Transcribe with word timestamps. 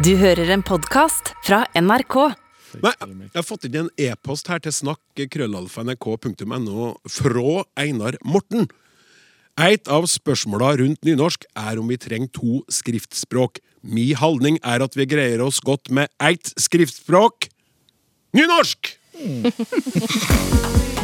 Du 0.00 0.14
hører 0.16 0.48
en 0.54 0.62
podkast 0.64 1.34
fra 1.44 1.66
NRK. 1.76 2.32
Nei, 2.80 2.92
jeg 3.04 3.34
har 3.34 3.44
fått 3.44 3.66
inn 3.68 3.74
en 3.82 3.90
e-post 4.00 4.48
her 4.48 4.56
til 4.64 4.72
snakk.krøllalfa.nrk.no 4.72 6.86
fra 7.04 7.64
Einar 7.76 8.16
Morten. 8.24 8.64
Et 9.60 9.84
av 9.92 10.08
spørsmåla 10.08 10.80
rundt 10.80 11.04
nynorsk 11.04 11.44
er 11.52 11.76
om 11.82 11.92
vi 11.92 12.00
trenger 12.00 12.32
to 12.32 12.64
skriftspråk. 12.72 13.60
Mi 13.84 14.16
holdning 14.16 14.56
er 14.64 14.80
at 14.86 14.96
vi 14.96 15.04
greier 15.10 15.42
oss 15.44 15.60
godt 15.60 15.92
med 15.92 16.08
ett 16.16 16.48
skriftspråk 16.56 17.52
nynorsk! 18.32 18.96
Vi 19.20 19.52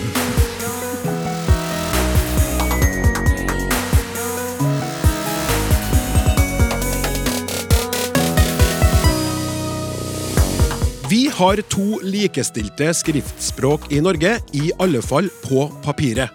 har 11.36 11.60
to 11.68 11.98
likestilte 12.00 12.88
skriftspråk 12.96 13.90
i 13.92 14.00
Norge, 14.00 14.38
i 14.56 14.70
alle 14.80 15.02
fall 15.04 15.28
på 15.44 15.66
papiret. 15.84 16.32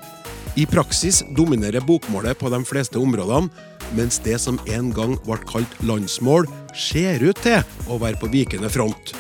I 0.60 0.68
praksis 0.70 1.22
dominerer 1.38 1.82
bokmålet 1.82 2.38
på 2.38 2.52
de 2.54 2.60
fleste 2.68 3.00
områdene, 3.02 3.50
mens 3.98 4.20
det 4.24 4.38
som 4.44 4.60
en 4.70 4.92
gang 4.94 5.18
ble 5.26 5.40
kalt 5.50 5.74
landsmål, 5.88 6.46
ser 6.78 7.24
ut 7.24 7.42
til 7.42 7.64
å 7.90 7.98
være 8.02 8.20
på 8.22 8.30
vikende 8.32 8.70
front. 8.72 9.16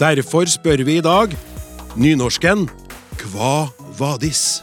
Derfor 0.00 0.48
spør 0.50 0.82
vi 0.88 0.98
i 0.98 1.04
dag 1.04 1.36
nynorsken 1.94 2.66
hva 3.30 3.68
vadis? 4.00 4.58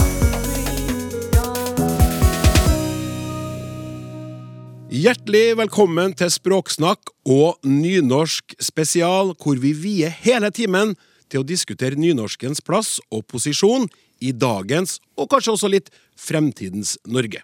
Hjertelig 4.89 5.53
velkommen 5.53 6.15
til 6.17 6.31
Språksnakk 6.33 7.11
og 7.29 7.59
nynorsk 7.61 8.55
spesial, 8.57 9.35
hvor 9.37 9.59
vi 9.61 9.69
vier 9.77 10.09
hele 10.23 10.49
timen 10.49 10.95
til 11.29 11.43
å 11.43 11.45
diskutere 11.45 11.93
nynorskens 11.93 12.57
plass 12.65 12.95
og 13.13 13.21
posisjon 13.29 13.85
i 14.17 14.31
dagens, 14.33 14.95
og 15.13 15.29
kanskje 15.29 15.53
også 15.53 15.69
litt 15.69 15.91
fremtidens, 16.17 16.95
Norge. 17.05 17.43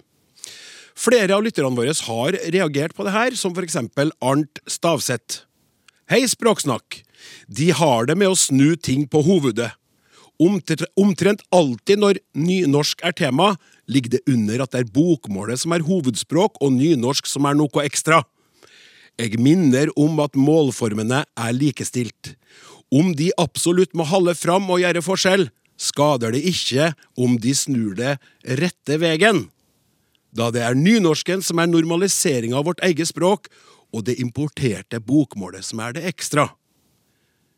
Flere 0.97 1.37
av 1.37 1.45
lytterne 1.45 1.77
våre 1.77 1.93
har 2.07 2.39
reagert 2.55 2.97
på 2.97 3.05
det 3.05 3.13
her, 3.13 3.37
som 3.37 3.53
for 3.53 3.61
eksempel 3.61 4.09
Arnt 4.25 4.63
Stavseth. 4.65 5.43
Hei, 6.09 6.23
Språksnakk! 6.25 7.03
De 7.45 7.69
har 7.77 8.09
det 8.09 8.17
med 8.17 8.33
å 8.33 8.41
snu 8.41 8.73
ting 8.73 9.05
på 9.05 9.21
hovedet. 9.21 9.69
Omtrent 10.41 11.45
alltid 11.53 12.01
når 12.01 12.23
nynorsk 12.33 13.05
er 13.05 13.13
tema, 13.21 13.53
ligger 13.91 14.17
det 14.17 14.23
under 14.31 14.63
at 14.63 14.73
det 14.73 14.83
er 14.83 14.93
bokmålet 14.93 15.61
som 15.61 15.75
er 15.75 15.85
hovedspråk, 15.85 16.59
og 16.61 16.73
nynorsk 16.75 17.27
som 17.29 17.47
er 17.49 17.57
noe 17.57 17.85
ekstra. 17.85 18.23
Jeg 19.15 19.39
minner 19.39 19.91
om 19.95 20.19
at 20.19 20.35
målformene 20.35 21.23
er 21.23 21.55
likestilt. 21.55 22.33
Om 22.91 23.13
de 23.17 23.31
absolutt 23.39 23.95
må 23.95 24.07
holde 24.07 24.35
fram 24.35 24.67
og 24.69 24.81
gjøre 24.83 25.03
forskjell, 25.05 25.47
skader 25.79 26.35
det 26.35 26.43
ikke 26.47 26.91
om 27.19 27.37
de 27.41 27.53
snur 27.55 27.95
det 27.97 28.17
rette 28.59 28.99
veien. 28.99 29.45
Da 30.35 30.49
det 30.51 30.65
er 30.67 30.75
nynorsken 30.75 31.43
som 31.43 31.61
er 31.63 31.71
normalisering 31.71 32.55
av 32.55 32.67
vårt 32.67 32.83
eget 32.83 33.11
språk, 33.11 33.47
og 33.95 34.03
det 34.07 34.17
importerte 34.19 34.99
bokmålet 34.99 35.63
som 35.63 35.79
er 35.79 35.95
det 35.95 36.03
ekstra. 36.09 36.49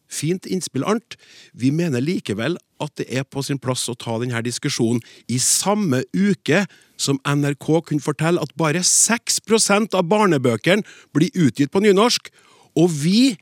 Fint 0.07 0.47
innspill, 0.47 0.85
Arnt. 0.87 1.17
Vi 1.53 1.71
mener 1.71 2.03
likevel 2.03 2.57
at 2.83 2.93
det 2.99 3.07
er 3.09 3.25
på 3.27 3.43
sin 3.43 3.59
plass 3.59 3.87
å 3.89 3.95
ta 3.97 4.17
denne 4.21 4.41
diskusjonen 4.45 5.01
i 5.27 5.39
samme 5.41 6.03
uke 6.15 6.65
som 6.97 7.19
NRK 7.27 7.67
kunne 7.89 8.03
fortelle 8.03 8.41
at 8.41 8.55
bare 8.57 8.83
6% 8.85 9.97
av 9.97 10.07
barnebøkene 10.09 10.85
blir 11.15 11.33
utgitt 11.35 11.73
på 11.73 11.83
nynorsk, 11.83 12.31
og 12.77 12.93
vi 12.93 13.35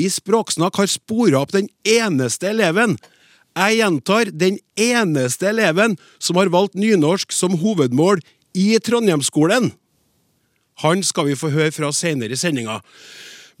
i 0.00 0.08
Språksnakk 0.10 0.78
har 0.80 0.90
spora 0.90 1.42
opp 1.42 1.54
den 1.54 1.68
eneste 1.86 2.50
eleven 2.50 2.96
jeg 3.58 3.80
gjentar, 3.80 4.30
den 4.30 4.58
eneste 4.78 5.48
eleven 5.50 5.96
som 6.22 6.38
har 6.38 6.52
valgt 6.54 6.78
nynorsk 6.78 7.32
som 7.34 7.58
hovedmål 7.58 8.22
i 8.54 8.78
Trondheimsskolen. 8.78 9.72
Han 10.84 11.02
skal 11.04 11.28
vi 11.28 11.38
få 11.38 11.50
høre 11.52 11.74
fra 11.74 11.90
senere 11.92 12.36
i 12.36 12.40
sendinga. 12.40 12.78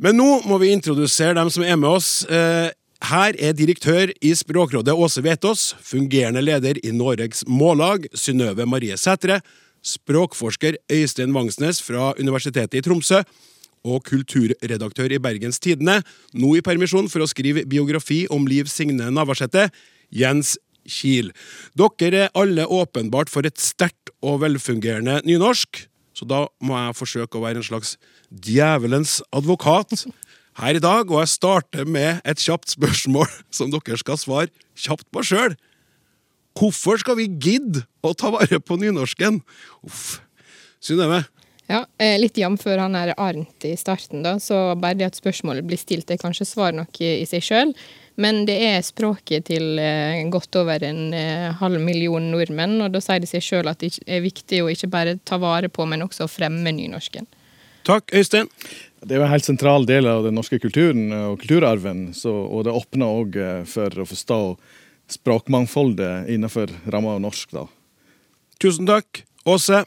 Men 0.00 0.16
nå 0.16 0.28
må 0.48 0.56
vi 0.62 0.70
introdusere 0.72 1.36
dem 1.36 1.50
som 1.52 1.64
er 1.64 1.76
med 1.76 1.90
oss. 1.92 2.22
Eh, 2.24 2.70
her 3.10 3.36
er 3.36 3.56
direktør 3.56 4.12
i 4.24 4.32
Språkrådet 4.36 4.94
Åse 4.96 5.20
Vetås, 5.24 5.74
fungerende 5.84 6.40
leder 6.44 6.80
i 6.80 6.92
Noregs 6.92 7.44
Mållag 7.48 8.06
Synnøve 8.16 8.64
Marie 8.68 8.96
Sætre, 9.00 9.40
språkforsker 9.84 10.78
Øystein 10.92 11.34
Vangsnes 11.36 11.80
fra 11.84 12.14
Universitetet 12.20 12.80
i 12.80 12.84
Tromsø 12.84 13.22
og 13.84 14.04
kulturredaktør 14.04 15.12
i 15.12 15.20
Bergens 15.20 15.60
Tidende, 15.60 16.00
nå 16.36 16.54
i 16.56 16.64
permisjon 16.64 17.08
for 17.08 17.24
å 17.24 17.28
skrive 17.28 17.64
biografi 17.68 18.26
om 18.32 18.48
Liv 18.48 18.68
Signe 18.72 19.08
Navarsete, 19.12 19.68
Jens 20.12 20.56
Kiel. 20.88 21.32
Dere 21.76 22.26
er 22.26 22.34
alle 22.36 22.68
åpenbart 22.68 23.32
for 23.32 23.48
et 23.48 23.60
sterkt 23.60 24.12
og 24.20 24.42
velfungerende 24.44 25.20
nynorsk, 25.28 25.86
så 26.20 26.28
da 26.28 26.42
må 26.60 26.76
jeg 26.76 26.98
forsøke 26.98 27.38
å 27.38 27.44
være 27.46 27.62
en 27.62 27.64
slags 27.64 27.94
djevelens 28.28 29.22
advokat 29.32 30.04
her 30.60 30.76
i 30.76 30.82
dag, 30.82 31.08
og 31.08 31.22
jeg 31.22 31.32
starter 31.32 31.88
med 31.88 32.20
et 32.28 32.42
kjapt 32.44 32.74
spørsmål 32.76 33.30
som 33.56 33.72
dere 33.72 33.96
skal 34.00 34.20
svare 34.20 34.52
kjapt 34.76 35.08
på 35.14 35.24
sjøl. 35.24 35.56
Hvorfor 36.58 37.00
skal 37.00 37.16
vi 37.16 37.30
gidde 37.40 37.86
å 38.04 38.12
ta 38.12 38.28
vare 38.34 38.60
på 38.60 38.76
nynorsken? 38.76 39.40
Uff. 39.86 40.18
Synnøve? 40.84 41.22
Ja, 41.70 41.84
eh, 42.02 42.18
litt 42.18 42.36
jf. 42.36 42.66
han 42.66 42.98
er 42.98 43.14
Arnt 43.16 43.64
i 43.64 43.76
starten, 43.78 44.24
da, 44.26 44.36
så 44.42 44.74
bare 44.76 44.98
det 44.98 45.06
at 45.06 45.20
spørsmålet 45.20 45.64
blir 45.64 45.80
stilt, 45.80 46.10
er 46.10 46.20
kanskje 46.20 46.48
svar 46.48 46.74
nok 46.76 47.00
i, 47.00 47.22
i 47.22 47.26
seg 47.30 47.46
sjøl. 47.46 47.72
Men 48.20 48.42
det 48.48 48.56
er 48.66 48.82
språket 48.84 49.48
til 49.48 49.78
eh, 49.80 50.20
godt 50.32 50.58
over 50.60 50.82
en 50.84 51.14
eh, 51.16 51.48
halv 51.60 51.80
million 51.80 52.26
nordmenn, 52.32 52.76
og 52.84 52.92
da 52.92 53.00
sier 53.00 53.22
det 53.22 53.30
seg 53.30 53.44
sjøl 53.44 53.70
at 53.70 53.80
det 53.80 53.96
er 54.04 54.20
viktig 54.24 54.60
å 54.60 54.68
ikke 54.72 54.90
bare 54.92 55.16
ta 55.24 55.38
vare 55.40 55.70
på, 55.72 55.86
men 55.88 56.04
også 56.04 56.28
fremme 56.28 56.74
nynorsken. 56.76 57.28
Takk, 57.88 58.12
Øystein. 58.12 58.50
Det 59.00 59.16
er 59.16 59.22
jo 59.22 59.24
en 59.24 59.32
helt 59.32 59.46
sentral 59.46 59.86
del 59.88 60.04
av 60.10 60.26
den 60.26 60.36
norske 60.36 60.58
kulturen 60.60 61.08
og 61.16 61.40
kulturarven, 61.40 62.10
så, 62.12 62.34
og 62.44 62.66
det 62.66 62.76
åpner 62.76 63.20
òg 63.22 63.38
for 63.64 64.02
å 64.02 64.04
forstå 64.04 64.40
språkmangfoldet 65.16 66.28
innenfor 66.30 66.68
ramma 66.92 67.16
av 67.16 67.24
norsk. 67.24 67.56
da. 67.56 67.64
Tusen 68.60 68.84
takk. 68.90 69.24
Åse? 69.48 69.84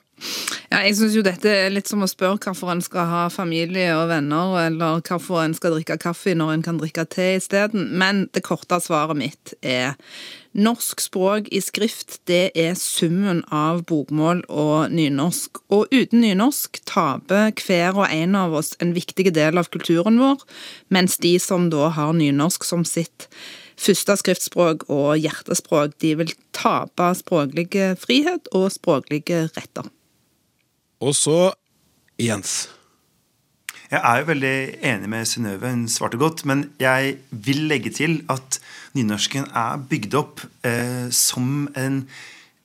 Ja, 0.72 0.80
jeg 0.88 0.96
syns 0.98 1.14
jo 1.14 1.22
dette 1.26 1.52
er 1.52 1.74
litt 1.74 1.90
som 1.90 2.02
å 2.02 2.10
spørre 2.10 2.40
hvorfor 2.42 2.72
en 2.74 2.82
skal 2.82 3.06
ha 3.06 3.24
familie 3.30 3.92
og 3.94 4.08
venner, 4.10 4.56
eller 4.64 5.04
hvorfor 5.06 5.44
en 5.44 5.54
skal 5.54 5.76
drikke 5.76 6.00
kaffe 6.02 6.34
når 6.34 6.56
en 6.56 6.64
kan 6.66 6.80
drikke 6.82 7.06
te 7.14 7.36
isteden. 7.38 7.92
Men 8.02 8.26
det 8.34 8.42
korte 8.48 8.80
svaret 8.82 9.20
mitt 9.20 9.54
er 9.62 9.94
Norsk 10.54 11.02
språk 11.02 11.48
i 11.50 11.60
skrift 11.66 12.20
det 12.30 12.52
er 12.54 12.76
summen 12.78 13.40
av 13.54 13.82
bokmål 13.90 14.44
og 14.54 14.94
nynorsk. 14.94 15.64
Og 15.74 15.90
uten 15.90 16.22
nynorsk 16.22 16.78
taper 16.90 17.50
hver 17.58 17.98
og 17.98 18.14
en 18.14 18.38
av 18.38 18.54
oss 18.60 18.76
en 18.82 18.94
viktig 18.94 19.32
del 19.34 19.58
av 19.58 19.72
kulturen 19.74 20.22
vår, 20.22 20.42
mens 20.94 21.18
de 21.22 21.40
som 21.42 21.72
da 21.74 21.90
har 21.98 22.14
nynorsk 22.18 22.70
som 22.70 22.86
sitt 22.86 23.30
første 23.80 24.18
skriftspråk 24.20 24.88
og 24.94 25.18
hjertespråk, 25.22 25.98
de 26.04 26.14
vil 26.22 26.36
tape 26.56 27.10
språklig 27.20 27.70
frihet 28.00 28.48
og 28.54 28.70
språklige 28.74 29.48
retter. 29.58 29.90
Og 31.04 31.16
så 31.18 31.52
Jens. 32.22 32.70
Jeg 33.94 34.02
er 34.02 34.22
jo 34.22 34.28
veldig 34.32 34.58
enig 34.90 35.10
med 35.12 35.28
Synnøve, 35.30 35.70
hun 35.70 35.88
svarte 35.92 36.18
godt. 36.18 36.46
Men 36.50 36.68
jeg 36.82 37.18
vil 37.30 37.68
legge 37.70 37.92
til 37.94 38.22
at 38.32 38.58
nynorsken 38.98 39.50
er 39.50 39.82
bygd 39.90 40.16
opp 40.18 40.42
eh, 40.66 41.10
som 41.14 41.68
en 41.78 42.04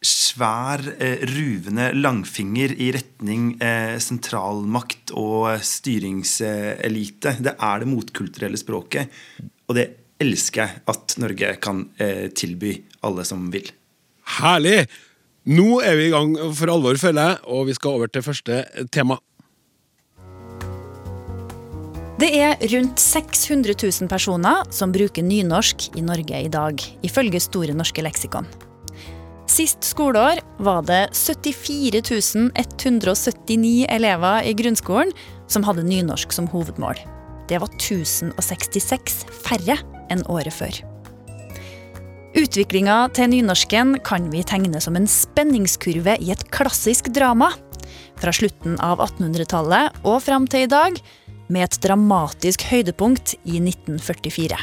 svær, 0.01 0.85
eh, 1.03 1.25
ruvende 1.29 1.91
langfinger 1.99 2.73
i 2.81 2.93
retning 2.97 3.57
eh, 3.61 3.99
sentralmakt 4.01 5.13
og 5.13 5.59
styringselite. 5.61 7.37
Det 7.45 7.57
er 7.59 7.83
det 7.83 7.91
motkulturelle 7.91 8.61
språket. 8.61 9.13
Og 9.69 9.77
det 9.77 9.89
elsker 10.23 10.65
jeg 10.65 10.83
at 10.91 11.15
Norge 11.23 11.53
kan 11.63 11.87
eh, 12.03 12.29
tilby 12.35 12.75
alle 13.07 13.25
som 13.29 13.49
vil. 13.55 13.71
Herlig! 14.39 14.83
Nå 15.49 15.79
er 15.81 15.97
vi 15.97 16.09
i 16.09 16.13
gang 16.13 16.35
for 16.53 16.69
alvor, 16.69 16.99
føler 17.01 17.31
jeg, 17.31 17.41
og 17.49 17.69
vi 17.71 17.75
skal 17.79 17.97
over 17.97 18.11
til 18.13 18.25
første 18.27 18.61
tema. 18.93 19.17
Det 22.19 22.29
er 22.35 22.59
rundt 22.75 22.99
600 22.99 23.77
000 23.79 24.11
personer 24.11 24.67
som 24.75 24.91
bruker 24.93 25.23
nynorsk 25.23 25.93
i 25.97 26.03
Norge 26.03 26.41
i 26.43 26.51
dag, 26.51 26.83
ifølge 27.07 27.41
Store 27.41 27.77
norske 27.79 28.03
leksikon. 28.03 28.49
Sist 29.49 29.87
skoleår 29.87 30.43
var 30.61 30.83
det 30.85 31.05
74 31.17 32.03
179 32.59 33.87
elever 33.89 34.45
i 34.45 34.53
grunnskolen 34.59 35.15
som 35.49 35.65
hadde 35.65 35.87
nynorsk 35.87 36.35
som 36.35 36.51
hovedmål. 36.53 36.99
Det 37.49 37.61
var 37.63 37.73
1066 37.75 39.25
færre 39.45 39.79
enn 40.13 40.25
året 40.29 40.55
før. 40.55 40.81
Utviklinga 42.39 42.97
til 43.17 43.33
nynorsken 43.33 43.97
kan 44.05 44.29
vi 44.31 44.45
tegne 44.47 44.83
som 44.85 44.99
en 44.99 45.09
spenningskurve 45.09 46.19
i 46.21 46.33
et 46.35 46.45
klassisk 46.55 47.09
drama. 47.17 47.51
Fra 48.21 48.35
slutten 48.35 48.77
av 48.85 49.01
1800-tallet 49.01 50.03
og 50.05 50.21
fram 50.23 50.47
til 50.51 50.67
i 50.67 50.71
dag 50.71 50.99
med 51.49 51.65
et 51.65 51.79
dramatisk 51.83 52.67
høydepunkt 52.69 53.35
i 53.49 53.63
1944. 53.63 54.59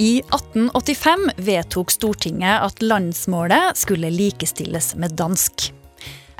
I 0.00 0.10
1885 0.22 1.26
vedtok 1.44 1.92
Stortinget 1.92 2.64
at 2.64 2.80
landsmålet 2.80 3.76
skulle 3.76 4.08
likestilles 4.14 4.94
med 4.96 5.12
dansk. 5.18 5.68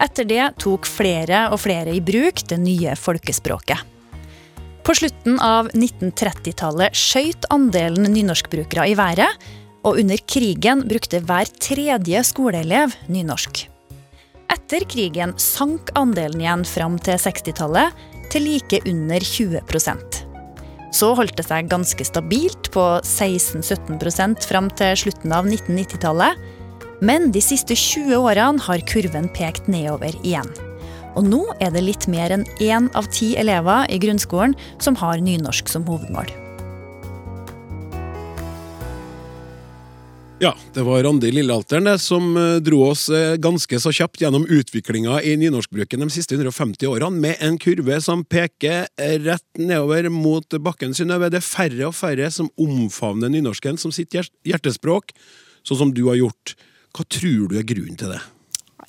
Etter 0.00 0.24
det 0.24 0.46
tok 0.62 0.88
flere 0.88 1.50
og 1.52 1.60
flere 1.60 1.92
i 1.92 2.00
bruk 2.00 2.40
det 2.48 2.56
nye 2.62 2.94
folkespråket. 2.96 3.82
På 4.84 4.94
slutten 4.96 5.36
av 5.44 5.68
1930-tallet 5.76 6.96
skøyt 6.96 7.44
andelen 7.52 8.08
nynorskbrukere 8.14 8.88
i 8.90 8.94
været, 8.98 9.28
og 9.84 10.00
under 10.00 10.20
krigen 10.28 10.84
brukte 10.88 11.20
hver 11.24 11.48
tredje 11.60 12.22
skoleelev 12.26 12.94
nynorsk. 13.12 13.66
Etter 14.50 14.84
krigen 14.90 15.36
sank 15.40 15.92
andelen 15.98 16.42
igjen 16.42 16.64
fram 16.68 16.96
til 17.02 17.20
60-tallet, 17.20 17.92
til 18.30 18.44
like 18.46 18.78
under 18.86 19.24
20% 19.26 20.18
Så 20.94 21.08
holdt 21.18 21.36
det 21.38 21.46
seg 21.48 21.70
ganske 21.70 22.04
stabilt 22.06 22.70
på 22.74 22.84
16-17% 23.02 24.46
fram 24.46 24.70
til 24.78 24.96
slutten 25.04 25.34
av 25.34 25.50
1990-tallet. 25.50 26.48
Men 27.02 27.30
de 27.34 27.42
siste 27.42 27.74
20 27.74 28.16
årene 28.18 28.62
har 28.66 28.86
kurven 28.86 29.30
pekt 29.34 29.70
nedover 29.70 30.14
igjen. 30.22 30.50
Og 31.18 31.26
nå 31.26 31.42
er 31.58 31.72
det 31.74 31.82
litt 31.86 32.06
mer 32.10 32.34
enn 32.34 32.46
én 32.62 32.90
av 32.98 33.10
ti 33.14 33.32
elever 33.40 33.90
i 33.90 33.98
grunnskolen 34.02 34.54
som 34.82 34.98
har 35.00 35.22
nynorsk 35.24 35.70
som 35.70 35.86
hovedmål. 35.88 36.30
Ja, 40.40 40.54
det 40.72 40.86
var 40.86 41.02
Randi 41.04 41.28
Lillealteren 41.32 41.98
som 42.00 42.30
eh, 42.36 42.62
dro 42.64 42.78
oss 42.86 43.10
eh, 43.12 43.34
ganske 43.36 43.76
så 43.76 43.92
kjapt 43.92 44.22
gjennom 44.22 44.46
utviklinga 44.48 45.18
i 45.20 45.34
nynorskbruken 45.36 46.00
de 46.00 46.08
siste 46.14 46.38
150 46.38 46.88
årene, 46.88 47.20
med 47.20 47.44
en 47.44 47.58
kurve 47.60 47.98
som 48.00 48.24
peker 48.24 48.88
rett 49.26 49.60
nedover 49.60 50.08
mot 50.08 50.56
bakken. 50.64 50.96
Synnøve, 50.96 51.28
det 51.28 51.42
er 51.42 51.44
færre 51.44 51.90
og 51.90 51.94
færre 51.98 52.32
som 52.32 52.48
omfavner 52.56 53.28
nynorsken 53.28 53.76
som 53.76 53.92
sitt 53.92 54.16
hjertespråk, 54.16 55.12
sånn 55.60 55.82
som 55.84 55.92
du 55.92 56.06
har 56.08 56.16
gjort. 56.22 56.56
Hva 56.96 57.04
tror 57.04 57.52
du 57.52 57.58
er 57.60 57.68
grunnen 57.68 58.00
til 58.00 58.16
det? 58.16 58.24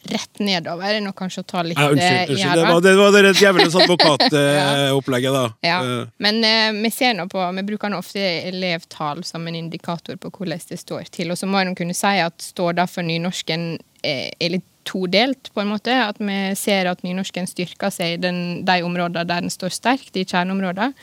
Rett 0.10 0.40
nedover 0.42 0.98
enn 0.98 1.10
å 1.10 1.14
kanskje 1.16 1.44
ta 1.48 1.62
litt 1.66 1.80
ja, 1.80 1.90
unnskyld, 1.92 2.18
eh, 2.18 2.32
unnskyld, 2.34 2.58
det 2.58 2.66
var 2.66 2.82
det, 2.82 2.94
var 2.98 3.16
det 3.16 3.34
djevelens 3.38 3.78
advokatopplegget, 3.78 5.36
da. 5.38 5.44
Ja. 5.66 5.78
Men 6.24 6.42
uh, 6.42 6.82
vi 6.82 6.92
ser 6.94 7.16
nå 7.18 7.28
på 7.32 7.44
Vi 7.58 7.66
bruker 7.68 7.92
nå 7.94 8.02
ofte 8.02 8.24
elevtall 8.50 9.24
som 9.28 9.48
en 9.48 9.60
indikator 9.60 10.18
på 10.22 10.34
hvordan 10.34 10.62
det 10.70 10.80
står 10.82 11.10
til. 11.14 11.32
Og 11.32 11.40
så 11.40 11.50
må 11.50 11.62
en 11.62 11.78
kunne 11.78 11.96
si 11.98 12.14
at 12.24 12.42
står 12.42 12.80
det 12.82 12.88
for 12.92 13.06
nynorsken 13.08 13.74
eh, 14.02 14.30
er 14.40 14.56
litt 14.58 14.68
todelt, 14.88 15.52
på 15.54 15.62
en 15.62 15.74
måte. 15.76 15.94
At 15.94 16.22
vi 16.22 16.40
ser 16.58 16.90
at 16.90 17.04
nynorsken 17.06 17.50
styrker 17.50 17.94
seg 17.94 18.18
i 18.18 18.32
de 18.66 18.78
områdene 18.86 19.28
der 19.28 19.46
den 19.46 19.54
står 19.54 19.76
sterkt, 19.76 20.16
i 20.18 20.26
kjerneområdene. 20.26 20.94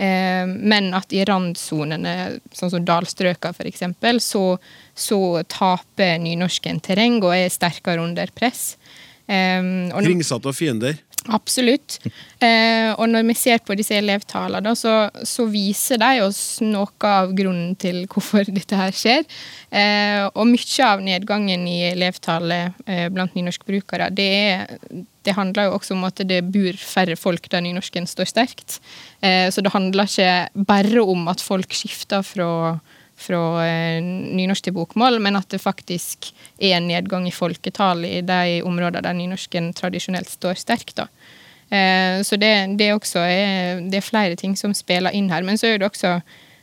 Eh, 0.00 0.46
men 0.48 0.94
at 0.96 1.12
i 1.12 1.24
randsonene, 1.28 2.40
sånn 2.56 2.72
som 2.72 2.84
dalstrøka 2.88 3.52
f.eks., 3.52 3.84
så, 4.24 4.44
så 5.00 5.20
taper 5.48 6.18
nynorsken 6.22 6.80
terreng 6.84 7.20
og 7.22 7.34
er 7.36 7.52
sterkere 7.52 8.02
under 8.04 8.30
press. 8.36 8.74
Um, 9.30 9.92
Kringsatt 9.94 10.46
av 10.48 10.56
fiender? 10.58 10.96
Absolutt. 11.28 11.98
Uh, 12.40 12.90
og 13.00 13.04
når 13.12 13.26
vi 13.28 13.36
ser 13.38 13.60
på 13.62 13.76
disse 13.78 13.94
elevtallene, 13.98 14.72
så, 14.78 14.94
så, 15.28 15.44
viser 15.52 16.00
de 16.00 16.24
oss 16.24 16.40
noe 16.64 16.88
av 17.06 17.34
grunnen 17.36 17.76
til 17.80 18.02
hvorfor 18.10 18.48
dette 18.56 18.78
her 18.78 18.94
skjer. 18.96 19.26
Uh, 19.68 20.26
og 20.32 20.48
mye 20.50 20.86
av 20.88 21.04
nedgangen 21.04 21.66
i 21.68 21.78
elevtallet 21.92 22.80
uh, 22.88 23.06
blant 23.12 23.36
nynorskbrukere, 23.36 24.08
det, 24.16 24.30
det, 25.22 25.36
handler 25.36 25.68
jo 25.68 25.76
også 25.78 25.94
om 25.98 26.08
at 26.08 26.24
det 26.26 26.40
bor 26.50 26.80
færre 26.80 27.18
folk 27.20 27.50
der 27.52 27.62
nynorsken 27.66 28.08
står 28.08 28.30
sterkt. 28.30 28.80
Så 29.20 29.60
det 29.60 29.70
handler 29.74 30.08
ikke 30.08 30.64
bare 30.64 31.02
om 31.04 31.26
at 31.28 31.42
folk 31.44 31.74
skifter 31.76 32.24
fra 32.24 32.48
fra 33.20 33.42
eh, 33.66 34.00
nynorsk 34.02 34.68
til 34.68 34.76
bokmål, 34.76 35.20
men 35.22 35.38
at 35.38 35.50
det 35.52 35.60
faktisk 35.62 36.32
er 36.58 36.78
en 36.78 36.88
nedgang 36.90 37.28
i 37.28 37.34
folketall 37.34 38.04
i 38.08 38.20
de 38.26 38.60
områdene 38.66 39.04
der 39.04 39.16
nynorsken 39.16 39.72
tradisjonelt 39.76 40.30
står 40.32 40.60
sterkt. 40.60 40.96
da. 41.02 41.08
Eh, 41.70 42.22
så 42.26 42.36
det, 42.40 42.52
det, 42.80 42.92
også 42.94 43.22
er, 43.22 43.82
det 43.90 44.00
er 44.00 44.06
flere 44.06 44.36
ting 44.36 44.56
som 44.58 44.74
spiller 44.74 45.14
inn 45.14 45.30
her. 45.30 45.46
Men 45.46 45.58
så 45.60 45.70
er 45.70 45.78
det 45.78 45.90
også 45.90 46.18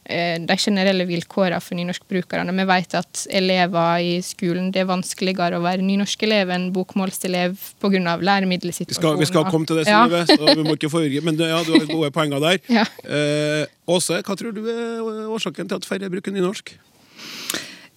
de 0.07 0.55
generelle 0.55 1.03
vilkårene 1.09 1.59
for 1.63 1.75
nynorskbrukerne. 1.75 2.53
Vi 2.55 2.65
vet 2.69 2.95
at 2.95 3.23
elever 3.35 4.03
i 4.03 4.13
skolen 4.23 4.69
det 4.71 4.83
er 4.83 4.89
vanskeligere 4.89 5.59
å 5.59 5.63
være 5.65 5.83
nynorskelev 5.83 6.53
enn 6.55 6.69
bokmålselev 6.75 7.57
pga. 7.83 8.15
læremiddelsituasjonen. 8.21 8.95
Vi 8.95 9.01
skal, 9.01 9.19
vi 9.19 9.29
skal 9.29 9.51
komme 9.51 9.67
til 9.67 9.81
det, 9.81 9.87
Synnøve, 9.89 10.23
ja. 10.23 10.37
så 10.37 10.55
vi 10.55 10.65
må 10.67 10.77
ikke 10.77 10.91
forvirre. 10.93 11.23
Men 11.27 11.39
ja, 11.39 11.59
du 11.65 11.73
har 11.75 11.87
gode 11.91 12.11
poenger 12.15 12.43
der. 12.43 12.61
Ja. 12.77 12.83
Eh, 13.03 13.65
Åse, 13.89 14.19
hva 14.21 14.35
tror 14.35 14.51
du 14.53 14.65
er 14.67 14.99
årsaken 15.31 15.69
til 15.69 15.79
at 15.79 15.85
færre 15.87 16.09
bruker 16.11 16.33
nynorsk? 16.35 16.73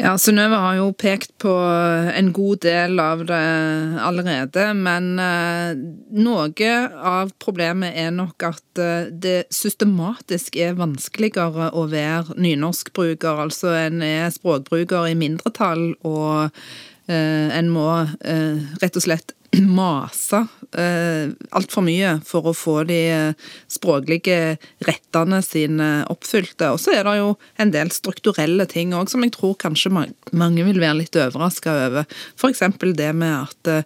Ja, 0.00 0.14
Synnøve 0.16 0.56
har 0.56 0.76
jo 0.78 0.84
pekt 0.96 1.34
på 1.42 1.50
en 2.16 2.30
god 2.32 2.62
del 2.64 3.00
av 3.02 3.20
det 3.28 3.40
allerede. 4.00 4.70
Men 4.72 5.10
eh, 5.20 5.74
noe 6.16 6.70
av 6.96 7.34
problemet 7.42 7.98
er 8.00 8.14
nok 8.16 8.46
at 8.48 8.80
eh, 8.80 9.10
det 9.12 9.50
systematisk 9.52 10.56
er 10.56 10.78
vanskeligere 10.78 11.68
å 11.76 11.84
være 11.92 12.38
nynorskbruker. 12.40 13.42
Altså 13.44 13.74
en 13.76 14.00
er 14.06 14.32
språkbruker 14.32 15.10
i 15.10 15.18
mindretall, 15.20 15.90
og 16.00 16.48
eh, 17.10 17.52
en 17.58 17.68
må 17.68 17.90
rett 18.24 18.96
og 18.96 19.04
slett 19.04 19.36
mase 19.80 20.44
eh, 20.78 21.32
altfor 21.56 21.84
mye 21.86 22.14
for 22.26 22.50
å 22.50 22.54
få 22.56 22.76
de 22.88 23.00
eh, 23.10 23.48
språklige 23.70 24.56
rettene 24.86 25.40
sine 25.44 25.90
oppfylte. 26.10 26.70
Og 26.74 26.80
så 26.82 26.94
er 26.94 27.06
det 27.06 27.16
jo 27.18 27.34
en 27.62 27.74
del 27.74 27.90
strukturelle 27.94 28.66
ting 28.70 28.94
òg 28.96 29.10
som 29.10 29.26
jeg 29.26 29.34
tror 29.36 29.58
kanskje 29.60 29.92
mange 29.92 30.66
vil 30.66 30.80
være 30.80 31.00
litt 31.02 31.18
overraska 31.18 31.76
over. 31.88 32.08
F.eks. 32.38 32.64
det 32.94 33.12
med 33.16 33.36
at 33.40 33.72
eh, 33.74 33.84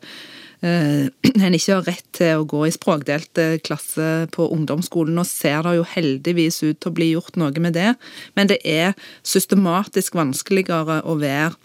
en 1.44 1.56
ikke 1.56 1.78
har 1.78 1.88
rett 1.88 2.08
til 2.16 2.40
å 2.40 2.49
gå 2.49 2.64
i 2.69 2.75
språkdelt 2.75 3.40
klasse 3.64 4.31
på 4.37 4.49
ungdomsskolen. 4.52 5.16
Nå 5.16 5.25
ser 5.28 5.64
det 5.64 5.78
jo 5.78 5.90
heldigvis 5.96 6.62
ut 6.64 6.81
til 6.81 6.93
å 6.93 6.96
bli 6.96 7.12
gjort 7.14 7.40
noe 7.40 7.52
med 7.61 7.76
det, 7.76 7.94
men 8.37 8.52
det 8.52 8.61
er 8.69 8.93
systematisk 9.25 10.16
vanskeligere 10.16 11.02
å 11.08 11.16
være 11.20 11.56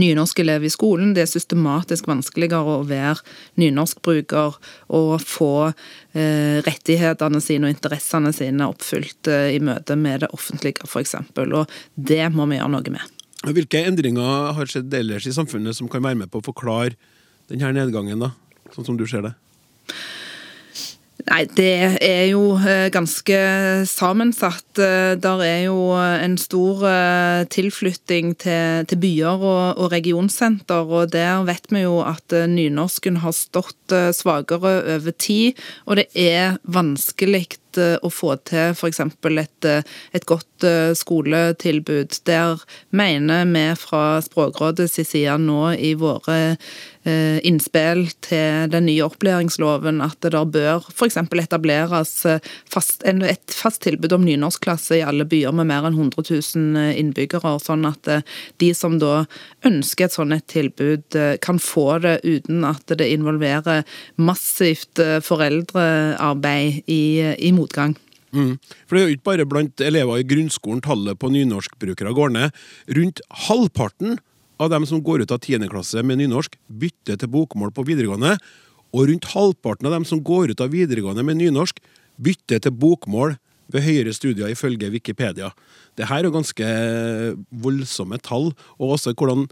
nynorskelev 0.00 0.64
i 0.64 0.70
skolen. 0.72 1.12
Det 1.16 1.24
er 1.24 1.30
systematisk 1.30 2.08
vanskeligere 2.10 2.78
å 2.78 2.84
være 2.88 3.20
nynorskbruker 3.60 4.58
og 4.96 5.12
få 5.24 5.52
eh, 5.68 6.60
rettighetene 6.66 7.42
sine 7.44 7.68
og 7.68 7.74
interessene 7.74 8.32
sine 8.36 8.68
oppfylt 8.72 9.30
eh, 9.30 9.50
i 9.56 9.60
møte 9.64 9.96
med 9.98 10.24
det 10.24 10.32
offentlige, 10.36 10.86
f.eks. 10.88 11.16
Og 11.36 11.76
det 11.94 12.24
må 12.34 12.48
vi 12.50 12.60
gjøre 12.60 12.74
noe 12.76 12.94
med. 12.94 13.18
Hvilke 13.42 13.82
endringer 13.88 14.52
har 14.54 14.70
skjedd 14.70 14.92
ellers 14.94 15.26
i 15.26 15.34
samfunnet 15.34 15.74
som 15.74 15.90
kan 15.90 16.04
være 16.04 16.20
med 16.20 16.30
på 16.30 16.38
å 16.38 16.48
forklare 16.52 16.94
denne 17.50 17.72
nedgangen, 17.74 18.22
da, 18.22 18.32
sånn 18.74 18.86
som 18.86 18.98
du 18.98 19.04
ser 19.10 19.26
det? 19.26 19.32
Nei, 21.22 21.44
det 21.54 21.98
er 22.02 22.24
jo 22.32 22.56
eh, 22.58 22.88
ganske 22.90 23.36
sammensatt. 23.86 24.66
Eh, 24.80 25.14
der 25.22 25.42
er 25.46 25.60
jo 25.68 25.92
en 25.94 26.34
stor 26.40 26.82
eh, 26.88 27.44
tilflytting 27.52 28.34
til, 28.42 28.88
til 28.90 29.00
byer 29.02 29.38
og, 29.38 29.78
og, 29.78 29.92
regionsenter, 29.92 30.82
og 30.82 31.12
der 31.14 31.44
vet 31.46 31.70
vi 31.70 31.84
jo 31.84 32.00
at 32.02 32.34
nynorsken 32.50 33.20
har 33.22 33.36
stått 33.36 33.94
svakere 34.16 34.74
over 34.96 35.14
tid. 35.14 35.60
Og 35.86 36.00
det 36.00 36.08
er 36.18 36.58
vanskelig 36.66 37.46
å 37.78 38.10
få 38.12 38.36
til 38.48 38.74
f.eks. 38.76 39.00
Et, 39.42 39.68
et 40.12 40.26
godt 40.28 40.66
skoletilbud. 40.98 42.18
Der 42.28 42.62
mener 42.90 43.46
vi 43.50 43.66
fra 43.80 44.20
Språkrådets 44.24 45.00
side 45.08 45.38
nå 45.42 45.72
i 45.74 45.94
våre 45.98 46.40
Eh, 47.04 47.40
innspill 47.42 48.04
til 48.22 48.68
den 48.70 48.84
nye 48.86 49.02
opplæringsloven 49.02 49.96
at 50.04 50.22
det 50.22 50.38
bør 50.54 50.84
f.eks. 50.92 51.16
etableres 51.18 52.12
eh, 52.30 52.44
fast, 52.70 53.02
et 53.02 53.54
fast 53.58 53.82
tilbud 53.82 54.14
om 54.14 54.22
nynorskklasse 54.22 55.00
i 55.00 55.02
alle 55.02 55.26
byer 55.26 55.50
med 55.50 55.66
mer 55.66 55.88
enn 55.88 55.98
100 55.98 56.22
000 56.22 56.78
eh, 56.78 56.92
innbyggere, 57.00 57.56
sånn 57.58 57.88
at 57.90 58.06
de 58.62 58.68
som 58.78 59.00
da 59.02 59.24
ønsker 59.66 60.06
et 60.06 60.14
sånt 60.14 60.36
et 60.36 60.46
tilbud, 60.46 61.18
kan 61.42 61.58
få 61.58 61.98
det 62.04 62.20
uten 62.22 62.62
at 62.68 62.94
det 62.94 63.10
involverer 63.10 63.82
massivt 64.22 65.02
foreldrearbeid 65.26 66.86
i, 66.86 67.02
i 67.34 67.50
motgang. 67.62 67.96
Mm. 68.32 68.56
For 68.88 68.96
Det 68.96 69.00
er 69.00 69.08
jo 69.08 69.16
ikke 69.16 69.28
bare 69.28 69.48
blant 69.48 69.80
elever 69.84 70.20
i 70.20 70.26
grunnskolen 70.26 70.82
tallet 70.84 71.18
på 71.20 71.30
nynorskbrukere 71.32 72.14
går 72.16 72.32
ned. 72.32 72.60
Rundt 72.96 73.20
halvparten 73.46 74.18
av 74.62 74.70
dem 74.72 74.86
som 74.88 75.02
går 75.04 75.24
ut 75.24 75.32
av 75.34 75.40
10. 75.42 75.68
klasse 75.68 76.02
med 76.06 76.20
nynorsk, 76.20 76.56
bytter 76.68 77.18
til 77.20 77.32
bokmål 77.32 77.72
på 77.74 77.84
videregående. 77.88 78.36
Og 78.92 79.08
rundt 79.08 79.30
halvparten 79.32 79.88
av 79.88 79.96
dem 79.96 80.06
som 80.08 80.22
går 80.22 80.52
ut 80.52 80.62
av 80.62 80.72
videregående 80.72 81.24
med 81.26 81.40
nynorsk, 81.40 81.80
bytter 82.22 82.62
til 82.62 82.76
bokmål 82.76 83.36
ved 83.72 83.84
høyere 83.84 84.12
studier, 84.12 84.52
ifølge 84.52 84.90
Wikipedia. 84.92 85.52
Det 85.96 86.08
her 86.08 86.24
er 86.24 86.32
ganske 86.32 86.66
voldsomme 87.50 88.18
tall. 88.20 88.52
og 88.78 88.96
også 88.96 89.14
hvordan 89.14 89.48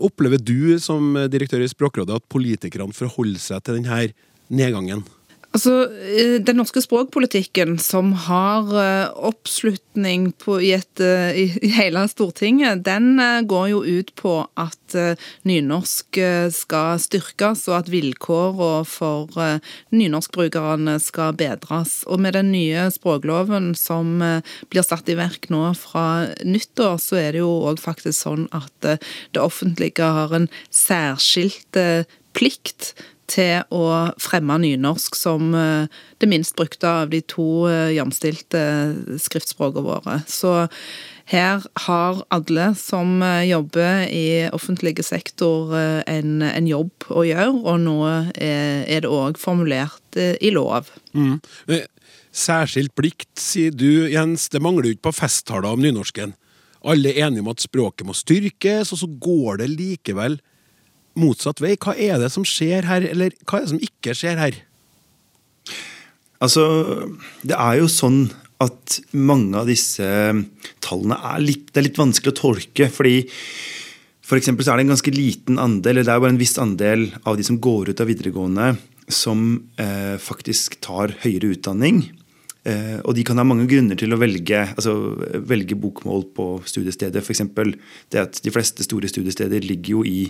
Opplever 0.00 0.40
du 0.40 0.78
som 0.80 1.12
direktør 1.28 1.60
i 1.60 1.68
Språkrådet 1.68 2.14
at 2.16 2.28
politikerne 2.32 2.96
forholder 2.96 3.40
seg 3.42 3.60
til 3.64 3.76
denne 3.76 4.14
nedgangen? 4.48 5.04
Altså, 5.50 5.90
eh, 5.90 6.38
Den 6.46 6.60
norske 6.60 6.78
språkpolitikken, 6.78 7.78
som 7.82 8.12
har 8.28 8.68
eh, 8.78 9.08
oppslutning 9.10 10.30
på, 10.38 10.60
i, 10.62 10.70
et, 10.76 11.02
eh, 11.02 11.34
i, 11.34 11.70
hele 11.74 12.04
Stortinget, 12.06 12.84
den 12.86 13.18
går 13.50 13.66
jo 13.72 13.80
ut 13.82 14.14
på 14.14 14.34
at 14.54 14.94
nynorsk 15.46 16.18
skal 16.54 16.98
styrkes, 17.02 17.66
og 17.70 17.76
at 17.76 17.90
vilkårene 17.90 18.86
for 18.86 19.30
nynorskbrukerne 19.94 20.96
skal 21.02 21.34
bedres. 21.38 22.00
Og 22.10 22.22
med 22.22 22.34
den 22.34 22.50
nye 22.54 22.88
språkloven 22.90 23.72
som 23.78 24.18
blir 24.70 24.86
satt 24.86 25.10
i 25.10 25.18
verk 25.18 25.46
nå 25.54 25.62
fra 25.78 26.26
nyttår, 26.42 26.98
så 26.98 27.20
er 27.22 27.34
det 27.34 27.44
jo 27.44 27.52
òg 27.70 27.78
faktisk 27.82 28.18
sånn 28.18 28.48
at 28.50 28.74
det 28.82 29.42
offentlige 29.42 30.10
har 30.18 30.34
en 30.34 30.50
særskilt 30.74 31.78
plikt 32.34 32.94
til 33.30 33.62
å 33.74 33.84
fremme 34.20 34.56
nynorsk 34.62 35.16
som 35.18 35.54
eh, 35.56 36.00
det 36.20 36.28
minst 36.30 36.56
brukte 36.58 36.88
av 36.88 37.12
de 37.12 37.22
to 37.30 37.66
eh, 37.70 37.94
jamstilte 37.96 38.62
skriftspråkene 39.22 39.86
våre. 39.86 40.18
Så 40.30 40.54
her 41.30 41.62
har 41.86 42.22
alle 42.34 42.72
som 42.78 43.20
eh, 43.22 43.46
jobber 43.50 44.04
i 44.10 44.26
offentlig 44.50 44.96
sektor 45.06 45.72
en, 45.78 46.42
en, 46.42 46.68
jobb 46.70 47.08
å 47.14 47.24
gjøre, 47.26 47.54
og 47.54 47.80
nå 47.84 47.96
er 48.34 49.02
det 49.02 49.08
òg 49.08 49.38
formulert 49.40 50.18
i 50.18 50.50
lov. 50.52 50.90
Mm. 51.14 51.38
Særskilt 52.30 52.94
plikt, 52.98 53.30
sier 53.38 53.74
du, 53.74 54.06
Jens. 54.10 54.48
Det 54.52 54.62
mangler 54.62 54.90
jo 54.90 54.96
ikke 54.96 55.08
på 55.08 55.18
festtaler 55.22 55.70
om 55.70 55.82
nynorsken. 55.82 56.34
Alle 56.86 57.12
er 57.12 57.26
enige 57.26 57.44
om 57.44 57.50
at 57.52 57.62
språket 57.62 58.06
må 58.08 58.14
styrkes, 58.16 58.92
og 58.94 59.02
så 59.02 59.08
går 59.20 59.62
det 59.62 59.72
likevel 59.74 60.38
motsatt 61.18 61.62
vei. 61.62 61.76
Hva 61.80 61.96
er 61.96 62.20
det 62.22 62.30
som 62.34 62.46
skjer 62.46 62.86
her, 62.88 63.06
eller 63.10 63.34
hva 63.44 63.58
er 63.58 63.66
det 63.66 63.72
som 63.72 63.82
ikke 63.90 64.14
skjer 64.16 64.40
her? 64.40 64.60
Altså, 66.40 66.64
det 67.44 67.56
er 67.56 67.80
jo 67.82 67.90
sånn 67.92 68.22
at 68.60 69.00
mange 69.16 69.56
av 69.56 69.68
disse 69.68 70.06
tallene 70.84 71.16
er 71.32 71.42
litt, 71.42 71.68
det 71.72 71.80
er 71.80 71.88
litt 71.88 72.00
vanskelig 72.00 72.34
å 72.34 72.40
tolke. 72.40 72.88
fordi 72.92 73.24
for 74.30 74.38
eksempel 74.38 74.64
så 74.64 74.72
er 74.72 74.78
det 74.78 74.86
en 74.86 74.94
ganske 74.94 75.12
liten 75.14 75.58
andel, 75.58 75.96
eller 75.96 76.06
det 76.06 76.14
er 76.14 76.22
bare 76.22 76.34
en 76.36 76.40
viss 76.40 76.56
andel 76.62 77.08
av 77.26 77.36
de 77.36 77.46
som 77.46 77.58
går 77.58 77.90
ut 77.90 78.00
av 78.00 78.06
videregående, 78.06 78.68
som 79.10 79.40
eh, 79.80 80.16
faktisk 80.22 80.78
tar 80.84 81.16
høyere 81.24 81.50
utdanning. 81.56 82.04
Eh, 82.68 83.00
og 83.00 83.16
de 83.16 83.24
kan 83.26 83.40
ha 83.40 83.46
mange 83.48 83.66
grunner 83.66 83.98
til 83.98 84.12
å 84.14 84.20
velge, 84.20 84.60
altså, 84.76 84.94
velge 85.50 85.74
bokmål 85.80 86.28
på 86.36 86.46
studiestedet. 86.68 87.24
F.eks. 87.24 87.42
det 88.12 88.22
at 88.22 88.38
de 88.44 88.52
fleste 88.54 88.86
store 88.86 89.10
studiesteder 89.10 89.66
ligger 89.66 89.98
jo 89.98 90.04
i 90.06 90.20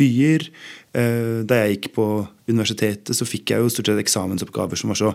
byer. 0.00 0.48
Eh, 0.96 1.40
da 1.46 1.62
jeg 1.62 1.76
gikk 1.76 1.90
på 1.94 2.06
universitetet, 2.50 3.14
så 3.14 3.28
fikk 3.28 3.52
jeg 3.52 3.62
jo 3.62 3.72
stort 3.72 3.92
sett 3.92 4.02
eksamensoppgaver 4.02 4.80
som 4.80 4.92
var 4.92 5.00
så 5.00 5.14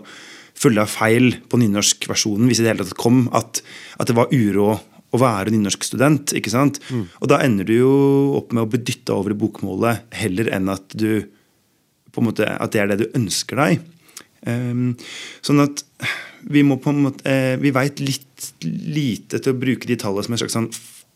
fulle 0.56 0.80
av 0.80 0.88
feil 0.88 1.34
på 1.50 1.60
nynorskversjonen, 1.60 2.48
hvis 2.48 2.62
det 2.62 2.70
hele 2.72 2.86
tatt 2.86 2.96
kom, 2.96 3.26
at, 3.36 3.60
at 4.00 4.08
det 4.08 4.16
var 4.16 4.32
uro 4.32 4.78
å 5.14 5.20
være 5.20 5.52
nynorskstudent. 5.54 6.34
ikke 6.38 6.52
sant? 6.52 6.80
Mm. 6.90 7.04
Og 7.20 7.30
da 7.30 7.40
ender 7.44 7.68
du 7.68 7.74
jo 7.76 7.96
opp 8.38 8.54
med 8.56 8.64
å 8.64 8.70
bli 8.70 8.80
dytta 8.84 9.16
over 9.16 9.34
i 9.34 9.38
bokmålet 9.38 10.16
heller 10.16 10.50
enn 10.56 10.72
at 10.72 10.96
du 10.96 11.26
på 12.12 12.22
en 12.22 12.30
måte, 12.30 12.48
at 12.48 12.72
det 12.72 12.80
er 12.80 12.90
det 12.90 13.02
du 13.02 13.18
ønsker 13.18 13.60
deg. 13.60 13.84
Um, 14.46 14.94
sånn 15.44 15.60
at 15.64 15.82
vi 16.46 16.62
må 16.64 16.78
på 16.80 16.92
en 16.92 17.02
måte, 17.08 17.26
uh, 17.28 17.56
vi 17.60 17.72
veit 17.74 18.00
litt 18.00 18.50
lite 18.64 19.40
til 19.42 19.52
å 19.52 19.58
bruke 19.58 19.88
de 19.88 19.98
tallene 20.00 20.24
som 20.24 20.36
en 20.36 20.40
slags 20.40 20.56
sånn 20.56 20.70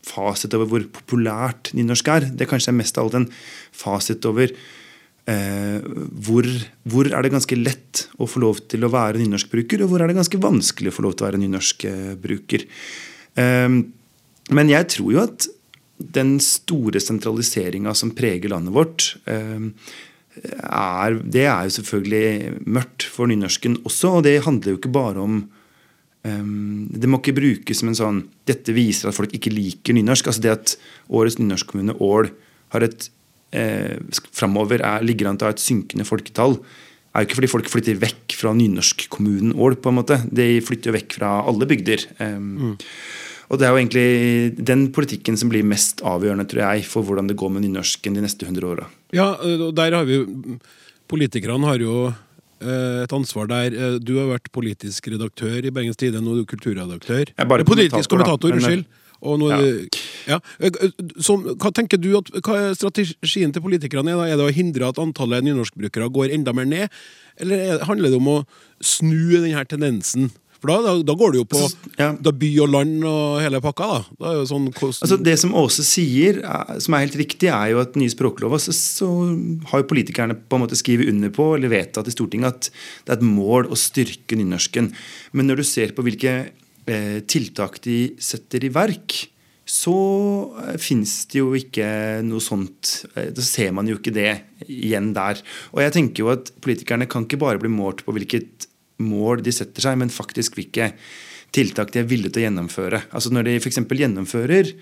fasit 0.07 0.53
over 0.57 0.69
hvor 0.69 0.85
populært 0.99 1.71
nynorsk 1.77 2.11
er. 2.13 2.27
Det 2.31 2.45
er 2.45 2.51
kanskje 2.51 2.75
mest 2.75 2.97
av 2.97 3.07
alt 3.07 3.19
en 3.21 3.29
fasit 3.75 4.25
over 4.29 4.51
eh, 4.51 5.79
hvor, 6.25 6.49
hvor, 6.89 7.09
er 7.11 7.25
det 7.25 7.33
ganske 7.33 7.59
lett 7.59 8.05
å 8.17 8.27
få 8.29 8.43
lov 8.43 8.63
til 8.71 8.85
å 8.85 8.91
være 8.93 9.21
nynorskbruker, 9.21 9.83
og 9.83 9.93
hvor 9.93 10.03
er 10.03 10.11
det 10.11 10.19
ganske 10.19 10.41
vanskelig 10.41 10.91
å 10.91 10.97
få 10.97 11.07
lov 11.07 11.15
til 11.15 11.25
å 11.25 11.29
være 11.29 11.41
nynorskbruker. 11.43 12.67
Eh, 13.41 13.81
men 14.51 14.71
jeg 14.73 14.91
tror 14.97 15.15
jo 15.15 15.25
at 15.25 15.49
den 16.01 16.39
store 16.41 17.01
sentraliseringa 17.03 17.93
som 17.97 18.13
preger 18.17 18.51
landet 18.51 18.73
vårt, 18.73 19.11
eh, 19.29 19.69
er, 20.41 21.17
det 21.21 21.45
er 21.45 21.67
jo 21.67 21.75
selvfølgelig 21.77 22.61
mørkt 22.65 23.05
for 23.11 23.29
nynorsken 23.29 23.81
også. 23.83 24.17
Og 24.17 24.23
det 24.25 24.41
handler 24.47 24.73
jo 24.73 24.79
ikke 24.79 24.93
bare 24.95 25.21
om 25.21 25.41
Um, 26.21 26.85
det 26.93 27.09
må 27.09 27.17
ikke 27.17 27.33
brukes 27.33 27.79
som 27.81 27.89
en 27.89 27.97
sånn 27.97 28.17
Dette 28.45 28.75
viser 28.75 29.09
at 29.09 29.17
folk 29.17 29.31
ikke 29.33 29.53
liker 29.53 29.95
nynorsk. 29.97 30.29
altså 30.29 30.43
Det 30.43 30.53
at 30.53 30.75
årets 31.09 31.39
nynorskkommune 31.41 31.97
Ål 31.97 32.29
har 32.75 32.85
et 32.85 33.07
eh, 33.57 33.97
framover 34.29 34.83
er, 34.85 35.01
ligger 35.05 35.31
an 35.31 35.39
til 35.39 35.47
å 35.47 35.51
ha 35.51 35.55
et 35.55 35.63
synkende 35.63 36.05
folketall, 36.07 36.59
er 37.11 37.23
jo 37.23 37.27
ikke 37.27 37.39
fordi 37.41 37.51
folk 37.51 37.71
flytter 37.71 37.97
vekk 37.99 38.37
fra 38.39 38.53
nynorskkommunen 38.55 39.57
Ål. 39.57 39.75
på 39.81 39.91
en 39.91 39.97
måte. 39.97 40.21
De 40.31 40.61
flytter 40.63 40.91
jo 40.91 40.97
vekk 40.99 41.17
fra 41.17 41.33
alle 41.49 41.67
bygder. 41.67 42.05
Um, 42.21 42.45
mm. 42.71 42.77
Og 43.51 43.59
det 43.59 43.67
er 43.67 43.73
jo 43.73 43.81
egentlig 43.81 44.65
den 44.71 44.85
politikken 44.95 45.35
som 45.35 45.49
blir 45.51 45.65
mest 45.67 45.99
avgjørende 46.07 46.47
tror 46.47 46.63
jeg, 46.63 46.85
for 46.87 47.03
hvordan 47.03 47.27
det 47.27 47.35
går 47.39 47.51
med 47.51 47.65
nynorsken 47.65 48.15
de 48.15 48.23
neste 48.23 48.47
100 48.47 48.69
åra. 48.69 48.87
Ja, 49.11 49.33
og 49.41 49.73
der 49.75 49.97
har 49.97 50.07
vi 50.07 50.23
Politikerne 51.11 51.67
har 51.67 51.81
jo 51.83 52.13
et 52.61 53.13
ansvar 53.15 53.49
der. 53.49 53.75
Eh, 53.75 53.99
du 53.99 54.15
har 54.19 54.29
vært 54.31 54.51
politisk 54.53 55.11
redaktør 55.13 55.65
i 55.65 55.73
Bergens 55.73 55.99
Tidende, 55.99 56.23
nå 56.25 56.35
er 56.35 56.43
du 56.43 56.49
kulturredaktør. 56.49 57.31
Jeg 57.33 57.49
bare 57.49 57.67
politisk 57.67 58.09
kommentator, 58.09 58.51
eh, 58.51 58.59
unnskyld. 58.59 58.85
Og 59.21 59.37
nå, 59.37 59.51
ja. 59.53 59.59
Ja. 60.25 60.37
Så, 61.21 61.35
hva 61.61 61.69
tenker 61.73 61.99
du 62.01 62.15
at 62.17 62.29
hva 62.41 62.57
er 62.57 62.77
strategien 62.77 63.53
til 63.53 63.61
politikerne 63.61 64.15
er? 64.15 64.17
Da? 64.17 64.25
Er 64.25 64.39
det 64.39 64.47
å 64.47 64.55
hindre 64.55 64.89
at 64.89 65.01
antallet 65.01 65.45
nynorskbrukere 65.45 66.09
går 66.13 66.33
enda 66.33 66.53
mer 66.57 66.65
ned, 66.65 67.01
eller 67.37 67.61
er, 67.61 67.83
handler 67.85 68.09
det 68.09 68.17
om 68.17 68.31
å 68.33 68.37
snu 68.81 69.37
denne 69.37 69.61
tendensen? 69.69 70.31
For 70.61 70.69
da, 70.69 70.77
da, 70.85 70.93
da, 71.01 71.15
går 71.17 71.33
det 71.33 71.39
jo 71.41 71.47
på 71.49 71.61
ja. 71.97 72.11
by 72.13 72.49
og 72.61 72.69
land 72.69 73.05
og 73.09 73.39
hele 73.41 73.61
pakka. 73.63 73.87
da. 73.89 74.01
da 74.21 74.45
sånn 74.45 74.69
altså 74.69 75.17
Det 75.17 75.33
som 75.41 75.55
Åse 75.57 75.85
sier, 75.87 76.37
som 76.83 76.93
er 76.93 77.07
helt 77.07 77.17
riktig, 77.17 77.49
er 77.49 77.71
jo 77.73 77.81
at 77.81 77.97
nye 77.97 78.13
språklover 78.13 78.61
så, 78.61 78.75
så, 78.75 79.09
har 79.71 79.81
jo 79.81 79.89
politikerne 79.89 80.37
på 80.37 80.59
en 80.59 80.65
måte 80.67 80.77
skrevet 80.77 81.09
under 81.09 81.33
på 81.33 81.55
eller 81.57 81.73
vedtatt 81.73 82.09
i 82.11 82.13
Stortinget 82.13 82.53
at 82.53 82.69
det 82.71 83.15
er 83.15 83.17
et 83.17 83.25
mål 83.25 83.71
å 83.73 83.79
styrke 83.79 84.37
nynorsken. 84.37 84.91
Men 85.33 85.49
når 85.49 85.63
du 85.63 85.67
ser 85.71 85.95
på 85.97 86.05
hvilke 86.05 86.37
eh, 86.45 87.19
tiltak 87.25 87.81
de 87.81 87.99
setter 88.21 88.69
i 88.69 88.73
verk, 88.73 89.17
så 89.71 89.97
eh, 90.61 90.77
fins 90.81 91.23
det 91.31 91.41
jo 91.41 91.53
ikke 91.57 91.87
noe 92.27 92.43
sånt. 92.43 93.07
Eh, 93.15 93.31
da 93.33 93.45
ser 93.45 93.73
man 93.75 93.89
jo 93.89 93.97
ikke 93.99 94.13
det 94.13 94.33
igjen 94.67 95.11
der. 95.17 95.41
Og 95.73 95.81
jeg 95.85 95.95
tenker 95.97 96.25
jo 96.25 96.33
at 96.33 96.53
politikerne 96.63 97.09
kan 97.09 97.25
ikke 97.25 97.41
bare 97.41 97.61
bli 97.61 97.71
målt 97.71 98.05
på 98.05 98.13
hvilket 98.15 98.67
mål 99.03 99.43
de 99.45 99.53
setter 99.55 99.83
seg, 99.83 99.99
men 99.99 100.13
faktisk 100.13 100.57
hvilke 100.59 100.91
tiltak 101.51 101.91
de 101.93 102.01
er 102.01 102.09
villige 102.09 102.35
til 102.35 102.43
å 102.43 102.47
gjennomføre. 102.47 103.05
Altså 103.11 103.33
Når 103.33 103.49
de 103.49 103.55
f.eks. 103.59 103.81
gjennomfører 103.83 104.73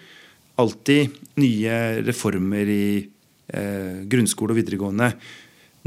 alltid 0.59 1.15
nye 1.39 1.75
reformer 2.05 2.69
i 2.69 2.87
eh, 2.99 4.01
grunnskole 4.11 4.53
og 4.53 4.59
videregående 4.59 5.13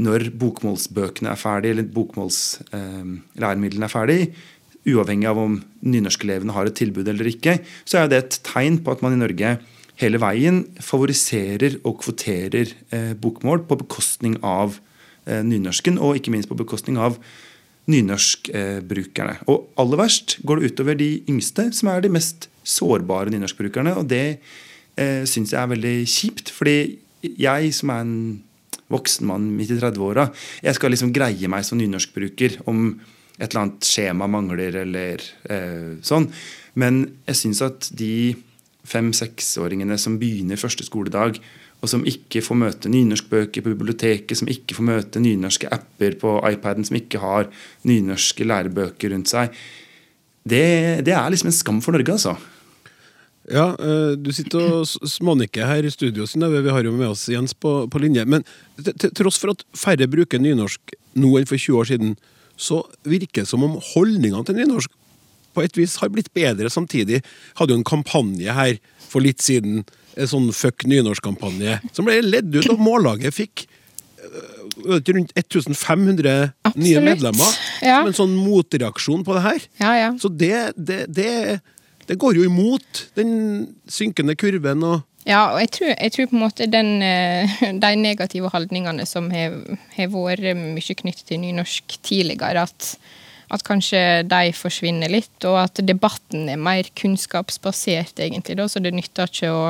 når 0.01 0.31
bokmålsbøkene 0.41 1.29
er 1.31 1.39
ferdig, 1.39 1.73
eller 1.73 1.85
bokmålslæremidlene 1.93 3.85
eh, 3.85 3.89
er 3.89 3.93
ferdig, 3.93 4.19
uavhengig 4.89 5.29
av 5.29 5.39
om 5.39 5.59
nynorskelevene 5.85 6.55
har 6.55 6.67
et 6.67 6.75
tilbud 6.79 7.07
eller 7.07 7.29
ikke, 7.29 7.59
så 7.87 8.01
er 8.01 8.09
det 8.11 8.19
et 8.19 8.39
tegn 8.47 8.81
på 8.83 8.95
at 8.95 9.03
man 9.05 9.15
i 9.15 9.21
Norge 9.21 9.49
hele 10.01 10.19
veien 10.21 10.63
favoriserer 10.81 11.77
og 11.85 12.01
kvoterer 12.03 12.73
eh, 12.95 13.13
bokmål 13.13 13.63
på 13.69 13.79
bekostning 13.83 14.39
av 14.41 14.79
eh, 15.27 15.43
nynorsken, 15.45 15.99
og 16.01 16.17
ikke 16.19 16.33
minst 16.33 16.49
på 16.51 16.59
bekostning 16.59 16.97
av 16.99 17.19
nynorskbrukerne. 17.91 19.39
Og 19.51 19.67
aller 19.79 19.99
verst 19.99 20.37
går 20.47 20.59
det 20.59 20.71
utover 20.71 20.97
de 20.99 21.09
yngste, 21.29 21.67
som 21.75 21.91
er 21.91 22.03
de 22.03 22.11
mest 22.13 22.47
sårbare 22.63 23.33
nynorskbrukerne. 23.33 23.95
Og 23.99 24.07
det 24.11 24.39
eh, 24.95 25.23
syns 25.29 25.53
jeg 25.53 25.59
er 25.59 25.71
veldig 25.73 25.97
kjipt, 26.07 26.53
fordi 26.53 26.77
jeg 27.23 27.73
som 27.75 27.91
er 27.93 28.05
en 28.05 28.15
voksen 28.93 29.27
mann 29.27 29.49
midt 29.57 29.73
i 29.73 29.79
30-åra, 29.79 30.27
jeg 30.63 30.77
skal 30.77 30.93
liksom 30.93 31.13
greie 31.15 31.49
meg 31.49 31.65
som 31.65 31.79
nynorskbruker 31.79 32.61
om 32.69 32.85
et 33.39 33.47
eller 33.49 33.63
annet 33.63 33.87
skjema 33.87 34.27
mangler 34.29 34.75
eller 34.83 35.23
eh, 35.49 35.93
sånn. 36.05 36.29
Men 36.79 37.03
jeg 37.27 37.39
syns 37.39 37.63
at 37.65 37.89
de 37.97 38.33
fem-seksåringene 38.87 39.97
som 39.99 40.19
begynner 40.21 40.59
første 40.59 40.85
skoledag, 40.85 41.39
og 41.83 41.91
som 41.91 42.05
ikke 42.07 42.39
får 42.43 42.59
møte 42.61 42.91
nynorskbøker 42.91 43.63
på 43.63 43.73
biblioteket, 43.73 44.39
som 44.39 44.47
ikke 44.51 44.77
får 44.77 44.87
møte 44.87 45.21
nynorske 45.23 45.67
apper 45.75 46.15
på 46.21 46.37
iPaden, 46.53 46.87
som 46.87 46.95
ikke 46.95 47.19
har 47.19 47.49
nynorske 47.89 48.47
lærebøker 48.47 49.11
rundt 49.11 49.33
seg. 49.33 49.51
Det, 50.47 51.03
det 51.03 51.15
er 51.15 51.29
liksom 51.31 51.51
en 51.51 51.57
skam 51.57 51.83
for 51.83 51.95
Norge, 51.95 52.15
altså. 52.15 52.37
Ja, 53.51 53.73
eh, 53.75 54.13
du 54.15 54.31
sitter 54.31 54.79
og 54.79 54.87
smånikker 54.87 55.67
her 55.67 55.83
i 55.83 55.91
studio, 55.91 56.23
vi 56.23 56.71
har 56.71 56.83
jo 56.87 56.95
med 56.95 57.09
oss 57.11 57.27
Jens 57.27 57.53
på, 57.53 57.89
på 57.91 57.99
linje. 57.99 58.23
Men 58.23 58.47
til 58.79 59.11
tross 59.11 59.39
for 59.41 59.51
at 59.51 59.65
færre 59.75 60.07
bruker 60.07 60.39
nynorsk 60.39 60.95
nå 61.19 61.35
enn 61.37 61.49
for 61.49 61.59
20 61.59 61.79
år 61.81 61.89
siden, 61.91 62.15
så 62.55 62.79
virker 63.03 63.43
det 63.43 63.49
som 63.49 63.63
om 63.65 63.75
holdningene 63.91 64.45
til 64.47 64.55
nynorsk 64.61 64.91
på 65.53 65.63
et 65.65 65.77
vis 65.77 65.97
har 66.01 66.11
blitt 66.13 66.31
bedre 66.35 66.71
samtidig. 66.73 67.21
Hadde 67.59 67.75
jo 67.75 67.81
en 67.81 67.87
kampanje 67.87 68.55
her 68.57 68.79
for 69.09 69.23
litt 69.23 69.43
siden 69.43 69.83
en 70.19 70.29
sånn 70.29 70.49
fuck 70.55 70.85
nynorsk-kampanje 70.89 71.79
som 71.93 72.07
ble 72.07 72.19
ledd 72.25 72.53
ut, 72.53 72.69
og 72.73 72.81
Mållaget 72.81 73.35
fikk 73.35 73.65
øh, 73.65 74.99
rundt 75.09 75.33
1500 75.37 76.51
nye 76.75 77.03
medlemmer. 77.03 77.55
Ja. 77.81 78.01
Som 78.01 78.11
en 78.11 78.19
sånn 78.19 78.35
motreaksjon 78.37 79.25
på 79.25 79.37
det 79.37 79.45
her. 79.47 79.69
Ja, 79.81 79.93
ja. 79.99 80.11
Så 80.21 80.29
det, 80.29 80.57
det, 80.77 81.05
det, 81.13 81.31
det 82.09 82.19
går 82.21 82.39
jo 82.39 82.45
imot 82.49 83.07
den 83.19 83.33
synkende 83.89 84.37
kurven 84.39 84.85
og 84.89 85.01
Ja, 85.23 85.53
og 85.53 85.61
jeg 85.61 85.69
tror, 85.71 85.91
jeg 85.93 86.11
tror 86.11 86.25
på 86.27 86.35
en 86.35 86.41
måte 86.43 86.65
den, 86.67 86.97
eh, 86.99 87.59
de 87.85 87.91
negative 87.95 88.49
holdningene 88.51 89.05
som 89.07 89.29
har 89.31 89.55
har 89.95 90.09
vært 90.11 90.57
mye 90.59 90.95
knyttet 90.99 91.29
til 91.29 91.39
nynorsk 91.45 91.95
tidligere, 92.03 92.65
at, 92.67 92.95
at 93.51 93.65
kanskje 93.67 94.23
de 94.29 94.53
forsvinner 94.55 95.11
litt, 95.11 95.35
og 95.49 95.59
at 95.65 95.81
debatten 95.83 96.49
er 96.51 96.61
mer 96.61 96.87
kunnskapsbasert, 96.99 98.19
egentlig. 98.23 98.57
Da, 98.59 98.67
så 98.69 98.81
det 98.83 98.95
nytter 98.95 99.31
ikke 99.31 99.53
å 99.53 99.63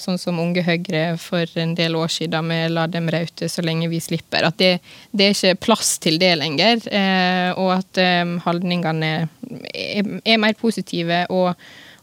Sånn 0.00 0.16
som 0.16 0.38
Unge 0.40 0.62
Høyre 0.64 1.18
for 1.20 1.44
en 1.60 1.74
del 1.76 1.92
år 1.98 2.08
siden 2.08 2.46
med 2.48 2.72
'La 2.72 2.86
dem 2.88 3.10
raute 3.12 3.50
så 3.52 3.60
lenge 3.60 3.90
vi 3.92 4.00
slipper'. 4.00 4.46
At 4.48 4.56
det, 4.56 4.70
det 5.12 5.26
er 5.26 5.34
ikke 5.34 5.60
plass 5.66 5.98
til 6.00 6.16
det 6.16 6.30
lenger, 6.40 6.80
eh, 6.88 7.50
og 7.52 7.74
at 7.74 8.00
eh, 8.00 8.24
holdningene 8.46 9.12
er, 9.74 10.08
er 10.24 10.40
mer 10.40 10.56
positive. 10.56 11.26
og 11.28 11.52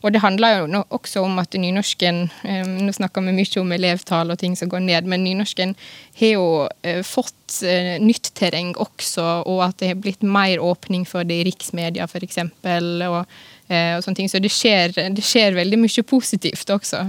og 0.04 0.14
det 0.14 0.22
handler 0.24 0.62
jo 0.62 0.84
også 0.94 1.24
om 1.26 1.40
at 1.42 1.58
nynorsken 1.58 2.28
eh, 2.46 2.68
Nå 2.68 2.94
snakker 2.96 3.26
vi 3.26 3.34
mye 3.36 3.62
om 3.62 3.74
elevtall 3.76 4.34
og 4.34 4.40
ting 4.42 4.56
som 4.60 4.70
går 4.72 4.84
ned, 4.86 5.10
men 5.10 5.24
nynorsken 5.26 5.76
har 6.20 6.34
jo 6.34 6.48
eh, 6.86 7.02
fått 7.06 7.60
eh, 7.66 7.96
nytt 8.04 8.32
terreng 8.38 8.76
også, 8.78 9.26
og 9.50 9.64
at 9.68 9.80
det 9.82 9.92
har 9.94 10.02
blitt 10.02 10.24
mer 10.26 10.62
åpning 10.64 11.06
for 11.10 11.28
det 11.28 11.42
i 11.42 11.48
riksmedia 11.50 12.08
f.eks. 12.08 12.40
Og, 12.48 13.26
og 13.68 14.04
sånne 14.06 14.16
ting. 14.16 14.30
Så 14.32 14.40
det 14.44 14.54
skjer, 14.54 14.94
det 14.94 15.26
skjer 15.26 15.58
veldig 15.58 15.80
mye 15.82 16.04
positivt 16.08 16.70
også, 16.72 17.02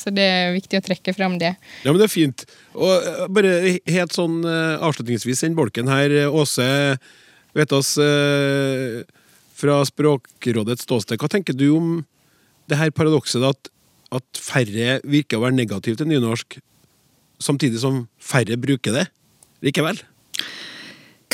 så 0.00 0.12
det 0.14 0.24
er 0.24 0.54
viktig 0.54 0.80
å 0.80 0.86
trekke 0.86 1.12
fram 1.16 1.36
det. 1.42 1.52
Ja, 1.84 1.90
men 1.90 2.00
det 2.00 2.06
er 2.06 2.14
fint. 2.14 2.46
Og 2.72 3.28
bare 3.36 3.76
helt 3.84 4.16
sånn 4.16 4.40
avslutningsvis 4.46 5.44
den 5.44 5.58
bolken 5.58 5.90
her, 5.92 6.14
Åse 6.32 6.66
Vetås 7.56 7.98
eh, 7.98 9.02
fra 9.56 9.80
Språkrådets 9.88 10.84
ståsted. 10.84 11.20
Hva 11.20 11.30
tenker 11.32 11.56
du 11.56 11.70
om 11.72 11.88
det 12.70 12.80
her 12.80 12.92
paradokset 12.94 13.44
at, 13.46 13.70
at 14.14 14.40
færre 14.40 14.98
virker 15.04 15.38
å 15.38 15.46
være 15.46 15.58
negative 15.58 16.00
til 16.00 16.10
nynorsk, 16.10 16.58
samtidig 17.42 17.82
som 17.82 18.04
færre 18.22 18.58
bruker 18.60 18.96
det 18.96 19.08
likevel? 19.64 20.00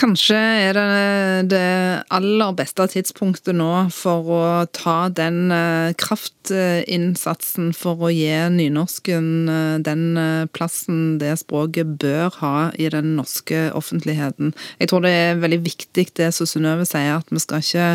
Kanskje 0.03 0.35
er 0.35 0.75
det 0.75 1.51
det 1.53 1.67
aller 2.11 2.55
beste 2.59 2.87
tidspunktet 2.91 3.55
nå 3.55 3.69
for 3.95 4.31
å 4.35 4.45
ta 4.75 5.07
den 5.15 5.53
eh, 5.55 5.93
kraftinnsatsen 6.01 7.69
for 7.77 8.09
å 8.09 8.11
gi 8.11 8.33
nynorsken 8.51 9.29
eh, 9.53 9.77
den 9.87 10.17
eh, 10.19 10.49
plassen 10.57 11.21
det 11.23 11.37
språket 11.45 11.95
bør 12.03 12.35
ha 12.41 12.57
i 12.75 12.89
den 12.91 13.15
norske 13.19 13.69
offentligheten. 13.79 14.57
Jeg 14.81 14.91
tror 14.91 15.05
det 15.05 15.12
er 15.12 15.45
veldig 15.45 15.61
viktig 15.69 16.09
det 16.19 16.33
som 16.35 16.51
Synnøve 16.51 16.89
sier, 16.89 17.21
at 17.21 17.31
vi 17.31 17.45
skal 17.45 17.62
ikke 17.62 17.89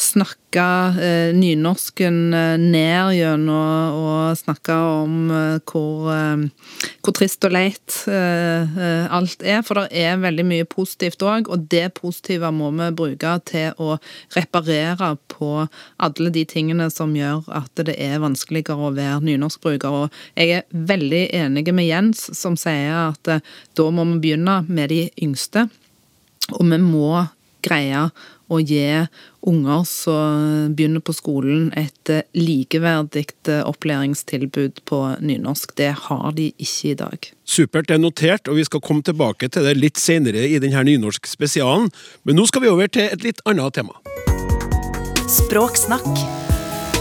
snakke 0.00 0.43
eh, 0.62 1.32
nynorsken 1.34 2.34
eh, 2.34 2.54
ned 2.60 3.14
gjennom 3.16 3.98
å 3.98 4.12
snakke 4.38 4.76
om 5.02 5.30
eh, 5.32 5.58
hvor, 5.66 6.10
hvor 7.02 7.16
trist 7.16 7.44
og 7.46 7.54
leit 7.54 7.96
alt 8.06 9.44
er. 9.44 9.60
For 9.66 9.80
det 9.82 10.04
er 10.04 10.22
veldig 10.22 10.46
mye 10.48 10.68
positivt 10.68 11.24
òg, 11.26 11.50
og 11.52 11.66
det 11.72 11.88
positive 11.98 12.50
må 12.54 12.70
vi 12.76 12.90
bruke 12.96 13.34
til 13.50 13.74
å 13.82 13.98
reparere 14.36 15.14
på 15.32 15.52
alle 15.98 16.34
de 16.34 16.46
tingene 16.48 16.90
som 16.92 17.14
gjør 17.16 17.46
at 17.54 17.84
det 17.86 17.98
er 18.00 18.22
vanskeligere 18.22 18.90
å 18.90 18.94
være 18.96 19.22
nynorskbruker. 19.26 20.00
Og 20.04 20.40
jeg 20.40 20.60
er 20.60 20.66
veldig 20.94 21.24
enig 21.44 21.66
med 21.74 21.88
Jens, 21.88 22.28
som 22.36 22.58
sier 22.60 23.10
at 23.10 23.36
da 23.76 23.88
må 23.90 24.06
vi 24.14 24.20
begynne 24.28 24.62
med 24.68 24.92
de 24.92 25.06
yngste. 25.22 25.68
Og 26.52 26.66
vi 26.68 26.78
må 26.82 27.24
greie 27.64 28.08
å 28.52 28.60
gi 28.60 29.06
unger 29.44 29.84
som 29.88 30.74
begynner 30.76 31.02
på 31.04 31.14
skolen, 31.16 31.70
et 31.76 32.10
eh, 32.12 32.24
likeverdig 32.36 33.26
eh, 33.48 33.62
opplæringstilbud 33.64 34.82
på 34.88 35.00
nynorsk. 35.20 35.74
Det 35.78 35.92
har 36.06 36.36
de 36.36 36.50
ikke 36.56 36.92
i 36.92 36.96
dag. 37.00 37.30
Supert, 37.44 37.88
det 37.88 37.98
er 37.98 38.04
notert, 38.04 38.48
og 38.48 38.58
vi 38.60 38.66
skal 38.68 38.84
komme 38.84 39.04
tilbake 39.04 39.48
til 39.52 39.66
det 39.66 39.76
litt 39.78 40.00
senere 40.00 40.46
i 40.48 40.60
denne 40.62 40.84
nynorsk 40.88 41.28
spesialen. 41.28 41.90
Men 42.24 42.40
nå 42.40 42.46
skal 42.50 42.64
vi 42.64 42.72
over 42.72 42.88
til 42.92 43.08
et 43.08 43.26
litt 43.26 43.42
annet 43.48 43.76
tema. 43.76 43.96
Språksnakk 45.24 46.08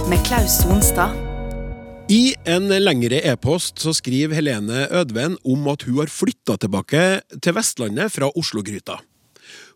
med 0.10 0.20
Klaus 0.28 0.62
Sonstad. 0.64 1.16
I 2.12 2.36
en 2.46 2.68
lengre 2.68 3.22
e-post 3.24 3.80
så 3.80 3.94
skriver 3.96 4.36
Helene 4.36 4.90
Ødven 4.92 5.38
om 5.48 5.68
at 5.72 5.86
hun 5.88 6.02
har 6.02 6.12
flytta 6.12 6.58
tilbake 6.60 7.04
til 7.40 7.56
Vestlandet 7.56 8.12
fra 8.12 8.28
Oslo-gryta. 8.36 9.00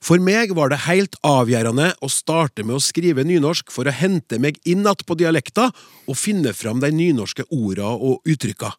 For 0.04 0.22
meg 0.22 0.54
var 0.56 0.70
det 0.72 0.84
helt 0.86 1.18
avgjørende 1.26 1.92
å 2.06 2.10
starte 2.12 2.64
med 2.64 2.78
å 2.78 2.84
skrive 2.84 3.26
nynorsk 3.26 3.72
for 3.74 3.90
å 3.90 3.96
hente 3.96 4.40
meg 4.40 4.60
inn 4.64 4.86
igjen 4.86 5.06
på 5.08 5.18
dialekta 5.18 5.72
og 6.08 6.18
finne 6.18 6.54
fram 6.54 6.82
de 6.84 6.92
nynorske 6.94 7.48
orda 7.50 7.90
og 7.96 8.22
uttrykka. 8.30 8.74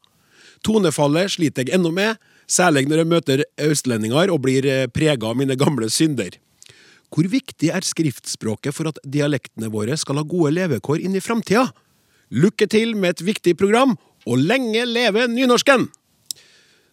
Tonefallet 0.64 1.34
sliter 1.34 1.66
jeg 1.66 1.76
ennå 1.78 1.90
med, 1.94 2.16
særlig 2.46 2.86
når 2.88 3.02
jeg 3.02 3.10
møter 3.12 3.44
østlendinger 3.68 4.30
og 4.32 4.42
blir 4.46 4.88
prega 4.94 5.30
av 5.30 5.38
mine 5.38 5.58
gamle 5.58 5.90
synder. 5.90 6.38
Hvor 7.08 7.28
viktig 7.30 7.70
er 7.72 7.86
skriftspråket 7.86 8.74
for 8.76 8.90
at 8.90 8.98
dialektene 9.04 9.70
våre 9.72 9.96
skal 9.96 10.20
ha 10.20 10.26
gode 10.28 10.52
levekår 10.56 11.00
inn 11.04 11.16
i 11.16 11.24
framtida? 11.24 11.68
Lykke 12.28 12.68
til 12.68 12.92
med 12.96 13.16
et 13.16 13.24
viktig 13.24 13.54
program, 13.56 13.96
og 14.28 14.42
lenge 14.44 14.84
leve 14.84 15.24
nynorsken! 15.30 15.88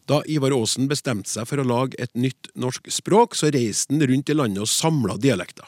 Da 0.10 0.22
Ivar 0.30 0.54
Aasen 0.54 0.90
bestemte 0.90 1.32
seg 1.32 1.48
for 1.50 1.62
å 1.62 1.66
lage 1.66 1.98
et 2.02 2.12
nytt 2.14 2.52
norsk 2.54 2.92
språk, 2.94 3.34
så 3.38 3.50
reiste 3.54 3.94
han 3.94 4.06
rundt 4.06 4.30
i 4.30 4.38
landet 4.38 4.62
og 4.62 4.70
samla 4.70 5.18
dialekter. 5.22 5.66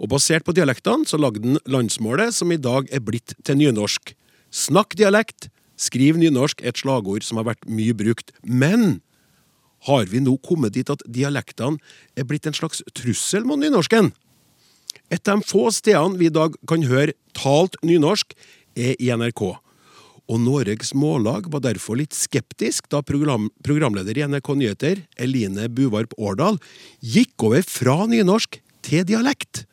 Og 0.00 0.10
basert 0.12 0.44
på 0.44 0.54
dialektene 0.56 1.08
så 1.08 1.20
lagde 1.20 1.42
han 1.44 1.60
landsmålet, 1.68 2.34
som 2.36 2.52
i 2.52 2.60
dag 2.60 2.88
er 2.92 3.04
blitt 3.04 3.36
til 3.44 3.60
nynorsk. 3.60 4.12
Snakk 4.52 4.96
dialekt, 5.00 5.48
skriv 5.80 6.18
nynorsk 6.20 6.60
er 6.60 6.74
et 6.74 6.80
slagord 6.80 7.24
som 7.24 7.40
har 7.40 7.48
vært 7.52 7.68
mye 7.68 7.96
brukt. 7.96 8.34
Men 8.44 9.00
har 9.88 10.08
vi 10.12 10.20
nå 10.20 10.36
kommet 10.44 10.76
dit 10.76 10.92
at 10.92 11.04
dialektene 11.08 11.80
er 12.16 12.28
blitt 12.28 12.48
en 12.48 12.56
slags 12.56 12.84
trussel 12.96 13.48
mot 13.48 13.60
nynorsken? 13.60 14.12
Et 15.10 15.28
av 15.28 15.40
de 15.40 15.46
få 15.46 15.70
stedene 15.72 16.20
vi 16.20 16.28
i 16.28 16.34
dag 16.34 16.56
kan 16.68 16.84
høre 16.84 17.16
talt 17.36 17.80
nynorsk, 17.86 18.36
er 18.78 18.94
i 19.02 19.08
NRK. 19.10 19.56
Og 20.30 20.38
Noregs 20.38 20.92
Mållag 20.94 21.48
var 21.50 21.64
derfor 21.64 21.98
litt 21.98 22.14
skeptisk 22.14 22.86
da 22.92 23.00
program, 23.02 23.48
programleder 23.66 24.14
i 24.14 24.26
NRK 24.30 24.52
Nyheter, 24.60 25.02
Eline 25.18 25.66
Buvarp 25.74 26.14
Årdal, 26.22 26.60
gikk 27.02 27.34
over 27.48 27.66
fra 27.66 28.04
nynorsk 28.06 28.60
til 28.86 29.06
dialekt. 29.08 29.64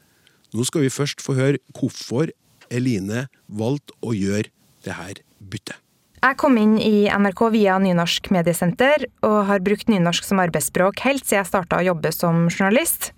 Nå 0.57 0.65
skal 0.65 0.87
vi 0.87 0.93
først 0.93 1.21
få 1.21 1.37
høre 1.37 1.61
hvorfor 1.77 2.33
Eline 2.73 3.27
valgte 3.45 3.93
å 4.01 4.15
gjøre 4.17 4.49
det 4.87 4.97
her 4.97 5.21
byttet. 5.37 5.77
Jeg 6.17 6.37
kom 6.41 6.57
inn 6.57 6.79
i 6.81 7.05
NRK 7.13 7.41
via 7.53 7.75
Nynorsk 7.77 8.31
mediesenter, 8.33 9.05
og 9.21 9.43
har 9.51 9.61
brukt 9.61 9.91
nynorsk 9.91 10.25
som 10.25 10.41
arbeidsspråk 10.41 11.03
helt 11.05 11.21
siden 11.21 11.43
jeg 11.43 11.49
starta 11.51 11.77
å 11.77 11.85
jobbe 11.85 12.09
som 12.15 12.47
journalist. 12.49 13.11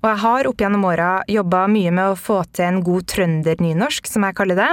Og 0.00 0.06
jeg 0.08 0.20
har 0.22 0.46
opp 0.48 0.62
gjennom 0.62 0.84
åra 0.88 1.08
jobba 1.28 1.66
mye 1.68 1.90
med 1.92 2.14
å 2.14 2.16
få 2.16 2.38
til 2.56 2.64
en 2.64 2.78
god 2.84 3.04
trøndernynorsk, 3.12 4.06
som 4.08 4.24
jeg 4.24 4.36
kaller 4.38 4.56
det. 4.56 4.68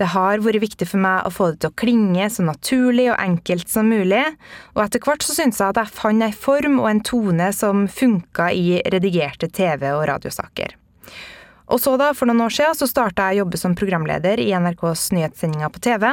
Det 0.00 0.08
har 0.14 0.40
vært 0.40 0.62
viktig 0.64 0.88
for 0.88 1.02
meg 1.04 1.28
å 1.28 1.32
få 1.34 1.50
det 1.52 1.60
til 1.60 1.72
å 1.72 1.76
klinge 1.82 2.28
så 2.32 2.46
naturlig 2.46 3.10
og 3.12 3.20
enkelt 3.20 3.68
som 3.68 3.92
mulig, 3.92 4.24
og 4.72 4.84
etter 4.86 5.04
hvert 5.04 5.26
så 5.26 5.36
syntes 5.36 5.60
jeg 5.60 5.74
at 5.74 5.82
jeg 5.82 5.96
fant 5.98 6.24
ei 6.24 6.32
form 6.32 6.80
og 6.80 6.88
en 6.88 7.04
tone 7.04 7.50
som 7.52 7.84
funka 7.84 8.48
i 8.56 8.80
redigerte 8.94 9.52
TV- 9.52 9.92
og 9.92 10.06
radiosaker. 10.08 10.78
Og 11.72 11.80
så 11.80 11.94
da, 12.00 12.10
for 12.16 12.28
noen 12.28 12.44
år 12.46 12.56
siden, 12.56 12.76
så 12.76 12.88
starta 12.88 13.28
jeg 13.28 13.40
å 13.40 13.44
jobbe 13.44 13.60
som 13.60 13.76
programleder 13.76 14.40
i 14.40 14.50
NRKs 14.56 15.10
nyhetssendinger 15.16 15.72
på 15.72 15.84
TV. 15.84 16.08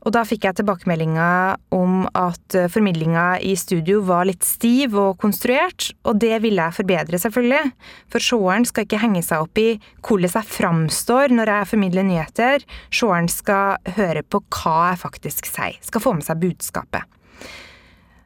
Og 0.00 0.14
da 0.16 0.22
fikk 0.24 0.46
jeg 0.46 0.56
tilbakemeldinga 0.60 1.28
om 1.76 2.06
at 2.16 2.56
formidlinga 2.72 3.26
i 3.44 3.52
studio 3.58 4.00
var 4.08 4.24
litt 4.28 4.46
stiv 4.46 4.96
og 4.96 5.18
konstruert, 5.20 5.90
og 6.08 6.22
det 6.22 6.40
ville 6.44 6.64
jeg 6.64 6.78
forbedre, 6.80 7.20
selvfølgelig. 7.20 7.74
For 8.12 8.24
seeren 8.24 8.64
skal 8.68 8.88
ikke 8.88 9.02
henge 9.02 9.22
seg 9.26 9.44
opp 9.44 9.60
i 9.60 9.68
hvordan 10.00 10.32
jeg 10.40 10.52
framstår 10.56 11.36
når 11.36 11.52
jeg 11.54 11.70
formidler 11.74 12.08
nyheter. 12.08 12.66
Seeren 12.88 13.28
skal 13.30 13.94
høre 13.98 14.24
på 14.24 14.42
hva 14.48 14.76
jeg 14.90 15.02
faktisk 15.04 15.52
sier, 15.52 15.76
skal 15.84 16.04
få 16.04 16.16
med 16.16 16.26
seg 16.26 16.40
budskapet. 16.42 17.19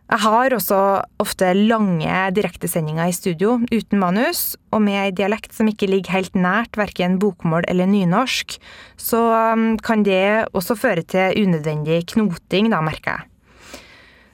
Jeg 0.05 0.21
har 0.21 0.53
også 0.53 0.79
ofte 1.23 1.49
lange 1.57 2.17
direktesendinger 2.37 3.09
i 3.09 3.15
studio 3.17 3.57
uten 3.73 3.99
manus, 3.99 4.53
og 4.69 4.83
med 4.85 4.99
ei 5.01 5.15
dialekt 5.17 5.57
som 5.57 5.71
ikke 5.71 5.89
ligger 5.89 6.19
helt 6.19 6.37
nært 6.37 6.77
verken 6.77 7.17
bokmål 7.23 7.65
eller 7.73 7.89
nynorsk, 7.89 8.59
så 9.01 9.23
kan 9.83 10.05
det 10.05 10.51
også 10.53 10.77
føre 10.77 11.07
til 11.09 11.41
unødvendig 11.47 12.03
knoting, 12.13 12.69
da, 12.71 12.83
merker 12.85 13.17
jeg. 13.17 13.31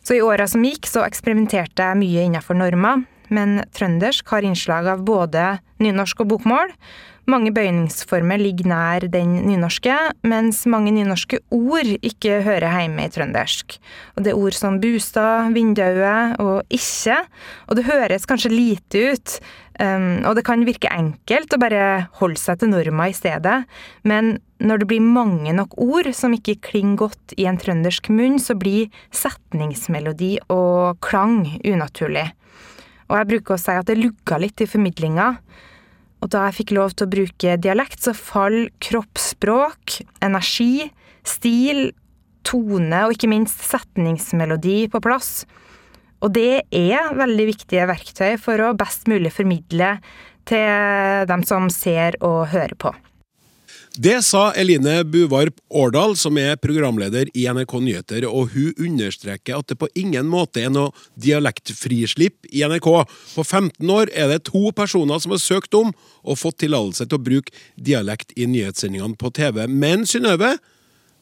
Så 0.02 0.16
i 0.18 0.24
åra 0.26 0.48
som 0.50 0.64
gikk, 0.66 0.88
så 0.90 1.04
eksperimenterte 1.06 1.86
jeg 1.86 2.00
mye 2.00 2.26
innenfor 2.26 2.58
normer, 2.58 3.04
men 3.30 3.60
trøndersk 3.76 4.26
har 4.34 4.42
innslag 4.42 4.88
av 4.90 5.04
både 5.06 5.60
nynorsk 5.78 6.24
og 6.24 6.32
bokmål. 6.34 6.74
Mange 7.28 7.52
bøyningsformer 7.52 8.40
ligger 8.40 8.68
nær 8.70 9.04
den 9.12 9.34
nynorske, 9.44 9.94
mens 10.26 10.62
mange 10.70 10.92
nynorske 10.94 11.42
ord 11.52 11.90
ikke 12.00 12.40
hører 12.46 12.80
hjemme 12.80 13.04
i 13.04 13.12
trøndersk. 13.12 13.76
Og 14.16 14.24
det 14.24 14.32
er 14.32 14.40
ord 14.40 14.56
som 14.56 14.80
bostad, 14.80 15.52
vindaue 15.54 16.14
og 16.40 16.72
ikke, 16.72 17.18
og 17.68 17.76
det 17.76 17.88
høres 17.90 18.26
kanskje 18.28 18.54
lite 18.54 19.04
ut. 19.12 19.36
Um, 19.80 20.26
og 20.28 20.34
det 20.36 20.44
kan 20.44 20.64
virke 20.68 20.90
enkelt 20.92 21.54
å 21.56 21.60
bare 21.60 21.84
holde 22.18 22.40
seg 22.40 22.58
til 22.60 22.68
norma 22.72 23.06
i 23.08 23.14
stedet, 23.16 23.62
men 24.04 24.34
når 24.60 24.82
det 24.82 24.88
blir 24.90 25.00
mange 25.00 25.54
nok 25.56 25.72
ord 25.80 26.10
som 26.16 26.34
ikke 26.36 26.58
klinger 26.66 26.98
godt 27.06 27.32
i 27.40 27.46
en 27.48 27.56
trøndersk 27.60 28.10
munn, 28.12 28.36
så 28.36 28.58
blir 28.60 28.90
setningsmelodi 29.16 30.34
og 30.52 31.00
klang 31.04 31.46
unaturlig. 31.64 32.26
Og 33.08 33.16
jeg 33.18 33.30
bruker 33.32 33.56
å 33.56 33.62
si 33.62 33.72
at 33.72 33.88
det 33.88 33.98
lugger 33.98 34.42
litt 34.42 34.60
i 34.60 34.68
formidlinga. 34.68 35.32
Og 36.20 36.28
da 36.32 36.46
jeg 36.48 36.58
fikk 36.60 36.74
lov 36.76 36.94
til 36.94 37.06
å 37.06 37.12
bruke 37.14 37.56
dialekt, 37.64 38.02
så 38.04 38.12
fall 38.16 38.68
kroppsspråk, 38.84 40.00
energi, 40.24 40.90
stil, 41.26 41.90
tone 42.46 43.04
og 43.06 43.16
ikke 43.16 43.30
minst 43.30 43.62
setningsmelodi 43.64 44.84
på 44.92 45.00
plass. 45.04 45.44
Og 46.20 46.32
det 46.36 46.66
er 46.76 47.14
veldig 47.16 47.46
viktige 47.48 47.86
verktøy 47.88 48.34
for 48.40 48.60
å 48.60 48.74
best 48.76 49.08
mulig 49.08 49.32
formidle 49.32 49.94
til 50.48 51.28
dem 51.30 51.44
som 51.48 51.70
ser 51.72 52.18
og 52.24 52.50
hører 52.52 52.76
på. 52.80 52.92
Det 53.98 54.20
sa 54.22 54.52
Eline 54.54 55.04
Buvarp 55.04 55.56
Årdal, 55.68 56.12
som 56.16 56.36
er 56.38 56.54
programleder 56.62 57.26
i 57.34 57.48
NRK 57.50 57.72
Nyheter, 57.82 58.26
og 58.28 58.52
hun 58.54 58.70
understreker 58.78 59.58
at 59.58 59.66
det 59.66 59.76
på 59.80 59.88
ingen 59.98 60.28
måte 60.30 60.62
er 60.62 60.70
noe 60.70 60.94
dialektfrislipp 61.18 62.46
i 62.54 62.62
NRK. 62.70 62.86
På 63.34 63.42
15 63.42 63.90
år 63.90 64.12
er 64.14 64.30
det 64.30 64.44
to 64.46 64.70
personer 64.78 65.18
som 65.18 65.34
har 65.34 65.42
søkt 65.42 65.74
om 65.74 65.90
og 66.22 66.38
fått 66.38 66.60
tillatelse 66.62 67.08
til 67.08 67.18
å 67.18 67.26
bruke 67.32 67.50
dialekt 67.74 68.30
i 68.38 68.46
nyhetssendingene 68.46 69.18
på 69.18 69.32
TV. 69.34 69.64
Men 69.66 70.06
Synnøve, 70.06 70.54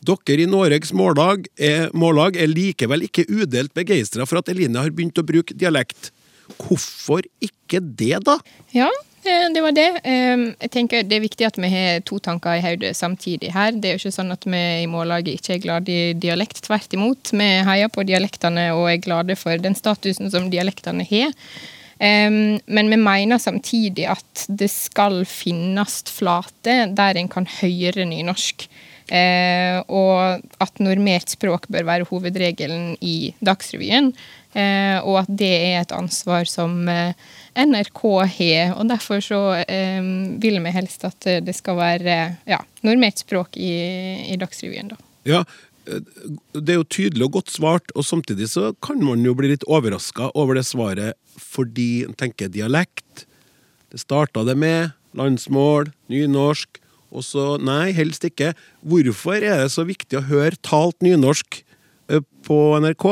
dere 0.05 0.45
i 0.45 0.51
Noregs 0.53 0.93
mållag 0.93 1.49
er, 1.57 1.89
mållag 1.97 2.37
er 2.37 2.53
likevel 2.53 3.09
ikke 3.09 3.31
udelt 3.33 3.73
begeistra 3.73 4.29
for 4.29 4.43
at 4.43 4.53
Eline 4.53 4.85
har 4.85 4.93
begynt 4.93 5.17
å 5.17 5.25
bruke 5.27 5.57
dialekt. 5.57 6.13
Hvorfor 6.61 7.25
ikke 7.41 7.81
det, 7.81 8.19
da? 8.29 8.37
Ja, 8.77 8.93
det 9.25 9.63
var 9.63 9.75
det. 9.77 9.87
Jeg 10.05 10.71
tenker 10.75 11.03
Det 11.07 11.17
er 11.17 11.25
viktig 11.25 11.47
at 11.47 11.59
vi 11.61 11.71
har 11.73 12.03
to 12.07 12.19
tanker 12.23 12.59
i 12.59 12.65
hodet 12.65 12.95
samtidig 12.97 13.53
her. 13.55 13.73
Det 13.73 13.91
er 13.91 13.97
jo 13.97 14.03
ikke 14.03 14.17
sånn 14.19 14.35
at 14.35 14.47
vi 14.49 14.63
i 14.83 14.91
Mållaget 14.91 15.41
ikke 15.41 15.57
er 15.57 15.65
glad 15.65 15.89
i 15.93 16.01
dialekt. 16.15 16.63
Tvert 16.67 16.95
imot. 16.97 17.33
Vi 17.33 17.49
heier 17.69 17.91
på 17.93 18.07
dialektene 18.09 18.71
og 18.77 18.89
er 18.93 19.03
glade 19.03 19.37
for 19.39 19.59
den 19.61 19.77
statusen 19.79 20.31
som 20.33 20.51
dialektene 20.53 21.07
har. 21.09 21.35
Men 21.99 22.93
vi 22.93 23.01
mener 23.01 23.41
samtidig 23.43 24.07
at 24.07 24.45
det 24.49 24.71
skal 24.71 25.25
finnes 25.27 26.05
flater 26.15 26.93
der 26.95 27.19
en 27.19 27.31
kan 27.33 27.49
høre 27.59 28.07
nynorsk. 28.07 28.69
Eh, 29.09 29.79
og 29.89 30.43
at 30.61 30.83
normert 30.85 31.33
språk 31.33 31.65
bør 31.73 31.87
være 31.89 32.09
hovedregelen 32.11 32.93
i 33.01 33.33
Dagsrevyen. 33.41 34.13
Eh, 34.57 34.97
og 35.05 35.21
at 35.23 35.33
det 35.41 35.51
er 35.53 35.83
et 35.83 35.93
ansvar 35.93 36.49
som 36.49 36.79
NRK 37.59 38.03
har. 38.39 38.75
Og 38.79 38.89
derfor 38.89 39.21
så 39.25 39.43
eh, 39.65 40.01
vil 40.41 40.61
vi 40.65 40.75
helst 40.75 41.05
at 41.09 41.31
det 41.45 41.57
skal 41.57 41.79
være 41.81 42.19
ja, 42.49 42.63
normert 42.87 43.21
språk 43.21 43.59
i, 43.61 43.75
i 44.33 44.39
Dagsrevyen, 44.41 44.95
da. 44.95 45.01
Ja, 45.29 45.45
eh, 45.89 46.03
det 46.57 46.75
er 46.75 46.81
jo 46.81 46.89
tydelig 46.89 47.29
og 47.29 47.39
godt 47.39 47.53
svart, 47.53 47.95
og 47.95 48.07
samtidig 48.07 48.51
så 48.53 48.73
kan 48.85 49.03
man 49.05 49.25
jo 49.27 49.35
bli 49.39 49.53
litt 49.53 49.67
overraska 49.69 50.33
over 50.35 50.59
det 50.59 50.67
svaret 50.69 51.19
fordi 51.39 52.05
en 52.07 52.17
tenker 52.19 52.51
dialekt. 52.53 53.27
Det 53.93 54.01
starta 54.03 54.45
det 54.45 54.57
med 54.59 54.95
landsmål, 55.17 55.93
nynorsk, 56.13 56.81
og 57.09 57.25
så 57.25 57.55
nei, 57.63 57.95
helst 57.97 58.27
ikke. 58.27 58.53
Hvorfor 58.85 59.39
er 59.41 59.63
det 59.63 59.73
så 59.73 59.87
viktig 59.89 60.19
å 60.19 60.27
høre 60.29 60.59
talt 60.65 60.99
nynorsk 61.05 61.63
eh, 62.13 62.25
på 62.47 62.59
NRK? 62.85 63.07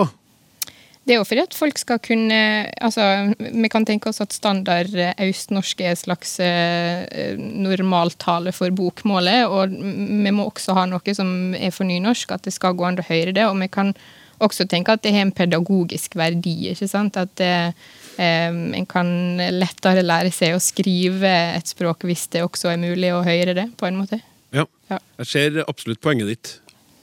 Det 1.06 1.14
er 1.14 1.20
jo 1.20 1.26
fordi 1.28 1.44
at 1.44 1.54
folk 1.54 1.78
skal 1.78 2.00
kunne 2.02 2.38
Altså, 2.82 3.04
vi 3.38 3.70
kan 3.70 3.86
tenke 3.86 4.10
oss 4.10 4.18
at 4.24 4.34
standard 4.34 4.90
østnorsk 5.22 5.84
er 5.84 5.94
en 5.94 6.00
slags 6.00 6.36
eh, 6.42 7.38
normaltale 7.38 8.52
for 8.54 8.74
bokmålet, 8.74 9.46
og 9.46 9.70
vi 9.70 10.34
må 10.34 10.48
også 10.50 10.74
ha 10.76 10.86
noe 10.90 11.14
som 11.14 11.54
er 11.54 11.70
for 11.74 11.86
nynorsk, 11.86 12.34
at 12.34 12.46
det 12.46 12.56
skal 12.56 12.74
gå 12.74 12.88
an 12.88 12.98
å 12.98 13.06
høre 13.06 13.34
det. 13.36 13.46
Og 13.46 13.58
vi 13.62 13.70
kan 13.70 13.94
også 14.42 14.66
tenke 14.68 14.92
at 14.92 15.04
det 15.04 15.14
har 15.14 15.24
en 15.24 15.34
pedagogisk 15.34 16.16
verdi, 16.18 16.72
ikke 16.72 16.88
sant. 16.90 17.16
At 17.20 17.40
eh, 17.44 17.70
en 18.18 18.88
kan 18.90 19.08
lettere 19.54 20.04
lære 20.04 20.32
seg 20.34 20.56
å 20.56 20.62
skrive 20.62 21.32
et 21.56 21.70
språk 21.70 22.06
hvis 22.08 22.26
det 22.34 22.44
også 22.44 22.72
er 22.72 22.82
mulig 22.82 23.12
å 23.14 23.24
høre 23.26 23.56
det, 23.56 23.70
på 23.78 23.88
en 23.88 24.00
måte. 24.02 24.20
Ja, 24.54 24.66
ja. 24.90 25.00
jeg 25.22 25.30
ser 25.30 25.62
absolutt 25.66 26.02
poenget 26.04 26.34
ditt 26.34 26.56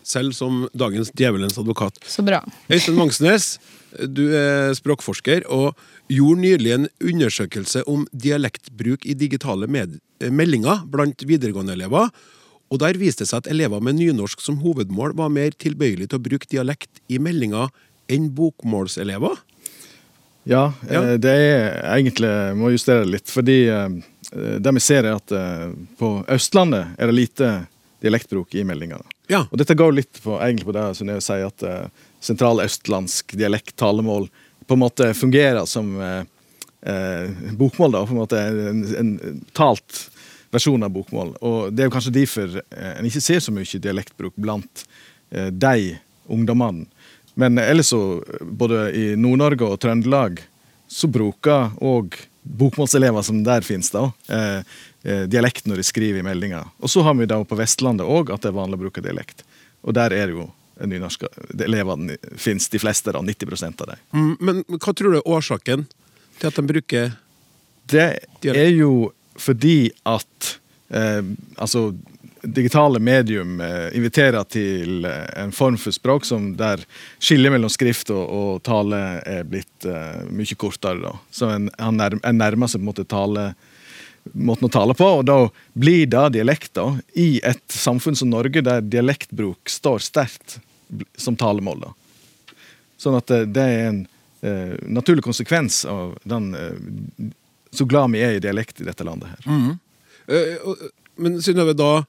selv 0.03 0.35
som 0.35 0.65
dagens 0.75 1.13
djevelens 1.15 1.57
advokat. 1.57 1.99
Så 2.07 2.25
bra. 2.25 2.41
Øystein 2.67 2.97
Mangsnes, 2.99 3.55
du 4.09 4.23
er 4.35 4.73
språkforsker 4.77 5.45
og 5.51 5.77
gjorde 6.11 6.43
nylig 6.43 6.73
en 6.75 6.87
undersøkelse 7.03 7.83
om 7.89 8.07
dialektbruk 8.11 9.05
i 9.05 9.15
digitale 9.17 9.69
meldinger 9.69 10.85
blant 10.91 11.25
videregående-elever. 11.27 12.09
Og 12.73 12.79
Der 12.81 12.97
viste 12.97 13.23
det 13.23 13.29
seg 13.29 13.43
at 13.43 13.51
elever 13.53 13.83
med 13.83 13.99
nynorsk 13.99 14.41
som 14.41 14.57
hovedmål 14.63 15.13
var 15.19 15.29
mer 15.29 15.53
tilbøyelige 15.53 16.09
til 16.09 16.21
å 16.21 16.25
bruke 16.25 16.49
dialekt 16.49 17.03
i 17.07 17.19
meldinger 17.21 17.69
enn 18.09 18.31
bokmålselever. 18.33 19.37
Ja, 20.43 20.73
ja. 20.89 21.03
Eh, 21.03 21.19
det 21.21 21.31
er 21.31 21.77
egentlig 21.93 22.31
må 22.59 22.73
justere 22.73 23.05
litt. 23.07 23.29
Fordi 23.31 23.59
eh, 23.71 23.99
det 24.33 24.73
vi 24.75 24.83
ser, 24.83 25.07
er 25.07 25.19
at 25.19 25.35
eh, 25.35 25.69
på 25.99 26.15
Østlandet 26.33 26.97
er 26.97 27.09
det 27.11 27.17
lite 27.17 27.51
dialektbruk 28.03 28.55
i 28.57 28.65
meldingene. 28.67 29.05
Ja. 29.31 29.45
Og 29.49 29.59
dette 29.61 29.77
går 29.79 29.93
litt 29.95 30.19
på, 30.19 30.35
egentlig 30.41 30.67
på 30.67 30.75
det 30.75 30.89
jeg 30.99 31.23
sier 31.23 31.47
at 31.47 31.63
sentraløstlandsk 32.23 33.35
dialekt, 33.39 33.75
talemål, 33.79 34.29
på 34.67 34.77
en 34.77 34.83
måte 34.83 35.09
fungerer 35.17 35.65
som 35.69 35.91
uh, 35.99 36.21
uh, 36.87 37.51
bokmål. 37.59 37.97
da, 37.97 38.05
på 38.07 38.15
en 38.15 38.21
måte 38.21 38.39
en, 38.39 38.83
en, 38.99 39.41
talt 39.55 40.07
versjon 40.53 40.85
av 40.85 40.93
bokmål. 40.93 41.35
Og 41.41 41.73
Det 41.73 41.83
er 41.83 41.89
jo 41.89 41.95
kanskje 41.95 42.15
derfor 42.15 42.59
en 42.61 43.09
ikke 43.09 43.23
ser 43.25 43.41
så 43.41 43.51
mye 43.51 43.81
dialektbruk 43.81 44.35
blant 44.37 44.83
de 45.33 45.95
ungdommene. 46.29 46.85
Men 47.33 47.57
ellers 47.57 47.89
så, 47.89 48.21
både 48.45 48.83
i 48.93 49.05
Nord-Norge 49.17 49.65
og 49.65 49.79
Trøndelag, 49.81 50.43
så 50.85 51.09
bruker 51.09 51.73
òg 51.81 52.19
bokmålselever 52.43 53.25
som 53.25 53.39
der 53.41 53.65
finnes, 53.65 53.89
da, 53.89 54.11
Eh, 55.03 55.25
dialekt 55.27 55.65
når 55.67 55.81
de 55.81 55.83
skriver 55.83 56.19
i 56.19 56.23
meldinga. 56.23 56.63
Og 56.79 56.89
så 56.89 57.01
har 57.03 57.15
vi 57.19 57.27
da 57.27 57.41
på 57.43 57.57
Vestlandet 57.59 58.07
òg 58.07 58.31
at 58.31 58.43
det 58.43 58.53
er 58.53 58.55
vanlig 58.55 58.79
å 58.79 58.83
bruke 58.85 59.03
dialekt. 59.03 59.43
Og 59.83 59.95
der 59.97 60.15
er 60.15 60.29
det 60.29 60.37
jo 60.37 60.45
nynorske 60.89 61.29
elevene 61.65 62.17
finnes 62.39 62.69
de 62.69 62.81
fleste, 62.81 63.13
da, 63.13 63.21
90% 63.21 63.83
av 63.85 63.93
dem. 63.93 64.01
Mm, 64.13 64.33
men 64.39 64.63
hva 64.77 64.93
tror 64.93 65.13
du 65.13 65.19
er 65.19 65.29
årsaken 65.37 65.85
til 66.39 66.49
at 66.49 66.57
de 66.57 66.65
bruker 66.67 67.13
Det 67.91 68.07
er 68.49 68.71
jo 68.73 69.11
fordi 69.37 69.91
at 70.07 70.57
eh, 70.93 71.23
altså 71.57 71.89
digitale 72.43 72.99
medium 72.99 73.61
eh, 73.61 73.97
inviterer 73.97 74.43
til 74.43 75.05
eh, 75.05 75.27
en 75.43 75.51
form 75.51 75.77
for 75.79 75.95
språk 75.95 76.25
som 76.27 76.51
der 76.59 76.83
skillet 77.19 77.53
mellom 77.53 77.71
skrift 77.71 78.11
og, 78.11 78.23
og 78.23 78.63
tale 78.67 78.99
er 79.29 79.45
blitt 79.47 79.87
eh, 79.87 80.23
mye 80.27 80.57
kortere. 80.59 80.99
Da. 81.05 81.13
Så 81.31 81.49
en, 81.53 81.69
en, 81.79 82.03
nærmer 82.37 82.67
seg 82.67 82.81
på 82.81 82.83
en 82.83 82.91
måte 82.91 83.07
tale 83.07 83.53
måten 84.33 84.69
å 84.69 84.71
tale 84.71 84.95
på, 84.95 85.07
og 85.19 85.25
da 85.27 85.37
blir 85.75 86.05
det 86.07 86.29
dialekter 86.37 86.99
i 87.19 87.41
et 87.43 87.63
samfunn 87.75 88.15
som 88.15 88.29
Norge, 88.31 88.63
der 88.63 88.83
dialektbruk 88.83 89.71
står 89.71 90.03
sterkt 90.03 90.59
som 91.17 91.37
talemål. 91.39 91.85
da. 91.87 91.93
Sånn 93.01 93.17
at 93.19 93.29
det, 93.31 93.45
det 93.55 93.63
er 93.63 93.87
en 93.89 94.01
eh, 94.41 94.75
naturlig 94.87 95.25
konsekvens 95.25 95.83
av 95.89 96.17
den 96.29 96.51
eh, 96.57 97.31
så 97.73 97.87
glad 97.89 98.11
vi 98.13 98.21
er 98.21 98.37
i 98.37 98.43
dialekt 98.43 98.81
i 98.81 98.87
dette 98.87 99.05
landet 99.07 99.31
her. 99.33 99.47
Mm. 99.49 99.79
Uh, 100.29 100.83
men 101.19 101.39
Synnøve, 101.43 101.73
da, 101.77 102.03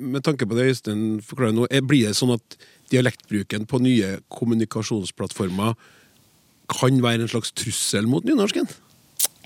med 0.00 0.24
tanke 0.24 0.48
på 0.48 0.56
det 0.56 0.70
Øystein 0.70 1.20
forklarer 1.24 1.54
nå, 1.54 1.66
blir 1.84 2.08
det 2.08 2.16
sånn 2.16 2.32
at 2.34 2.56
dialektbruken 2.92 3.66
på 3.68 3.82
nye 3.84 4.16
kommunikasjonsplattformer 4.32 5.76
kan 6.72 7.02
være 7.02 7.26
en 7.26 7.30
slags 7.30 7.52
trussel 7.54 8.08
mot 8.10 8.24
nynorsken? 8.26 8.68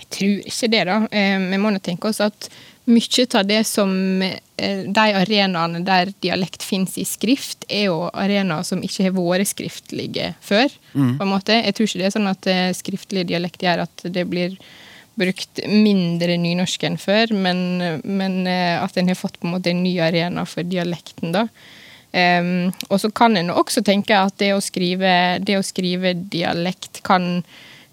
Jeg 0.01 0.09
tror 0.17 0.51
ikke 0.51 0.71
det, 0.73 0.83
da. 0.89 0.99
Eh, 1.13 1.39
vi 1.51 1.61
må 1.61 1.73
nå 1.73 1.81
tenke 1.85 2.11
oss 2.11 2.21
at 2.25 2.51
mye 2.91 3.25
av 3.39 3.47
det 3.47 3.61
som 3.69 3.91
eh, 4.25 4.85
De 4.89 5.07
arenaene 5.21 5.83
der 5.87 6.11
dialekt 6.25 6.65
finnes 6.67 6.97
i 6.99 7.07
skrift, 7.07 7.67
er 7.69 7.91
jo 7.91 8.09
arenaer 8.11 8.65
som 8.67 8.83
ikke 8.83 9.09
har 9.09 9.17
vært 9.17 9.53
skriftlige 9.53 10.33
før. 10.41 10.71
Mm. 10.95 11.19
på 11.19 11.27
en 11.27 11.33
måte. 11.33 11.59
Jeg 11.61 11.77
tror 11.77 11.89
ikke 11.89 12.03
det 12.03 12.09
er 12.09 12.17
sånn 12.17 12.31
at 12.31 12.51
eh, 12.51 12.71
skriftlig 12.77 13.27
dialekt 13.31 13.67
gjør 13.67 13.85
at 13.87 14.07
det 14.09 14.25
blir 14.31 14.57
brukt 15.21 15.61
mindre 15.69 16.39
nynorsk 16.41 16.87
enn 16.87 16.97
før, 16.97 17.35
men, 17.37 17.59
men 18.09 18.47
at 18.49 18.95
en 18.97 19.11
har 19.11 19.19
fått 19.19 19.37
på 19.41 19.45
en 19.45 19.53
måte 19.53 19.69
en 19.69 19.83
ny 19.85 19.99
arena 20.01 20.47
for 20.49 20.65
dialekten, 20.65 21.35
da. 21.35 21.43
Um, 22.11 22.71
og 22.89 23.03
så 23.03 23.11
kan 23.15 23.37
en 23.39 23.53
også 23.53 23.85
tenke 23.87 24.17
at 24.17 24.39
det 24.41 24.55
å 24.57 24.63
skrive, 24.65 25.39
det 25.47 25.59
å 25.61 25.67
skrive 25.67 26.15
dialekt 26.33 27.03
kan 27.07 27.43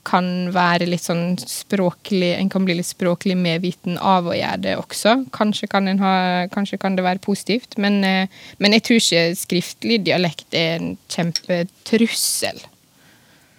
kan 0.07 0.27
være 0.55 0.87
litt 0.87 1.03
sånn 1.03 1.35
språklig 1.41 2.33
En 2.37 2.51
kan 2.51 2.65
bli 2.67 2.77
litt 2.79 2.89
språklig 2.89 3.35
medviten 3.39 3.97
av 3.99 4.29
å 4.29 4.35
gjøre 4.35 4.63
det 4.63 4.77
også. 4.79 5.17
Kanskje 5.35 5.69
kan, 5.71 5.89
ha, 6.01 6.13
kanskje 6.53 6.79
kan 6.81 6.97
det 6.97 7.05
være 7.05 7.23
positivt, 7.23 7.77
men, 7.81 7.99
eh, 8.07 8.31
men, 8.61 8.75
jeg 8.77 8.85
tror 8.87 9.01
ikke 9.01 9.23
skriftlig 9.39 10.01
dialekt 10.07 10.55
er 10.55 10.77
en 10.77 10.89
kjempetrussel. 11.11 12.63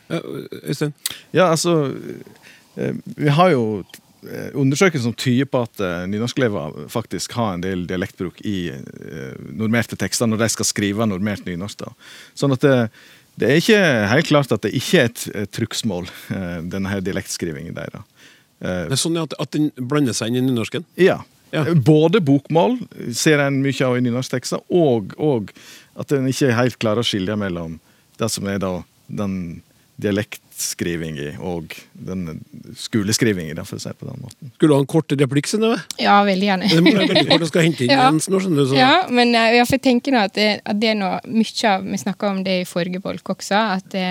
Øystein? 0.09 0.95
Ja, 1.37 1.51
altså 1.51 1.93
eh, 2.79 2.95
Vi 3.17 3.29
har 3.29 3.51
jo 3.53 3.83
eh, 4.25 4.49
undersøkelser 4.57 5.05
som 5.05 5.17
tyder 5.19 5.51
på 5.51 5.67
at 5.67 5.83
nynorskelever 6.09 6.89
faktisk 6.89 7.37
har 7.37 7.55
en 7.55 7.65
del 7.65 7.85
dialektbruk 7.91 8.41
i 8.49 8.71
normerte 9.59 9.99
tekster 10.01 10.31
når 10.31 10.45
de 10.45 10.51
skal 10.55 10.71
skrive 10.71 11.09
normert 11.11 11.45
nynorsk. 11.45 11.85
Da. 11.85 11.93
Sånn 12.39 12.57
at 12.57 12.65
det, 12.65 12.77
det 13.39 13.49
er 13.49 13.61
ikke 13.61 13.81
helt 14.13 14.31
klart 14.31 14.55
at 14.55 14.65
det 14.67 14.75
ikke 14.77 15.03
er 15.03 15.11
et, 15.11 15.51
trugsmål, 15.55 16.09
eh, 16.35 16.61
denne 16.67 16.91
her 16.93 17.03
dialektskrivingen 17.05 17.77
deres. 17.77 18.07
Det 18.59 18.91
er 18.91 18.99
sånn 18.99 19.19
at, 19.21 19.37
at 19.39 19.53
den 19.55 19.69
blander 19.79 20.17
seg 20.17 20.33
inn 20.33 20.41
i 20.41 20.49
nynorsken? 20.49 20.83
Ja. 20.99 21.21
ja. 21.55 21.63
Både 21.79 22.19
bokmål 22.19 22.75
ser 23.15 23.39
en 23.45 23.61
mye 23.63 23.87
av 23.87 23.95
i 23.95 24.03
nynorsktekster, 24.03 24.65
og, 24.75 25.15
og 25.15 25.53
at 25.95 26.15
en 26.17 26.27
ikke 26.27 26.51
helt 26.57 26.79
klarer 26.83 27.05
å 27.05 27.07
skilje 27.07 27.39
mellom 27.39 27.79
det 28.19 28.31
som 28.35 28.51
er 28.51 28.59
da 28.63 28.73
den 29.07 29.61
dialektskrivinga 30.59 31.39
og 31.41 31.75
den 31.93 32.41
skoleskrivinga, 32.77 33.65
for 33.65 33.79
å 33.79 33.83
si 33.83 33.93
på 33.95 34.09
den 34.09 34.21
måten. 34.23 34.51
Skulle 34.57 34.73
du 34.73 34.77
ha 34.77 34.83
en 34.83 34.91
kort 34.91 35.13
replikk, 35.13 35.49
Synnøve? 35.49 35.81
Ja, 35.99 36.23
veldig 36.27 36.47
gjerne. 36.47 36.69
Det 36.69 36.83
må 36.83 36.93
være 36.93 37.09
veldig 37.13 37.31
kort, 37.31 37.41
du 37.41 37.51
skal 37.51 37.67
hente 37.67 37.85
inn 37.85 37.93
ja. 37.95 38.09
Jens 38.09 38.29
nå, 38.29 38.41
skjønner 38.43 38.63
du. 38.63 38.69
Så. 38.73 38.79
Ja, 38.79 38.93
men 39.11 39.35
eh, 39.35 39.55
jeg, 39.59 39.67
jeg 39.73 39.83
tenker 39.87 40.15
nå 40.15 40.23
at 40.27 40.37
det, 40.37 40.49
at 40.65 40.79
det 40.79 40.93
er 40.93 40.99
noe 40.99 41.19
mye 41.27 41.73
av 41.73 41.85
Vi 41.89 41.99
snakka 42.03 42.31
om 42.31 42.45
det 42.47 42.61
i 42.63 42.69
forrige 42.69 43.03
bolk 43.03 43.35
også, 43.35 43.65
at 43.79 43.91
det, 43.95 44.07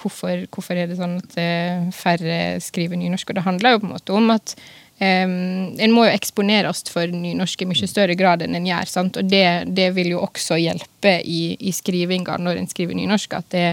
hvorfor, 0.00 0.46
hvorfor, 0.54 0.78
er 0.78 0.90
det 0.90 0.98
sånn 1.00 1.18
at 1.20 1.40
eh, 1.40 1.88
færre 1.94 2.58
skriver 2.64 3.00
nynorsk? 3.00 3.32
Og 3.32 3.40
det 3.40 3.46
handler 3.46 3.74
jo 3.76 3.82
på 3.82 3.90
en 3.90 3.96
måte 3.96 4.18
om 4.18 4.36
at 4.36 4.58
Um, 4.98 5.76
en 5.78 5.92
må 5.94 6.08
jo 6.08 6.10
eksponeres 6.10 6.80
for 6.90 7.06
nynorsk 7.06 7.60
i 7.62 7.68
mye 7.70 7.86
større 7.86 8.16
grad 8.18 8.42
enn 8.42 8.56
en 8.58 8.64
gjør. 8.66 8.88
Sant? 8.90 9.18
Og 9.20 9.28
det, 9.30 9.70
det, 9.70 9.92
vil 9.94 10.10
jo 10.16 10.24
også 10.24 10.56
hjelpe 10.58 11.20
i, 11.22 11.54
i 11.54 11.70
skrivinga 11.70 12.34
når 12.42 12.58
en 12.58 12.66
skriver 12.66 12.98
nynorsk. 12.98 13.36
At 13.38 13.46
det, 13.54 13.68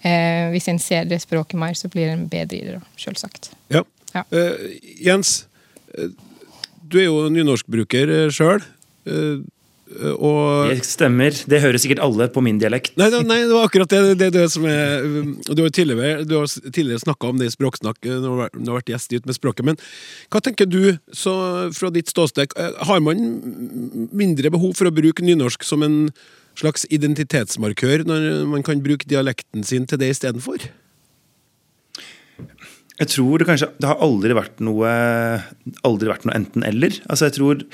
Eh, 0.00 0.48
hvis 0.54 0.68
en 0.72 0.80
ser 0.80 1.08
det 1.08 1.20
språket 1.20 1.58
mer, 1.60 1.76
så 1.76 1.90
blir 1.92 2.12
en 2.14 2.26
bedre 2.30 2.56
i 2.56 2.64
det, 2.64 2.80
selvsagt. 3.00 3.52
Ja. 3.72 3.84
ja. 4.14 4.24
Uh, 4.32 4.56
Jens, 4.96 5.44
uh, 5.98 6.08
du 6.88 7.00
er 7.02 7.10
jo 7.10 7.26
nynorskbruker 7.32 8.30
sjøl. 8.32 8.64
Uh, 9.04 9.42
og 10.22 10.70
Det 10.70 10.86
stemmer. 10.86 11.34
Det 11.50 11.58
hører 11.60 11.80
sikkert 11.82 12.00
alle 12.04 12.28
på 12.30 12.40
min 12.46 12.60
dialekt. 12.62 12.94
Nei, 13.00 13.08
nei 13.26 13.40
det 13.42 13.50
var 13.50 13.66
akkurat 13.66 13.90
det, 13.90 14.14
det, 14.20 14.28
det 14.36 14.44
som 14.54 14.62
er 14.70 15.02
Du 15.50 15.64
har 15.64 15.72
tidligere, 15.74 16.22
du 16.22 16.36
har 16.38 16.46
tidligere 16.46 17.02
snakka 17.02 17.32
om 17.32 17.40
det 17.40 17.48
i 17.50 17.54
Språksnakk 17.56 18.06
når 18.06 18.52
du 18.54 18.68
har 18.70 18.78
vært 18.78 18.92
gjest 18.94 19.16
ut 19.16 19.26
med 19.26 19.34
språket. 19.34 19.66
Men 19.66 19.80
hva 20.30 20.40
tenker 20.46 20.70
du 20.70 20.94
så, 21.10 21.34
fra 21.74 21.90
ditt 21.90 22.08
ståsted? 22.12 22.54
Har 22.86 23.02
man 23.02 23.18
mindre 24.14 24.54
behov 24.54 24.78
for 24.78 24.86
å 24.86 24.94
bruke 24.94 25.26
nynorsk 25.26 25.66
som 25.66 25.82
en 25.82 25.98
slags 26.58 26.86
identitetsmarkør 26.92 28.04
når 28.08 28.28
man 28.50 28.64
kan 28.66 28.82
bruke 28.84 29.08
dialekten 29.08 29.64
sin 29.66 29.86
til 29.88 30.00
det 30.00 30.12
istedenfor? 30.14 30.66
Jeg 33.00 33.08
tror 33.14 33.40
det 33.40 33.46
kanskje 33.48 33.70
Det 33.80 33.88
har 33.88 34.02
aldri 34.04 34.36
vært 34.36 34.60
noe 34.64 34.90
Aldri 35.88 36.10
vært 36.10 36.26
noe 36.28 36.36
enten-eller. 36.36 37.00
Altså 37.08 37.30
jeg 37.30 37.38
tror 37.38 37.64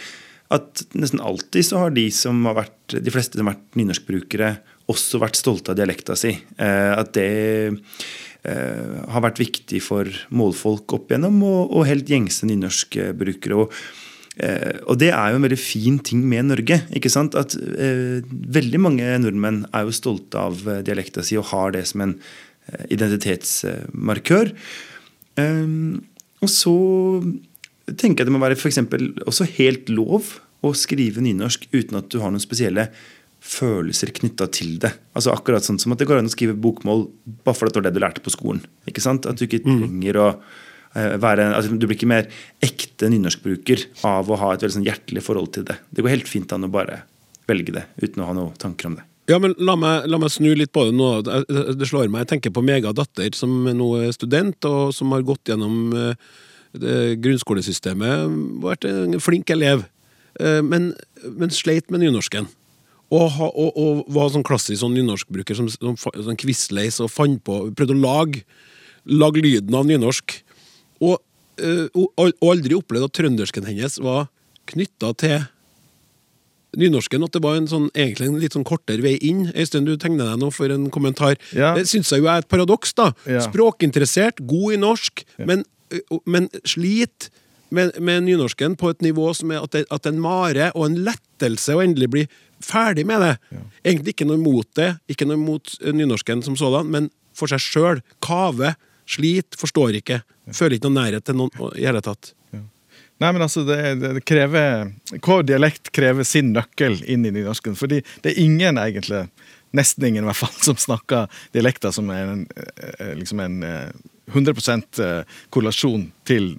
at 0.55 0.85
nesten 0.95 1.19
alltid 1.19 1.67
så 1.67 1.81
har 1.83 1.95
de 1.95 2.05
som 2.15 2.45
har 2.47 2.55
vært 2.61 2.95
de 3.03 3.11
fleste 3.11 3.35
som 3.35 3.49
har 3.49 3.57
vært 3.57 3.79
nynorskbrukere, 3.81 4.51
også 4.87 5.19
vært 5.19 5.39
stolte 5.41 5.73
av 5.73 5.79
dialekta 5.81 6.15
si. 6.15 6.31
Eh, 6.63 6.93
at 6.95 7.11
det 7.17 7.33
eh, 8.47 8.93
har 9.11 9.25
vært 9.25 9.41
viktig 9.43 9.81
for 9.83 10.07
målfolk 10.31 10.95
opp 10.95 11.11
igjennom, 11.11 11.41
og, 11.43 11.81
helt 11.89 12.07
gjengse 12.07 12.47
nynorskbrukere. 12.47 13.59
Og 13.65 13.75
Eh, 14.37 14.83
og 14.85 14.99
det 15.01 15.09
er 15.17 15.33
jo 15.33 15.39
en 15.39 15.47
veldig 15.47 15.59
fin 15.61 15.97
ting 16.05 16.21
med 16.29 16.51
Norge. 16.51 16.83
ikke 16.93 17.13
sant? 17.13 17.37
At 17.39 17.57
eh, 17.57 18.21
Veldig 18.57 18.81
mange 18.85 19.09
nordmenn 19.23 19.65
er 19.73 19.87
jo 19.87 19.97
stolte 19.97 20.41
av 20.41 20.61
eh, 20.69 20.83
dialekta 20.85 21.25
si 21.25 21.39
og 21.41 21.49
har 21.55 21.73
det 21.77 21.87
som 21.89 22.05
en 22.05 22.17
eh, 22.69 22.85
identitetsmarkør. 22.99 24.53
Um, 25.37 26.05
og 26.45 26.49
så 26.53 26.77
tenker 27.87 28.23
jeg 28.23 28.29
det 28.29 28.35
må 28.35 28.41
være 28.41 28.57
for 28.57 28.73
også 28.73 29.49
helt 29.59 29.91
lov 29.93 30.37
å 30.65 30.73
skrive 30.77 31.21
nynorsk 31.25 31.69
uten 31.75 31.99
at 32.01 32.09
du 32.13 32.19
har 32.23 32.33
noen 32.33 32.43
spesielle 32.43 32.89
følelser 33.47 34.11
knytta 34.17 34.49
til 34.53 34.79
det. 34.83 34.95
Altså 35.17 35.33
Akkurat 35.33 35.65
sånn 35.65 35.79
som 35.81 35.93
at 35.93 36.01
det 36.01 36.09
går 36.09 36.21
an 36.21 36.29
å 36.29 36.33
skrive 36.33 36.57
bokmål 36.57 37.07
bare 37.45 37.57
fordi 37.57 37.73
det 37.73 37.81
var 37.81 37.89
det 37.89 37.97
du 37.97 38.01
lærte 38.05 38.25
på 38.25 38.33
skolen. 38.33 38.65
ikke 38.89 39.05
sant? 39.05 39.29
At 39.29 39.39
du 39.39 39.47
ikke 39.47 39.63
mm. 39.65 39.77
trenger 39.77 40.21
å 40.21 40.31
Eh, 40.31 40.45
være, 40.97 41.51
altså, 41.57 41.75
Du 41.77 41.87
blir 41.87 41.99
ikke 41.99 42.09
mer 42.09 42.31
ekte 42.65 43.11
nynorskbruker 43.13 43.85
av 44.09 44.31
å 44.31 44.39
ha 44.41 44.55
et 44.55 44.65
veldig 44.65 44.79
sånn 44.79 44.87
hjertelig 44.87 45.25
forhold 45.27 45.53
til 45.57 45.67
det. 45.69 45.77
Det 45.91 46.05
går 46.05 46.15
helt 46.15 46.31
fint 46.31 46.55
an 46.57 46.69
å 46.69 46.73
bare 46.73 47.03
velge 47.47 47.75
det 47.77 47.85
uten 48.03 48.23
å 48.25 48.31
ha 48.31 48.37
noen 48.37 48.57
tanker 48.61 48.91
om 48.91 48.99
det. 48.99 49.07
Ja, 49.27 49.41
men 49.43 49.57
la 49.59 49.75
meg, 49.75 50.05
la 50.07 50.21
meg, 50.23 50.31
snu 50.31 50.53
litt 50.55 50.71
på 50.75 50.85
det 50.87 50.95
nå. 50.95 51.09
Det 51.27 51.89
slår 51.89 52.07
meg. 52.07 52.23
Jeg 52.25 52.37
tenker 52.37 52.55
på 52.55 52.63
Mega 52.63 52.93
datter, 52.95 53.33
som 53.35 53.67
nå 53.67 53.89
er 53.99 54.13
student, 54.15 54.69
og 54.69 54.95
som 54.95 55.11
har 55.17 55.27
gått 55.27 55.51
gjennom 55.51 55.91
eh, 55.99 57.17
grunnskolesystemet. 57.25 58.37
Vært 58.63 58.87
en 58.87 59.19
flink 59.23 59.51
elev. 59.51 59.83
Eh, 60.39 60.61
men, 60.63 60.93
men 61.27 61.55
sleit 61.55 61.91
med 61.91 62.05
nynorsken. 62.05 62.47
Og, 63.11 63.35
og, 63.39 63.75
og, 63.75 64.07
var 64.15 64.31
sånn 64.35 64.47
klassisk 64.47 64.81
sånn 64.81 64.95
nynorskbruker 64.95 65.59
som, 65.59 65.69
som, 65.71 65.99
som 65.99 66.39
kvissleis 66.39 66.99
og 67.03 67.13
fant 67.15 67.39
på 67.47 67.61
Prøvde 67.79 67.95
å 67.95 68.03
lage, 68.03 68.43
lage 69.07 69.43
lyden 69.43 69.75
av 69.79 69.87
nynorsk. 69.87 70.39
Og, 71.05 71.19
uh, 71.63 71.87
og 71.95 72.33
aldri 72.45 72.77
opplevd 72.79 73.11
at 73.11 73.19
trøndersken 73.19 73.69
hennes 73.69 74.01
var 74.03 74.29
knytta 74.71 75.13
til 75.21 75.45
nynorsken. 76.77 77.25
At 77.25 77.37
det 77.37 77.43
var 77.45 77.59
en 77.59 77.69
sånn, 77.71 77.89
egentlig 77.95 78.31
en 78.31 78.41
litt 78.43 78.57
sånn 78.57 78.67
kortere 78.67 79.05
vei 79.05 79.17
inn. 79.25 79.47
Øystein, 79.55 79.87
du 79.89 79.97
tegner 80.01 80.33
deg 80.33 80.43
nå 80.43 80.51
for 80.55 80.73
en 80.73 80.89
kommentar. 80.95 81.39
Ja. 81.57 81.75
Det 81.77 81.87
syns 81.91 82.13
jeg 82.13 82.25
jo 82.25 82.31
er 82.33 82.45
et 82.45 82.53
paradoks. 82.53 82.95
da. 82.99 83.11
Ja. 83.29 83.43
Språkinteressert, 83.45 84.43
god 84.47 84.77
i 84.77 84.81
norsk, 84.83 85.25
ja. 85.39 85.49
men, 85.49 85.67
men 86.29 86.51
sliter 86.65 87.33
med, 87.75 87.97
med, 87.99 88.23
nynorsken 88.23 88.77
på 88.79 88.93
et 88.93 89.03
nivå 89.03 89.33
som 89.35 89.51
er 89.51 89.65
at, 89.65 89.73
det, 89.75 89.87
at 89.91 90.07
en 90.07 90.21
mare 90.23 90.71
og 90.75 90.87
en 90.87 91.01
lettelse 91.09 91.75
å 91.75 91.83
endelig 91.83 92.11
bli 92.13 92.27
ferdig 92.63 93.05
med 93.09 93.25
det. 93.25 93.33
Egentlig 93.85 94.15
ikke 94.15 94.29
noe 94.29 94.41
mot 94.41 94.69
det, 94.79 94.95
ikke 95.11 95.27
noe 95.29 95.41
mot 95.41 95.75
nynorsken 95.83 96.45
som 96.47 96.57
sådan, 96.59 96.89
men 96.93 97.11
for 97.37 97.51
seg 97.53 97.61
sjøl. 97.61 98.05
Kave 98.25 98.77
Sliter, 99.07 99.59
forstår 99.61 100.01
ikke. 100.01 100.21
Føler 100.55 100.77
ikke 100.77 100.91
noen 100.91 101.01
nærhet 101.03 101.27
til 101.27 101.39
noen 101.39 101.79
i 101.79 101.87
hele 101.87 102.03
tatt. 102.05 102.33
Nei, 103.17 103.31
men 103.33 103.41
altså, 103.41 103.63
det, 103.65 103.79
det, 104.03 104.21
krever 104.29 104.91
Hver 105.25 105.45
dialekt 105.47 105.89
krever 105.97 106.27
sin 106.29 106.53
nøkkel 106.53 106.99
inn 107.09 107.25
i 107.25 107.33
nynorsken. 107.33 107.77
Fordi 107.79 108.03
det 108.25 108.35
er 108.35 108.43
ingen, 108.43 108.81
egentlig, 108.83 109.23
nesten 109.77 110.05
ingen 110.09 110.27
i 110.27 110.29
hvert 110.29 110.43
fall, 110.43 110.53
som 110.69 110.77
snakker 110.81 111.33
dialekter 111.57 111.95
som 111.97 112.13
er 112.13 112.35
en, 112.35 112.45
eh, 112.57 113.15
liksom 113.17 113.41
en 113.41 113.57
100 114.35 114.53
eh, 114.53 115.07
eh, 115.07 115.41
korrelasjon 115.55 116.11
til 116.29 116.55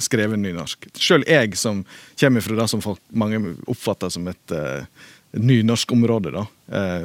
skreven 0.00 0.42
nynorsk. 0.44 0.88
Sjøl 0.96 1.26
jeg, 1.28 1.56
som 1.60 1.84
kommer 2.20 2.44
fra 2.44 2.58
det 2.62 2.68
som 2.72 2.84
folk, 2.84 3.02
mange 3.12 3.42
oppfatter 3.68 4.12
som 4.14 4.28
et 4.32 4.58
nynorskområde, 5.36 6.32
da, 6.32 6.46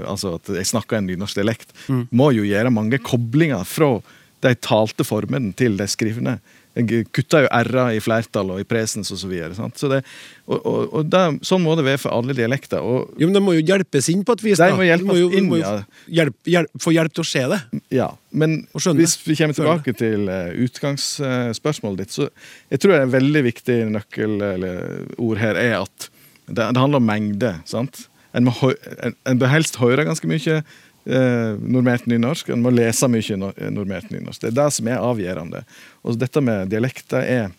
altså 0.08 0.38
at 0.38 0.48
jeg 0.56 0.70
snakker 0.70 1.02
en 1.02 1.10
nynorsk 1.10 1.42
dialekt, 1.42 1.74
mm. 1.92 2.06
må 2.16 2.30
jo 2.32 2.46
gjøre 2.48 2.72
mange 2.72 3.02
koblinger 3.04 3.66
fra 3.68 3.98
de 4.44 4.54
talte 4.60 5.06
formene 5.08 5.54
til 5.58 5.78
de 5.80 5.88
skrivende. 5.90 6.38
De 6.74 7.04
kutta 7.14 7.44
jo 7.44 7.50
r-er 7.54 7.94
i 7.94 8.00
flertall 8.02 8.50
og 8.56 8.62
i 8.62 8.66
presens 8.66 9.12
osv. 9.14 9.22
Så 9.24 9.30
videre, 9.30 9.68
så 9.78 9.90
det, 9.92 10.00
og, 10.48 10.58
og, 10.58 10.80
og 10.90 11.10
det, 11.14 11.22
sånn 11.46 11.62
må 11.62 11.76
det 11.78 11.86
være 11.86 12.02
for 12.02 12.16
alle 12.18 12.34
dialekter. 12.38 12.82
Og, 12.82 13.12
jo, 13.20 13.28
men 13.30 13.38
De 13.38 13.44
må 13.46 13.54
jo 13.56 13.62
hjelpes 13.64 14.10
inn 14.12 14.24
på 14.26 14.36
et 14.36 14.46
vis. 14.46 14.62
De 14.62 14.80
må 14.80 14.88
hjelpes 14.88 15.08
må 15.08 15.18
jo, 15.20 15.30
inn, 15.38 15.52
må 15.52 15.60
ja. 15.62 15.76
hjelp, 16.22 16.40
hjelp, 16.50 16.74
få 16.82 16.96
hjelp 16.96 17.14
til 17.14 17.26
å 17.26 17.30
se 17.30 17.44
det. 17.54 17.60
Ja, 17.94 18.10
Men 18.34 18.64
hvis 18.74 19.16
vi 19.22 19.38
kommer 19.38 19.58
tilbake 19.58 19.94
til 20.00 20.26
uh, 20.32 20.50
utgangsspørsmålet 20.66 22.04
ditt, 22.04 22.16
så 22.16 22.28
jeg 22.74 22.82
tror 22.84 22.98
en 22.98 23.14
veldig 23.14 23.46
viktig 23.52 23.78
nøkkelord 23.94 25.44
her 25.44 25.62
er 25.62 25.78
at 25.84 26.10
det, 26.50 26.66
det 26.66 26.82
handler 26.82 27.00
om 27.00 27.08
mengde. 27.08 27.54
sant? 27.70 28.08
En, 28.34 28.50
må, 28.50 28.74
en, 28.98 29.14
en 29.30 29.40
bør 29.40 29.54
helst 29.54 29.78
høre 29.78 30.08
ganske 30.08 30.28
mye 30.28 30.64
eh, 31.06 31.60
normert 31.60 32.08
nynorsk. 32.10 32.50
En 32.54 32.64
må 32.64 32.74
lese 32.74 33.10
mye 33.12 33.38
normert 33.74 34.10
nynorsk. 34.14 34.42
Det 34.42 34.52
er 34.54 34.58
det 34.62 34.70
som 34.78 34.90
er 34.90 35.04
avgjørende. 35.04 35.64
Og 36.04 36.18
dette 36.22 36.44
med 36.44 36.72
dialekter 36.74 37.24
er 37.24 37.52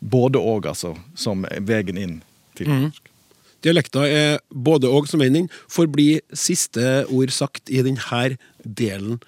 både 0.00 0.40
og, 0.40 0.68
altså, 0.68 0.94
som 1.16 1.46
veien 1.60 1.98
inn 1.98 2.22
til 2.58 2.68
norsk. 2.68 2.78
nynorsk. 2.86 3.00
Mm. 3.00 3.10
Dialekter 3.64 4.04
er 4.04 4.34
både 4.50 4.90
og 4.92 5.08
som 5.08 5.22
veien 5.24 5.44
inn. 5.44 5.52
Får 5.72 5.88
bli 5.92 6.08
siste 6.36 7.04
ord 7.08 7.32
sagt 7.32 7.72
i 7.72 7.80
denne 7.84 8.36
delen 8.64 9.22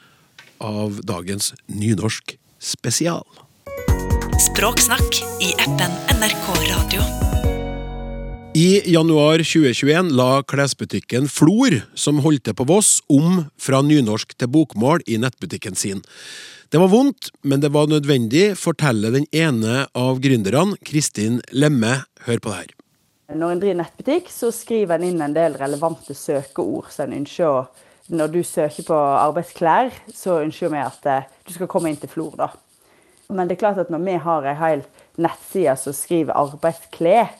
av 0.60 1.00
dagens 1.08 1.54
nynorsk 1.72 2.36
spesial. 2.60 3.24
Språksnakk 4.50 5.22
i 5.40 5.54
appen 5.64 5.96
NRK 6.18 6.52
Radio. 6.68 7.35
I 8.56 8.80
januar 8.90 9.42
2021 9.44 10.14
la 10.16 10.42
klesbutikken 10.48 11.26
Flor, 11.28 11.74
som 11.92 12.22
holdt 12.24 12.46
til 12.48 12.54
på 12.56 12.64
Voss, 12.64 13.02
om 13.12 13.42
fra 13.60 13.82
nynorsk 13.84 14.32
til 14.32 14.48
bokmål 14.48 15.04
i 15.04 15.18
nettbutikken 15.20 15.76
sin. 15.76 16.00
Det 16.72 16.80
var 16.80 16.88
vondt, 16.88 17.28
men 17.44 17.60
det 17.60 17.68
var 17.74 17.90
nødvendig, 17.92 18.54
forteller 18.56 19.12
den 19.12 19.28
ene 19.28 19.82
av 19.92 20.22
gründerne, 20.24 20.78
Kristin 20.88 21.42
Lemme. 21.52 22.06
Hør 22.24 22.40
på 22.40 22.54
det 22.54 22.62
her. 22.62 22.72
Når 23.36 23.52
en 23.52 23.62
driver 23.66 23.80
nettbutikk, 23.82 24.32
så 24.32 24.48
skriver 24.48 24.96
en 24.96 25.08
inn 25.10 25.20
en 25.26 25.36
del 25.36 25.60
relevante 25.60 26.16
søkeord 26.16 26.88
som 26.96 27.12
en 27.12 27.20
ønsker 27.26 27.84
Når 28.08 28.36
du 28.38 28.40
søker 28.40 28.88
på 28.88 28.96
arbeidsklær, 28.96 29.92
så 30.14 30.40
ønsker 30.46 30.72
vi 30.72 30.80
at 30.80 31.10
eh, 31.12 31.28
du 31.44 31.52
skal 31.52 31.68
komme 31.68 31.92
inn 31.92 32.00
til 32.00 32.08
Flor, 32.08 32.32
da. 32.40 32.54
Men 33.28 33.50
det 33.50 33.58
er 33.58 33.66
klart 33.66 33.84
at 33.84 33.92
når 33.92 34.06
vi 34.06 34.16
har 34.22 34.46
ei 34.48 34.60
hel 34.62 34.86
nettside 35.20 35.76
som 35.76 35.92
skriver 35.92 36.32
'arbeidsklær', 36.32 37.34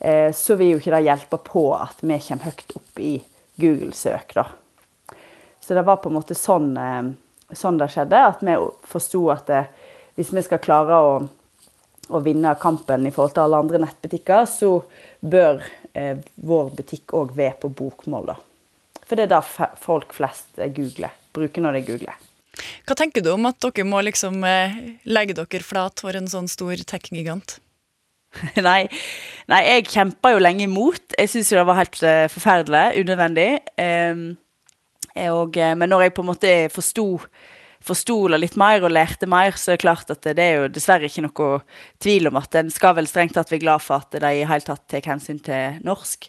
så 0.00 0.54
vil 0.56 0.70
jo 0.72 0.78
ikke 0.80 0.94
det 0.94 1.02
hjelpe 1.04 1.38
på 1.44 1.64
at 1.76 1.98
vi 2.00 2.16
kommer 2.24 2.48
høyt 2.48 2.76
opp 2.78 3.00
i 3.04 3.10
Google-søk, 3.60 4.32
da. 4.34 4.46
Så 5.60 5.74
det 5.74 5.82
var 5.82 6.00
på 6.00 6.08
en 6.08 6.16
måte 6.16 6.34
sånn, 6.34 6.70
eh, 6.80 7.10
sånn 7.54 7.78
det 7.78 7.90
skjedde, 7.92 8.22
at 8.32 8.40
vi 8.42 8.56
forsto 8.88 9.26
at 9.34 9.52
hvis 10.16 10.32
vi 10.34 10.42
skal 10.42 10.62
klare 10.62 10.96
å, 10.98 11.12
å 12.10 12.22
vinne 12.24 12.56
kampen 12.60 13.06
i 13.06 13.12
forhold 13.14 13.36
til 13.36 13.44
alle 13.44 13.60
andre 13.62 13.82
nettbutikker, 13.84 14.48
så 14.50 14.72
bør 15.20 15.62
eh, 15.92 16.16
vår 16.34 16.72
butikk 16.80 17.14
òg 17.14 17.36
være 17.36 17.58
på 17.62 17.70
bokmål. 17.82 18.32
da. 18.32 18.36
For 19.06 19.18
det 19.18 19.28
er 19.28 19.32
det 19.36 19.70
folk 19.82 20.12
flest 20.16 20.60
googler, 20.74 21.14
bruker 21.34 21.64
når 21.64 21.78
de 21.78 21.86
googler. 21.92 22.26
Hva 22.86 22.96
tenker 22.98 23.22
du 23.24 23.30
om 23.32 23.46
at 23.48 23.60
dere 23.62 23.86
må 23.86 24.02
liksom 24.04 24.42
eh, 24.44 24.76
legge 25.06 25.36
dere 25.38 25.64
flat 25.64 26.02
for 26.02 26.16
en 26.16 26.28
sånn 26.30 26.50
stor 26.50 26.82
tech-gigant? 26.82 27.60
nei, 28.68 28.84
nei, 29.50 29.62
jeg 29.66 29.88
kjempa 29.90 30.34
jo 30.34 30.42
lenge 30.42 30.66
imot. 30.66 31.16
Jeg 31.18 31.32
syns 31.32 31.50
jo 31.52 31.60
det 31.60 31.68
var 31.68 31.80
helt 31.80 32.02
uh, 32.04 32.26
forferdelig. 32.32 32.84
Unødvendig. 33.02 33.50
Um, 33.80 34.28
og, 35.30 35.56
men 35.76 35.90
når 35.90 36.06
jeg 36.06 36.14
på 36.14 36.22
en 36.22 36.30
måte 36.30 36.52
forsto 36.70 37.08
forsto 37.84 38.16
litt 38.34 38.58
mer 38.60 38.84
og 38.84 38.92
lærte 38.92 39.28
mer, 39.30 39.56
så 39.56 39.72
er 39.72 39.78
det 39.78 39.84
klart 39.84 40.12
at 40.12 40.26
det 40.36 40.44
er 40.44 40.58
jo 40.58 40.68
dessverre 40.72 41.08
ikke 41.08 41.24
noe 41.24 41.48
tvil 42.02 42.28
om 42.30 42.38
at 42.40 42.58
en 42.60 42.72
skal 42.72 42.96
vel 42.98 43.08
strengt 43.08 43.36
tatt 43.38 43.52
være 43.52 43.64
glad 43.64 43.84
for 43.84 44.04
at 44.04 44.20
de 44.20 44.32
i 44.36 44.46
hele 44.48 44.66
tatt 44.66 44.84
tar 44.90 45.08
hensyn 45.08 45.40
til 45.44 45.80
norsk. 45.86 46.28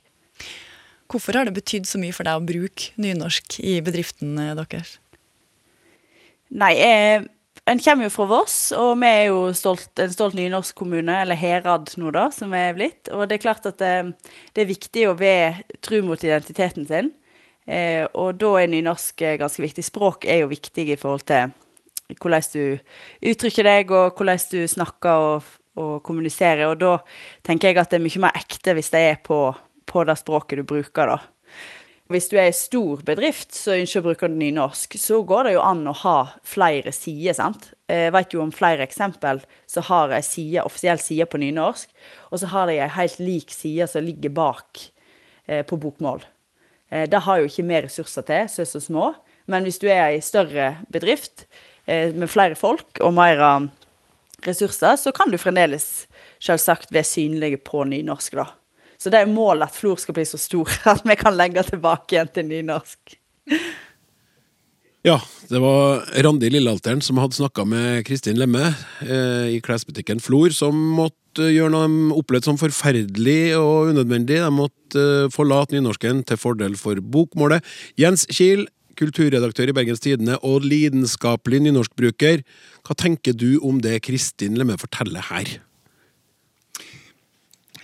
Hvorfor 1.11 1.35
har 1.35 1.47
det 1.47 1.57
betydd 1.57 1.89
så 1.89 1.99
mye 1.99 2.15
for 2.15 2.27
deg 2.27 2.39
å 2.39 2.47
bruke 2.47 2.95
nynorsk 3.01 3.59
i 3.67 3.79
bedriften 3.83 4.37
eh, 4.39 4.53
deres? 4.55 4.95
Nei, 6.55 6.71
eh, 6.79 7.25
en 7.69 7.79
kommer 7.79 8.07
jo 8.07 8.13
fra 8.13 8.25
Voss, 8.25 8.55
og 8.73 8.95
vi 9.01 9.07
er 9.07 9.25
jo 9.29 9.41
stolt, 9.53 9.91
en 10.01 10.11
stolt 10.13 10.35
nynorsk 10.37 10.75
kommune, 10.81 11.13
eller 11.21 11.37
Herad 11.37 11.91
nå, 12.01 12.09
da, 12.15 12.27
som 12.33 12.53
vi 12.53 12.61
er 12.61 12.77
blitt. 12.77 13.11
Og 13.13 13.27
det 13.29 13.37
er 13.37 13.43
klart 13.43 13.67
at 13.69 13.77
det, 13.81 13.91
eh, 14.01 14.37
det 14.55 14.63
er 14.63 14.71
viktig 14.71 15.07
å 15.07 15.17
være 15.19 15.77
tru 15.85 15.99
mot 16.05 16.23
identiteten 16.23 16.87
sin. 16.89 17.11
Eh, 17.69 18.07
og 18.17 18.39
da 18.41 18.55
er 18.57 18.71
nynorsk 18.71 19.21
eh, 19.21 19.37
ganske 19.37 19.61
viktig. 19.61 19.85
Språk 19.85 20.25
er 20.25 20.41
jo 20.41 20.51
viktig 20.51 20.87
i 20.89 20.97
forhold 20.99 21.27
til 21.29 21.53
hvordan 22.17 22.49
du 22.51 23.29
uttrykker 23.29 23.67
deg, 23.69 23.91
og 23.93 24.17
hvordan 24.17 24.41
du 24.51 24.65
snakker 24.67 25.27
og, 25.27 25.51
og 25.77 25.93
kommuniserer. 26.03 26.65
Og 26.71 26.81
da 26.81 26.97
tenker 27.45 27.69
jeg 27.69 27.83
at 27.83 27.93
det 27.93 28.01
er 28.01 28.07
mye 28.07 28.25
mer 28.25 28.41
ekte 28.41 28.73
hvis 28.75 28.91
det 28.91 29.03
er 29.05 29.21
på, 29.23 29.43
på 29.85 30.03
det 30.09 30.17
språket 30.17 30.59
du 30.59 30.65
bruker, 30.65 31.13
da. 31.13 31.21
Hvis 32.11 32.27
du 32.27 32.33
er 32.35 32.49
en 32.49 32.55
stor 32.55 33.03
bedrift 33.07 33.53
som 33.55 33.77
ønsker 33.79 34.01
å 34.01 34.05
bruke 34.09 34.27
nynorsk, 34.27 34.97
så 34.99 35.21
går 35.27 35.47
det 35.47 35.53
jo 35.53 35.61
an 35.63 35.85
å 35.87 35.93
ha 36.01 36.15
flere 36.43 36.91
sider. 36.91 37.33
sant? 37.37 37.69
Jeg 37.87 38.11
vet 38.11 38.33
jo 38.35 38.41
om 38.43 38.51
flere 38.51 38.83
eksempel 38.83 39.39
som 39.69 39.85
har 39.87 40.11
en 40.11 40.25
side, 40.25 40.65
offisiell 40.65 40.99
side 40.99 41.29
på 41.31 41.39
nynorsk, 41.39 41.87
og 42.31 42.41
så 42.41 42.51
har 42.51 42.67
de 42.67 42.79
en 42.81 42.91
helt 42.97 43.19
lik 43.19 43.55
side 43.55 43.87
som 43.87 44.03
ligger 44.03 44.33
bak 44.35 44.81
eh, 45.47 45.63
på 45.63 45.79
bokmål. 45.79 46.25
Eh, 46.91 47.07
det 47.07 47.23
har 47.23 47.39
jo 47.39 47.47
ikke 47.47 47.67
mer 47.69 47.87
ressurser 47.87 48.27
til, 48.27 48.49
så 48.51 48.65
er 48.65 48.71
så 48.73 48.83
små. 48.83 49.13
Men 49.47 49.63
hvis 49.63 49.79
du 49.79 49.87
er 49.87 50.09
ei 50.09 50.21
større 50.23 50.81
bedrift 50.91 51.45
eh, 51.85 52.11
med 52.11 52.27
flere 52.31 52.59
folk 52.59 52.99
og 52.99 53.15
mer 53.15 53.39
um, 53.39 53.69
ressurser, 54.43 54.99
så 54.99 55.15
kan 55.15 55.31
du 55.31 55.39
fremdeles 55.39 56.09
selvsagt 56.43 56.91
være 56.91 57.07
synlige 57.07 57.61
på 57.63 57.85
nynorsk, 57.87 58.35
da. 58.41 58.51
Så 59.01 59.09
det 59.09 59.23
er 59.23 59.31
målet 59.31 59.71
at 59.71 59.77
Flor 59.77 59.97
skal 59.97 60.13
bli 60.17 60.27
så 60.29 60.37
stor 60.37 60.69
at 60.93 61.01
vi 61.07 61.17
kan 61.17 61.37
legge 61.37 61.65
tilbake 61.71 62.15
igjen 62.15 62.33
til 62.35 62.49
nynorsk. 62.51 63.17
Ja, 65.01 65.15
det 65.49 65.57
var 65.57 66.03
Randi 66.21 66.51
Lillealteren 66.53 66.99
som 67.01 67.17
hadde 67.17 67.33
snakka 67.33 67.63
med 67.65 68.03
Kristin 68.05 68.37
Lemme 68.37 68.67
eh, 69.01 69.47
i 69.55 69.61
klesbutikken 69.65 70.21
Flor, 70.21 70.53
som 70.53 70.77
måtte 70.93 71.47
gjøre 71.49 71.73
noe 71.73 71.87
de 71.89 72.19
opplevde 72.19 72.51
som 72.51 72.59
forferdelig 72.61 73.55
og 73.57 73.95
unødvendig. 73.95 74.37
De 74.43 74.51
måtte 74.53 75.07
eh, 75.23 75.31
forlate 75.33 75.73
nynorsken 75.73 76.21
til 76.29 76.37
fordel 76.37 76.77
for 76.77 77.01
bokmålet. 77.01 77.65
Jens 77.97 78.27
Kiel, 78.29 78.67
kulturredaktør 78.99 79.71
i 79.71 79.77
Bergens 79.79 80.05
Tidende 80.05 80.37
og 80.45 80.69
lidenskapelig 80.69 81.63
nynorskbruker. 81.65 82.45
Hva 82.85 82.99
tenker 83.01 83.33
du 83.33 83.55
om 83.65 83.81
det 83.81 84.03
Kristin 84.05 84.61
Lemme 84.61 84.77
forteller 84.77 85.25
her? 85.31 85.57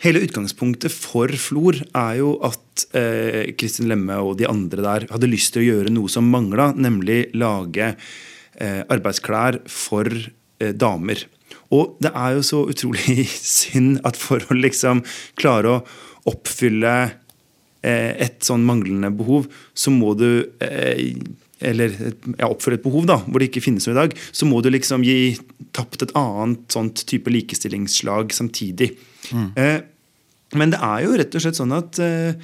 Hele 0.04 0.22
utgangspunktet 0.22 0.94
for 0.94 1.32
Flor 1.42 1.80
er 1.82 2.18
jo 2.20 2.36
at 2.46 2.84
eh, 2.98 3.50
Kristin 3.58 3.90
Lemme 3.90 4.20
og 4.22 4.36
de 4.38 4.46
andre 4.50 4.84
der 4.86 5.08
hadde 5.10 5.30
lyst 5.32 5.56
til 5.56 5.64
å 5.64 5.70
gjøre 5.72 5.94
noe 5.94 6.12
som 6.12 6.28
mangla, 6.30 6.70
nemlig 6.78 7.32
lage 7.34 7.96
eh, 7.96 8.84
arbeidsklær 8.86 9.64
for 9.72 10.12
eh, 10.14 10.76
damer. 10.78 11.24
Og 11.74 11.98
det 12.04 12.12
er 12.14 12.38
jo 12.38 12.46
så 12.46 12.62
utrolig 12.70 13.26
synd 13.62 13.98
at 14.08 14.20
for 14.22 14.46
å 14.46 14.60
liksom 14.60 15.02
klare 15.40 15.74
å 15.74 15.82
oppfylle 16.30 16.94
eh, 17.82 18.14
et 18.28 18.38
sånn 18.46 18.68
manglende 18.68 19.10
behov, 19.18 19.50
så 19.74 19.94
må 19.96 20.14
du 20.20 20.30
eh, 20.62 21.18
eller 21.58 21.90
ja, 22.38 22.52
oppfylle 22.52 22.78
et 22.78 22.86
behov 22.86 23.08
da, 23.10 23.18
hvor 23.26 23.42
det 23.42 23.50
ikke 23.50 23.66
finnes 23.66 23.88
noe 23.88 23.96
i 23.96 24.02
dag, 24.04 24.12
så 24.14 24.46
må 24.46 24.62
du 24.62 24.70
liksom 24.70 25.02
gi 25.02 25.34
tapt 25.74 26.06
et 26.06 26.14
annet 26.18 26.70
sånt 26.70 27.02
type 27.10 27.34
likestillingsslag 27.34 28.36
samtidig. 28.36 28.92
Eh, 29.60 29.80
men 30.58 30.72
det 30.72 30.80
er 30.80 31.04
jo 31.04 31.16
rett 31.20 31.36
og 31.36 31.44
slett 31.44 31.60
sånn 31.60 31.76
at 31.76 32.00
eh, 32.04 32.38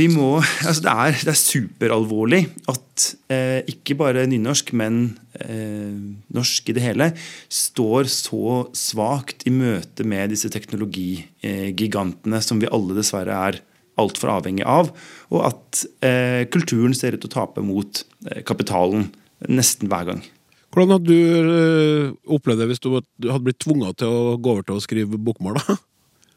vi 0.00 0.06
må 0.10 0.38
altså 0.40 0.82
det, 0.84 0.92
er, 0.92 1.18
er 1.32 1.38
superalvorlig 1.38 2.40
at 2.70 3.06
eh, 3.32 3.60
ikke 3.70 3.96
bare 4.00 4.26
nynorsk, 4.30 4.72
men 4.78 5.00
eh, 5.42 5.96
norsk 6.34 6.70
i 6.70 6.76
det 6.76 6.84
hele 6.84 7.10
står 7.52 8.08
så 8.12 8.62
svakt 8.76 9.44
i 9.48 9.54
møte 9.54 10.06
med 10.08 10.32
disse 10.32 10.50
teknologigigantene 10.52 12.40
som 12.44 12.62
vi 12.62 12.70
alle 12.70 12.96
dessverre 12.98 13.36
er 13.50 13.60
altfor 14.00 14.32
avhengig 14.32 14.64
av, 14.64 14.92
og 15.28 15.40
at 15.50 15.84
eh, 16.06 16.46
kulturen 16.52 16.94
ser 16.96 17.16
ut 17.16 17.20
til 17.20 17.28
å 17.28 17.36
tape 17.36 17.64
mot 17.64 18.02
eh, 18.30 18.40
kapitalen 18.46 19.10
nesten 19.48 19.90
hver 19.92 20.08
gang. 20.08 20.22
Hvordan 20.70 20.94
hadde 20.94 21.10
du 21.10 21.52
eh, 21.54 22.10
opplevd 22.30 22.62
det 22.62 22.68
hvis 22.70 22.82
du 22.82 22.92
hadde 22.94 23.44
blitt 23.46 23.60
tvunget 23.62 24.00
til 24.02 24.10
å 24.10 24.36
gå 24.38 24.54
over 24.54 24.66
til 24.66 24.78
å 24.78 24.84
skrive 24.84 25.18
bokmål? 25.18 25.58
da? 25.58 25.78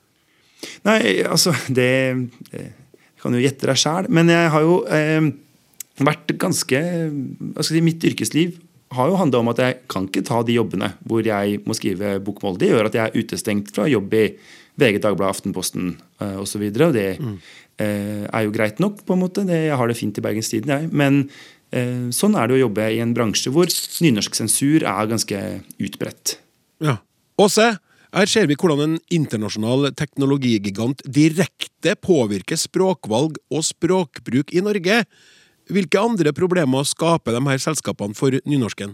Nei, 0.87 0.99
altså 1.27 1.53
Det 1.67 1.89
jeg 2.53 2.69
kan 3.21 3.35
jo 3.37 3.43
gjette 3.43 3.69
deg 3.69 3.79
sjæl. 3.79 4.09
Men 4.11 4.31
jeg 4.31 4.51
har 4.51 4.65
jo 4.65 4.81
eh, 4.89 5.31
vært 6.03 6.33
ganske 6.41 6.81
hva 6.81 7.63
skal 7.63 7.77
jeg 7.77 7.83
si, 7.83 7.85
Mitt 7.85 8.07
yrkesliv 8.09 8.57
har 8.93 9.09
jo 9.09 9.17
handla 9.17 9.41
om 9.41 9.51
at 9.53 9.61
jeg 9.61 9.77
kan 9.89 10.07
ikke 10.07 10.25
ta 10.27 10.41
de 10.45 10.57
jobbene 10.57 10.91
hvor 11.07 11.25
jeg 11.25 11.61
må 11.67 11.75
skrive 11.77 12.17
bokmål. 12.23 12.59
Det 12.61 12.69
gjør 12.71 12.89
at 12.89 12.97
jeg 12.97 13.09
er 13.09 13.23
utestengt 13.23 13.73
fra 13.75 13.87
jobb 13.89 14.13
i 14.17 14.27
VG, 14.79 14.99
Dagbladet, 15.03 15.37
Aftenposten 15.37 15.91
eh, 16.21 16.37
osv. 16.41 16.61
Og, 16.65 16.77
så 16.77 16.87
og 16.87 16.95
det 16.95 17.09
mm. 17.21 17.33
eh, 17.83 18.23
er 18.25 18.45
jo 18.45 18.53
greit 18.55 18.81
nok, 18.81 19.03
på 19.05 19.15
en 19.15 19.21
måte. 19.21 19.45
Det, 19.49 19.59
jeg 19.67 19.77
har 19.79 19.89
det 19.89 19.97
fint 19.99 20.17
i 20.17 20.25
Bergens 20.25 20.49
Tidende, 20.49 20.79
jeg. 20.81 20.89
Men 20.93 21.19
eh, 21.25 21.62
sånn 22.13 22.35
er 22.37 22.49
det 22.49 22.57
å 22.57 22.63
jobbe 22.67 22.85
i 22.93 22.99
en 23.01 23.15
bransje 23.17 23.49
hvor 23.53 23.71
nynorsk 24.03 24.35
sensur 24.37 24.85
er 24.85 25.09
ganske 25.09 25.39
utbredt. 25.81 26.37
Ja. 26.83 26.99
Og 27.41 27.49
se! 27.53 27.71
her 28.13 28.29
ser 28.29 28.45
vi 28.49 28.57
hvordan 28.59 28.83
en 28.83 28.97
internasjonal 29.13 29.89
teknologigigant 29.97 31.01
direkte 31.09 31.95
påvirker 31.97 32.59
språkvalg 32.61 33.39
og 33.49 33.65
språkbruk 33.65 34.53
i 34.53 34.61
Norge. 34.61 34.99
Hvilke 35.73 36.01
andre 36.01 36.33
problemer 36.35 36.85
skaper 36.85 37.33
de 37.33 37.41
her 37.47 37.63
selskapene 37.63 38.17
for 38.17 38.37
nynorsken? 38.45 38.93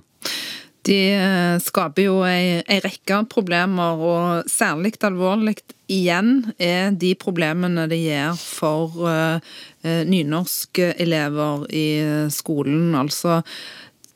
De 0.88 0.98
eh, 1.12 1.56
skaper 1.60 2.06
jo 2.08 2.22
ei 2.28 2.80
rekke 2.86 3.24
problemer, 3.32 4.00
og 4.00 4.50
særlig 4.50 4.96
alvorlig 5.04 5.58
igjen 5.92 6.54
er 6.62 6.94
de 6.96 7.16
problemene 7.20 7.88
det 7.90 7.98
gjør 8.04 8.38
for 8.38 9.00
uh, 9.02 9.40
nynorskelever 9.84 11.66
i 11.74 11.88
skolen. 12.30 12.94
Altså 12.96 13.40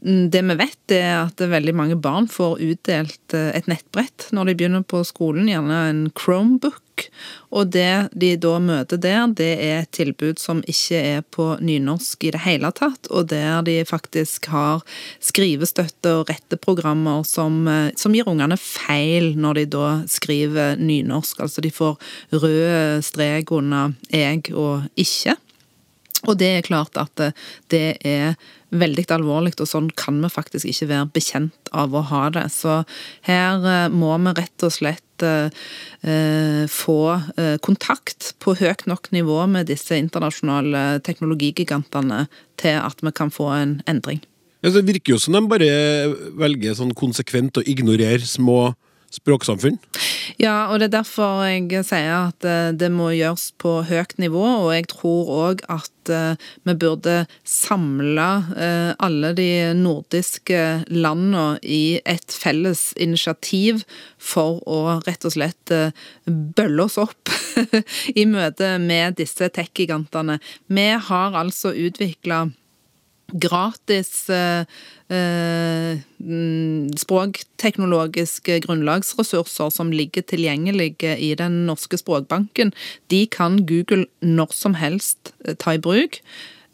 det 0.03 0.41
vi 0.43 0.55
vet, 0.59 0.91
er 0.91 1.13
at 1.21 1.39
veldig 1.39 1.73
mange 1.79 1.95
barn 1.95 2.25
får 2.27 2.59
utdelt 2.59 3.35
eh, 3.37 3.53
et 3.55 3.69
nettbrett 3.71 4.27
når 4.35 4.49
de 4.49 4.55
begynner 4.59 4.81
på 4.83 4.99
skolen, 5.07 5.47
gjerne 5.47 5.77
en 5.89 6.01
Chromebook. 6.19 7.05
Og 7.55 7.71
det 7.73 8.09
de 8.19 8.33
da 8.37 8.57
møter 8.61 8.99
der, 9.01 9.31
det 9.31 9.51
er 9.63 9.77
et 9.81 9.93
tilbud 9.95 10.41
som 10.41 10.59
ikke 10.69 10.99
er 10.99 11.23
på 11.23 11.53
nynorsk 11.63 12.27
i 12.27 12.33
det 12.35 12.43
hele 12.43 12.69
tatt, 12.75 13.07
og 13.09 13.29
der 13.31 13.63
de 13.65 13.79
faktisk 13.87 14.49
har 14.51 14.83
skrivestøtte 15.23 16.17
og 16.19 16.27
retteprogrammer 16.33 17.23
som, 17.27 17.63
eh, 17.71 17.93
som 17.95 18.13
gir 18.13 18.27
ungene 18.27 18.59
feil 18.59 19.37
når 19.39 19.61
de 19.61 19.65
da 19.77 19.87
skriver 20.11 20.75
nynorsk. 20.83 21.39
Altså 21.47 21.63
de 21.63 21.71
får 21.71 21.95
rød 22.35 23.07
strek 23.07 23.55
under 23.55 23.95
'eg' 24.11 24.51
og 24.51 24.83
'ikke'. 24.97 25.39
Og 26.27 26.37
det 26.39 26.51
er 26.57 26.67
klart 26.67 26.95
at 26.95 27.33
det 27.71 27.97
er 28.03 28.35
veldig 28.73 29.05
alvorlig, 29.13 29.53
og 29.61 29.69
sånn 29.69 29.89
kan 29.99 30.19
vi 30.23 30.31
faktisk 30.31 30.69
ikke 30.69 30.89
være 30.91 31.11
bekjent 31.15 31.71
av 31.75 31.93
å 31.95 32.03
ha 32.09 32.25
det. 32.33 32.47
Så 32.53 32.81
her 33.27 33.63
eh, 33.69 33.87
må 33.93 34.13
vi 34.25 34.35
rett 34.39 34.65
og 34.65 34.73
slett 34.73 35.25
eh, 35.25 36.65
få 36.71 36.99
eh, 37.37 37.55
kontakt 37.63 38.33
på 38.43 38.55
høyt 38.59 38.85
nok 38.89 39.11
nivå 39.15 39.43
med 39.51 39.69
disse 39.71 39.97
internasjonale 39.99 41.03
teknologigigantene 41.05 42.25
til 42.61 42.79
at 42.81 43.03
vi 43.03 43.13
kan 43.15 43.33
få 43.33 43.51
en 43.55 43.77
endring. 43.89 44.23
Ja, 44.63 44.71
det 44.71 44.85
virker 44.87 45.15
jo 45.15 45.19
som 45.19 45.35
de 45.35 45.43
bare 45.51 45.69
velger 46.39 46.77
sånn 46.77 46.93
konsekvent 46.95 47.59
å 47.59 47.65
ignorere 47.67 48.23
små 48.23 48.73
språksamfunn? 49.13 49.77
Ja, 50.41 50.71
og 50.71 50.79
det 50.79 50.89
er 50.89 50.99
derfor 50.99 51.43
jeg 51.45 51.83
sier 51.85 52.29
at 52.31 52.45
eh, 52.47 52.71
det 52.75 52.89
må 52.93 53.11
gjøres 53.13 53.51
på 53.61 53.81
høyt 53.87 54.15
nivå. 54.21 54.43
Og 54.65 54.71
jeg 54.73 54.87
tror 54.91 55.31
òg 55.49 55.63
at 55.71 56.11
eh, 56.13 56.49
vi 56.65 56.75
burde 56.79 57.17
samle 57.47 58.29
eh, 58.57 58.91
alle 59.03 59.33
de 59.37 59.49
nordiske 59.77 60.63
landene 60.89 61.59
i 61.61 61.99
et 62.09 62.33
felles 62.33 62.91
initiativ 62.97 63.83
for 64.17 64.61
å 64.65 64.99
rett 65.05 65.27
og 65.27 65.35
slett 65.35 65.75
bølle 66.25 66.87
oss 66.87 66.97
opp 67.01 67.31
i 68.19 68.25
møte 68.29 68.75
med 68.81 69.19
disse 69.19 69.49
tech-gigantene. 69.53 70.39
Vi 70.67 70.89
har 71.09 71.37
altså 71.37 71.73
utvikla 71.75 72.47
gratis 73.33 74.29
eh, 74.29 74.65
eh, 75.09 75.99
språkteknologiske 76.99 78.59
grunnlagsressurser 78.65 79.71
som 79.73 79.91
ligger 79.91 80.25
tilgjengelige 80.29 81.17
i 81.17 81.33
den 81.39 81.63
norske 81.67 81.97
språkbanken, 81.97 82.73
de 83.11 83.25
kan 83.27 83.63
Google 83.65 84.05
når 84.21 84.53
som 84.55 84.77
helst 84.79 85.33
eh, 85.45 85.55
ta 85.55 85.75
i 85.77 85.81
bruk. 85.81 86.21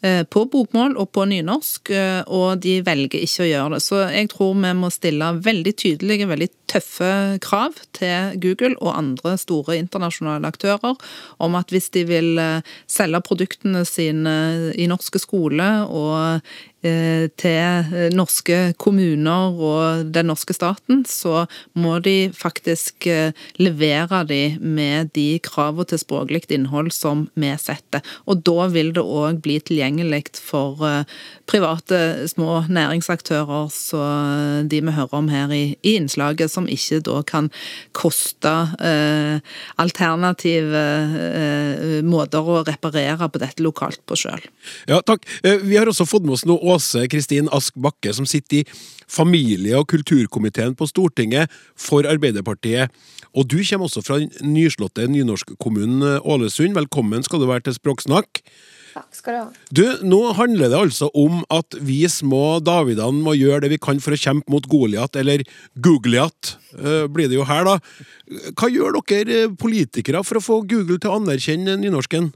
Eh, 0.02 0.22
på 0.24 0.46
bokmål 0.48 0.94
og 0.96 1.10
på 1.12 1.26
nynorsk, 1.28 1.90
eh, 1.92 2.22
og 2.24 2.62
de 2.64 2.78
velger 2.80 3.20
ikke 3.20 3.44
å 3.44 3.48
gjøre 3.50 3.74
det. 3.74 3.80
Så 3.84 3.98
jeg 4.08 4.30
tror 4.32 4.54
vi 4.56 4.70
må 4.78 4.88
stille 4.88 5.28
veldig 5.44 5.74
tydelige, 5.76 6.28
veldig 6.30 6.48
tøffe 6.72 7.10
krav 7.44 7.76
til 7.92 8.38
Google 8.40 8.78
og 8.80 8.94
andre 8.96 9.34
store 9.36 9.76
internasjonale 9.76 10.48
aktører 10.48 10.96
om 11.38 11.58
at 11.58 11.68
hvis 11.68 11.90
de 11.92 12.06
vil 12.08 12.40
eh, 12.40 12.64
selge 12.88 13.20
produktene 13.28 13.84
sine 13.84 14.72
i 14.72 14.88
norske 14.88 15.20
skole 15.20 15.68
og 15.84 16.40
til 16.80 18.10
norske 18.16 18.72
kommuner 18.80 19.58
og 19.60 20.10
den 20.14 20.30
norske 20.30 20.54
staten, 20.56 21.04
så 21.08 21.44
må 21.78 21.98
de 22.04 22.30
faktisk 22.36 23.06
eh, 23.10 23.32
levere 23.60 24.22
de 24.28 24.40
med 24.60 25.12
de 25.16 25.38
kravene 25.44 25.88
til 25.88 26.00
språklig 26.00 26.42
innhold 26.54 26.90
som 26.94 27.26
vi 27.38 27.50
setter. 27.60 28.04
Og 28.26 28.42
da 28.46 28.68
vil 28.72 28.92
det 28.96 29.04
òg 29.04 29.40
bli 29.44 29.58
tilgjengelig 29.60 30.40
for 30.40 30.80
eh, 30.86 31.04
private 31.50 32.28
små 32.30 32.64
næringsaktører, 32.70 33.70
så 33.72 34.00
de 34.70 34.80
vi 34.80 34.94
hører 34.96 35.16
om 35.16 35.30
her 35.32 35.52
i, 35.54 35.76
i 35.82 35.96
innslaget, 35.98 36.52
som 36.52 36.68
ikke 36.70 37.00
da 37.06 37.20
kan 37.26 37.50
koste 37.96 38.52
eh, 38.80 39.40
alternative 39.80 40.84
eh, 41.30 41.98
måter 42.06 42.44
å 42.44 42.62
reparere 42.66 43.28
på 43.30 43.42
dette 43.42 43.64
lokalt 43.64 44.02
på 44.06 44.18
sjøl. 44.18 44.44
Ja, 44.90 45.00
takk. 45.06 45.26
Vi 45.42 45.76
har 45.76 45.88
også 45.90 46.08
fått 46.08 46.26
med 46.26 46.36
oss 46.36 46.46
noe 46.48 46.60
Åse 46.70 47.06
Kristin 47.10 47.50
Ask 47.52 47.74
Bakke, 47.74 48.12
som 48.14 48.26
sitter 48.28 48.60
i 48.60 48.66
familie- 49.10 49.78
og 49.78 49.88
kulturkomiteen 49.90 50.76
på 50.78 50.86
Stortinget 50.86 51.50
for 51.74 52.06
Arbeiderpartiet. 52.06 52.90
Og 53.34 53.46
du 53.46 53.58
kommer 53.62 53.88
også 53.88 54.02
fra 54.06 54.18
nyslåtte 54.42 55.06
nynorskkommunen 55.10 56.20
Ålesund. 56.22 56.76
Velkommen 56.78 57.24
skal 57.26 57.42
du 57.42 57.48
være 57.50 57.66
til 57.68 57.78
Språksnakk. 57.78 58.42
Takk 58.90 59.14
skal 59.14 59.36
du 59.36 59.38
ha. 59.38 59.46
Du, 59.70 59.84
Nå 60.02 60.20
handler 60.38 60.70
det 60.70 60.78
altså 60.78 61.10
om 61.14 61.44
at 61.54 61.78
vi 61.78 62.02
små 62.10 62.58
Davidene 62.64 63.22
må 63.22 63.36
gjøre 63.38 63.64
det 63.64 63.74
vi 63.74 63.82
kan 63.82 64.02
for 64.02 64.16
å 64.16 64.20
kjempe 64.20 64.50
mot 64.50 64.66
Goliat, 64.70 65.14
eller 65.20 65.44
Googliat 65.78 66.56
uh, 66.78 67.06
blir 67.10 67.30
det 67.30 67.38
jo 67.38 67.46
her, 67.46 67.66
da. 67.68 67.78
Hva 68.58 68.70
gjør 68.70 68.98
dere 69.10 69.48
politikere 69.58 70.24
for 70.26 70.40
å 70.40 70.44
få 70.44 70.60
Google 70.70 70.98
til 70.98 71.12
å 71.12 71.20
anerkjenne 71.20 71.78
nynorsken? 71.82 72.32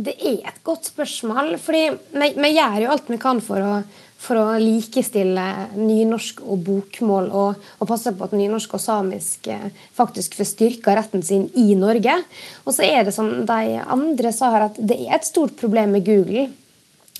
Det 0.00 0.14
er 0.16 0.46
et 0.48 0.60
godt 0.64 0.86
spørsmål. 0.88 1.58
fordi 1.60 1.82
vi, 1.90 2.28
vi 2.36 2.52
gjør 2.54 2.78
jo 2.84 2.92
alt 2.94 3.10
vi 3.10 3.18
kan 3.20 3.40
for 3.44 3.60
å, 3.60 3.72
for 4.20 4.40
å 4.40 4.46
likestille 4.60 5.44
nynorsk 5.76 6.40
og 6.46 6.62
bokmål, 6.64 7.28
og, 7.28 7.66
og, 7.78 7.88
passe 7.90 8.14
på 8.16 8.24
at 8.24 8.36
nynorsk 8.38 8.78
og 8.78 8.80
samisk 8.80 9.50
eh, 9.52 9.68
faktisk 9.96 10.38
får 10.38 10.48
styrka 10.48 10.96
retten 10.96 11.24
sin 11.26 11.48
i 11.58 11.74
Norge. 11.76 12.16
Og 12.64 12.76
så 12.76 12.86
er 12.88 13.04
det 13.04 13.14
som 13.16 13.28
de 13.48 13.76
andre 13.82 14.32
sa 14.36 14.54
her, 14.54 14.70
at 14.70 14.80
det 14.80 15.02
er 15.04 15.18
et 15.18 15.28
stort 15.28 15.58
problem 15.60 15.92
med 15.98 16.06
Google 16.08 16.48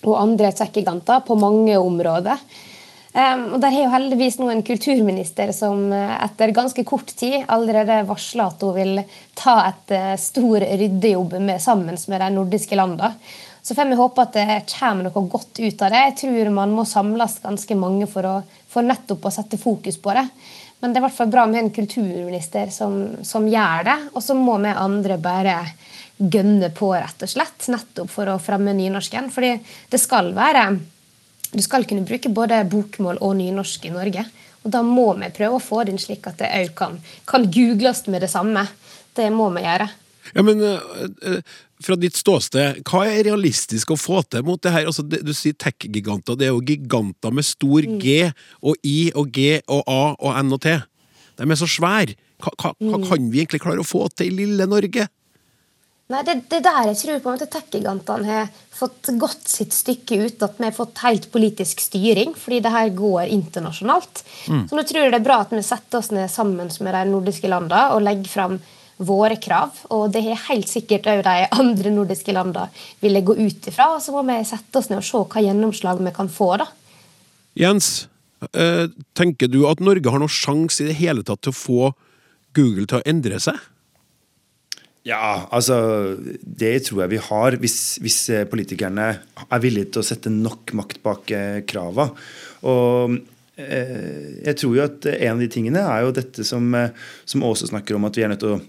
og 0.07 0.17
andre 0.17 0.55
tech-giganter 0.57 1.21
på 1.27 1.37
mange 1.37 1.77
områder. 1.77 2.41
Um, 3.11 3.57
og 3.57 3.61
Der 3.61 3.73
har 3.75 3.83
jo 3.83 3.91
heldigvis 3.91 4.37
nå 4.39 4.47
en 4.53 4.63
kulturminister 4.63 5.51
som 5.51 5.89
uh, 5.91 6.13
etter 6.23 6.53
ganske 6.55 6.85
kort 6.87 7.11
tid 7.19 7.43
allerede 7.51 8.05
varsla 8.07 8.47
at 8.53 8.61
hun 8.63 8.77
vil 8.77 9.01
ta 9.35 9.57
et 9.67 9.95
uh, 9.97 10.13
stor 10.15 10.63
ryddejobb 10.63 11.35
med, 11.41 11.59
sammen 11.59 11.99
med 11.99 12.23
de 12.23 12.29
nordiske 12.37 12.79
landene. 12.79 13.11
Så 13.67 13.75
får 13.75 13.91
vi 13.91 13.99
håpe 13.99 14.23
at 14.23 14.39
det 14.39 14.61
kommer 14.71 15.09
noe 15.09 15.25
godt 15.27 15.59
ut 15.59 15.83
av 15.83 15.91
det. 15.91 16.05
Jeg 16.05 16.17
tror 16.23 16.53
man 16.55 16.71
må 16.77 16.87
samles 16.87 17.41
ganske 17.43 17.77
mange 17.77 18.07
for, 18.09 18.25
å, 18.25 18.63
for 18.71 18.87
nettopp 18.87 19.27
å 19.27 19.35
sette 19.35 19.59
fokus 19.61 19.99
på 20.01 20.15
det. 20.17 20.25
Men 20.81 20.95
det 20.95 21.01
er 21.01 21.03
i 21.03 21.07
hvert 21.09 21.19
fall 21.19 21.35
bra 21.35 21.45
med 21.51 21.65
en 21.65 21.75
kulturminister 21.75 22.71
som, 22.73 22.95
som 23.27 23.51
gjør 23.51 23.85
det. 23.91 23.99
Og 24.15 24.25
så 24.25 24.39
må 24.39 24.55
vi 24.63 24.71
andre 24.73 25.19
bare 25.21 25.59
gønne 26.17 26.71
på, 26.73 26.95
rett 26.95 27.27
og 27.27 27.35
slett, 27.35 27.69
nettopp 27.75 28.09
for 28.15 28.31
å 28.33 28.39
fremme 28.41 28.73
nynorsken. 28.79 29.29
Fordi 29.35 29.53
det 29.93 30.01
skal 30.01 30.33
være 30.37 30.65
du 31.51 31.63
skal 31.65 31.87
kunne 31.89 32.07
bruke 32.07 32.31
både 32.33 32.61
bokmål 32.71 33.19
og 33.25 33.35
nynorsk 33.41 33.89
i 33.89 33.95
Norge. 33.95 34.25
Og 34.61 34.73
da 34.75 34.83
må 34.85 35.09
vi 35.19 35.31
prøve 35.35 35.57
å 35.57 35.63
få 35.63 35.83
det 35.85 35.95
inn 35.95 36.03
slik 36.03 36.29
at 36.29 36.39
det 36.41 36.51
òg 36.53 36.75
kan, 36.79 36.99
kan, 37.29 37.47
googles 37.51 38.05
med 38.13 38.25
det 38.25 38.31
samme. 38.33 38.67
Det 39.17 39.31
må 39.35 39.49
vi 39.55 39.65
gjøre. 39.65 39.89
Ja, 40.37 40.45
men 40.47 40.61
uh, 40.63 41.39
Fra 41.81 41.97
ditt 41.97 42.19
ståsted, 42.19 42.83
hva 42.87 43.07
er 43.09 43.25
realistisk 43.27 43.95
å 43.95 43.99
få 43.99 44.21
til 44.29 44.45
mot 44.47 44.61
det 44.63 44.75
her? 44.75 44.87
Altså, 44.91 45.03
du 45.03 45.33
sier 45.35 45.57
tech-giganter. 45.57 46.37
Det 46.37 46.51
er 46.51 46.53
jo 46.53 46.61
giganter 46.61 47.33
med 47.35 47.49
stor 47.49 47.89
mm. 47.89 47.97
G 48.03 48.19
og 48.61 48.77
I 48.85 48.99
og 49.17 49.33
G 49.33 49.55
og 49.65 49.81
A 49.89 50.03
og 50.13 50.37
N 50.37 50.53
og 50.55 50.61
T. 50.67 50.77
De 51.41 51.49
er 51.49 51.59
så 51.59 51.71
svære. 51.71 52.19
Hva, 52.41 52.53
hva, 52.61 52.75
hva 52.77 53.01
mm. 53.01 53.09
kan 53.09 53.33
vi 53.33 53.41
egentlig 53.41 53.63
klare 53.65 53.81
å 53.81 53.89
få 53.89 54.07
til 54.13 54.29
i 54.29 54.45
lille 54.45 54.69
Norge? 54.69 55.09
Nei, 56.11 56.25
det, 56.27 56.35
det 56.51 56.59
der 56.67 56.89
jeg 56.89 56.99
tror 56.99 57.21
på 57.23 57.33
at 57.37 57.45
tech-gigantene 57.53 58.27
har 58.27 58.49
fått 58.75 59.13
gått 59.21 59.47
sitt 59.51 59.75
stykke 59.75 60.19
ut. 60.25 60.43
At 60.43 60.59
vi 60.59 60.67
har 60.67 60.75
fått 60.75 60.99
helt 61.05 61.29
politisk 61.31 61.83
styring, 61.85 62.35
fordi 62.35 62.59
det 62.65 62.75
her 62.75 62.91
går 62.97 63.31
internasjonalt. 63.31 64.25
Mm. 64.51 64.65
Så 64.67 64.79
nå 64.79 64.85
tror 64.89 65.05
jeg 65.05 65.15
det 65.15 65.21
er 65.21 65.29
bra 65.29 65.39
at 65.45 65.55
vi 65.55 65.63
setter 65.63 66.01
oss 66.01 66.11
ned 66.15 66.27
sammen 66.33 66.67
med 66.67 66.95
de 66.97 67.05
nordiske 67.13 67.51
landene 67.51 67.95
og 67.95 68.03
legger 68.03 68.33
fram 68.33 68.59
våre 69.01 69.39
krav. 69.41 69.85
Og 69.95 70.11
det 70.13 70.25
har 70.27 70.45
helt 70.51 70.69
sikkert 70.69 71.07
òg 71.13 71.23
de 71.29 71.49
andre 71.63 71.95
nordiske 71.95 72.35
landene 72.35 72.67
ville 73.05 73.23
gå 73.25 73.39
ut 73.39 73.71
ifra. 73.71 73.93
Og 73.95 74.03
så 74.03 74.15
må 74.17 74.27
vi 74.27 74.43
sette 74.49 74.83
oss 74.83 74.91
ned 74.91 75.05
og 75.05 75.07
se 75.07 75.23
hva 75.23 75.47
gjennomslag 75.47 76.03
vi 76.03 76.15
kan 76.17 76.33
få, 76.33 76.57
da. 76.65 76.67
Jens, 77.59 78.09
eh, 78.51 78.89
tenker 79.15 79.51
du 79.51 79.63
at 79.71 79.83
Norge 79.83 80.11
har 80.11 80.23
noen 80.23 80.31
sjanse 80.43 80.83
i 80.83 80.91
det 80.91 80.99
hele 80.99 81.23
tatt 81.23 81.47
til 81.47 81.55
å 81.55 81.61
få 81.61 81.93
Google 82.59 82.91
til 82.91 82.99
å 82.99 83.07
endre 83.07 83.39
seg? 83.43 83.63
Ja, 85.09 85.49
altså 85.49 85.77
Det 86.41 86.75
tror 86.85 87.05
jeg 87.05 87.15
vi 87.15 87.21
har, 87.25 87.57
hvis, 87.63 87.99
hvis, 88.05 88.19
eh, 88.35 88.47
politikerne 88.49 89.07
er 89.47 89.63
villige 89.63 89.95
til 89.95 90.03
å 90.03 90.07
sette 90.07 90.33
nok 90.33 90.75
makt 90.77 91.01
bak 91.05 91.33
eh, 91.33 91.61
krava. 91.69 92.11
Og 92.69 93.17
eh, 93.57 94.45
jeg 94.45 94.59
tror 94.61 94.77
jo 94.77 94.85
at 94.85 95.09
en 95.15 95.39
av 95.39 95.41
de 95.41 95.49
tingene 95.53 95.87
er 95.87 96.05
jo 96.05 96.13
dette 96.21 96.45
som, 96.45 96.69
som 97.25 97.49
Åse 97.49 97.71
snakker 97.73 97.97
om, 97.97 98.05
at 98.05 98.21
vi 98.21 98.27
er 98.27 98.35
nødt 98.35 98.45
til 98.45 98.59
å 98.59 98.61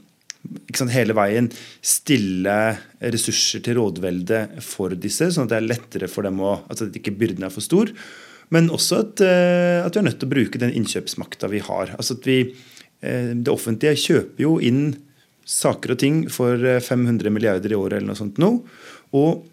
sant, 0.72 0.96
hele 0.96 1.14
veien 1.18 1.52
stille 1.84 2.58
ressurser 3.04 3.62
til 3.68 3.82
rådvelde 3.82 4.64
for 4.64 4.96
disse, 4.96 5.34
sånn 5.36 5.50
at 5.50 5.54
det 5.54 5.60
er 5.60 5.70
lettere 5.76 6.10
for 6.10 6.26
dem 6.26 6.40
å 6.42 6.62
altså 6.64 6.88
at 6.88 6.98
ikke 6.98 7.18
byrden 7.20 7.46
er 7.46 7.54
for 7.54 7.66
stor. 7.66 7.92
Men 8.56 8.72
også 8.72 9.04
at, 9.04 9.22
at 9.22 9.96
vi 9.96 10.00
er 10.00 10.08
nødt 10.08 10.20
til 10.20 10.28
å 10.28 10.32
bruke 10.32 10.60
den 10.60 10.74
innkjøpsmakta 10.76 11.48
vi 11.52 11.62
har. 11.64 11.94
Altså 11.96 12.18
at 12.18 12.26
vi, 12.28 12.40
Det 13.00 13.52
offentlige 13.52 14.00
kjøper 14.02 14.44
jo 14.44 14.58
inn 14.60 14.82
saker 15.48 15.96
og 15.96 16.02
ting 16.02 16.26
for 16.32 16.58
500 16.58 17.28
eh, 17.28 17.34
milliarder 17.34 17.74
i 17.74 17.80
året 17.80 18.00
eller 18.00 18.12
noe 18.12 18.20
sånt 18.20 18.39
nå. 18.42 18.52
Og 19.18 19.46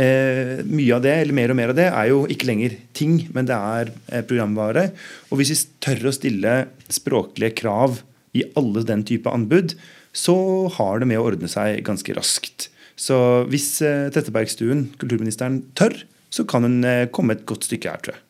eh, 0.00 0.60
mye 0.66 0.96
av 0.96 1.04
det, 1.04 1.14
eller 1.22 1.36
mer 1.36 1.54
og 1.54 1.58
mer 1.58 1.72
av 1.72 1.78
det, 1.78 1.88
er 1.90 2.10
jo 2.10 2.24
ikke 2.30 2.48
lenger 2.50 2.76
ting, 2.96 3.18
men 3.36 3.48
det 3.48 3.56
er 3.56 3.92
eh, 4.10 4.24
programvare. 4.26 4.88
Og 5.30 5.40
hvis 5.40 5.54
vi 5.54 5.60
tør 5.86 6.10
å 6.10 6.14
stille 6.16 6.56
språklige 6.92 7.56
krav 7.62 8.00
i 8.34 8.44
alle 8.58 8.84
den 8.86 9.04
type 9.06 9.30
anbud, 9.30 9.76
så 10.14 10.36
har 10.76 11.00
det 11.02 11.10
med 11.10 11.20
å 11.20 11.28
ordne 11.30 11.50
seg 11.50 11.82
ganske 11.86 12.14
raskt. 12.16 12.68
Så 12.94 13.16
hvis 13.50 13.68
eh, 13.82 14.10
Tettebergstuen, 14.14 14.88
kulturministeren, 15.00 15.62
tør, 15.78 15.96
så 16.34 16.46
kan 16.48 16.66
hun 16.66 16.82
eh, 16.86 17.08
komme 17.14 17.36
et 17.36 17.46
godt 17.48 17.66
stykke 17.66 17.90
her, 17.90 18.02
tror 18.02 18.16
jeg. 18.16 18.23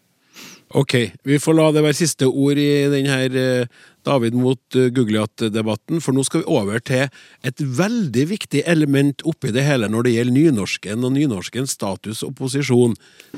Ok, 0.75 0.95
vi 1.23 1.37
får 1.39 1.55
la 1.55 1.69
det 1.71 1.85
være 1.85 1.95
siste 1.95 2.27
ord 2.27 2.59
i 2.59 2.89
denne 2.91 3.19
eh, 3.31 3.67
David 4.03 4.35
mot 4.35 4.59
eh, 4.75 4.89
Gugliat-debatten, 4.91 6.01
for 6.03 6.17
nå 6.17 6.25
skal 6.27 6.43
vi 6.43 6.51
over 6.51 6.83
til 6.83 7.05
et 7.47 7.61
veldig 7.79 8.25
viktig 8.33 8.65
element 8.67 9.23
oppi 9.23 9.53
det 9.55 9.63
hele 9.69 9.87
når 9.87 10.09
det 10.09 10.15
gjelder 10.17 10.35
nynorsken 10.35 11.07
og 11.07 11.13
nynorskens 11.15 11.77
status 11.79 12.25
og 12.27 12.35
posisjon, 12.41 12.97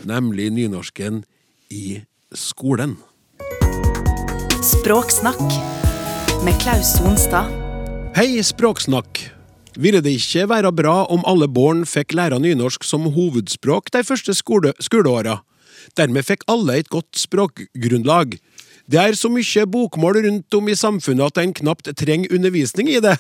nemlig 0.09 0.49
nynorsken 0.57 1.27
i 1.69 1.99
skolen. 2.33 2.95
Språksnakk 4.65 5.45
med 6.47 6.57
Klaus 6.63 6.95
Sonstad. 6.97 7.53
Hei, 8.17 8.41
Språksnakk. 8.41 9.27
Ville 9.77 10.01
det 10.01 10.15
ikke 10.23 10.47
være 10.55 10.73
bra 10.73 11.03
om 11.13 11.21
alle 11.29 11.51
barn 11.53 11.85
fikk 11.85 12.17
lære 12.17 12.41
nynorsk 12.41 12.89
som 12.89 13.11
hovedspråk 13.13 13.93
de 13.93 14.01
første 14.09 14.33
skole 14.41 14.73
skoleåra? 14.81 15.43
Dermed 15.99 16.27
fikk 16.27 16.45
alle 16.51 16.81
et 16.81 16.91
godt 16.93 17.19
språkgrunnlag. 17.21 18.37
Det 18.87 19.01
er 19.03 19.17
så 19.19 19.31
mye 19.33 19.67
bokmål 19.67 20.23
rundt 20.27 20.55
om 20.59 20.69
i 20.71 20.79
samfunnet 20.79 21.33
at 21.33 21.43
en 21.43 21.57
knapt 21.57 21.91
trenger 21.99 22.35
undervisning 22.37 22.93
i 22.93 23.01
det. 23.03 23.17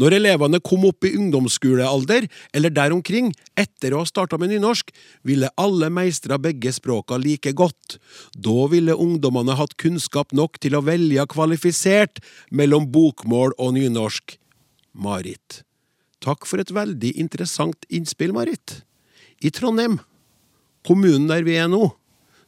Når 0.00 0.16
elevene 0.16 0.58
kom 0.62 0.84
opp 0.88 1.06
i 1.06 1.12
ungdomsskolealder, 1.14 2.26
eller 2.54 2.72
der 2.74 2.92
omkring, 2.94 3.30
etter 3.58 3.94
å 3.94 4.02
ha 4.02 4.08
starta 4.08 4.38
med 4.42 4.50
nynorsk, 4.50 4.90
ville 5.22 5.50
alle 5.60 5.90
meistra 5.94 6.38
begge 6.42 6.72
språka 6.74 7.18
like 7.20 7.54
godt. 7.54 7.98
Da 8.34 8.66
ville 8.72 8.96
ungdommene 8.98 9.54
hatt 9.58 9.76
kunnskap 9.80 10.34
nok 10.34 10.58
til 10.62 10.74
å 10.74 10.82
velge 10.84 11.26
kvalifisert 11.30 12.18
mellom 12.50 12.90
bokmål 12.90 13.54
og 13.54 13.76
nynorsk. 13.78 14.36
Marit. 14.94 15.62
Takk 16.24 16.46
for 16.48 16.62
et 16.62 16.74
veldig 16.74 17.14
interessant 17.20 17.86
innspill, 17.90 18.34
Marit. 18.34 18.82
I 19.44 19.50
Trondheim 19.54 20.00
kommunen 20.86 21.28
der 21.30 21.44
vi 21.46 21.58
er 21.60 21.68
nå, 21.70 21.88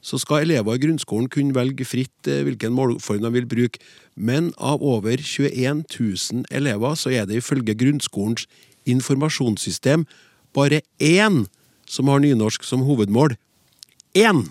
så 0.07 0.21
skal 0.23 0.45
elever 0.45 0.77
i 0.77 0.83
grunnskolen 0.85 1.29
kunne 1.33 1.57
velge 1.57 1.87
fritt 1.89 2.29
eh, 2.31 2.45
hvilken 2.47 2.75
målform 2.77 3.25
de 3.25 3.33
vil 3.35 3.49
bruke, 3.51 3.83
men 4.15 4.53
av 4.57 4.85
over 4.85 5.19
21 5.19 5.83
000 5.91 6.47
elever 6.55 6.95
så 6.95 7.11
er 7.11 7.27
det 7.27 7.41
ifølge 7.41 7.75
grunnskolens 7.75 8.47
informasjonssystem 8.87 10.07
bare 10.55 10.85
én 11.03 11.45
som 11.91 12.09
har 12.11 12.23
nynorsk 12.23 12.65
som 12.67 12.85
hovedmål. 12.87 13.35
Én! 14.15 14.47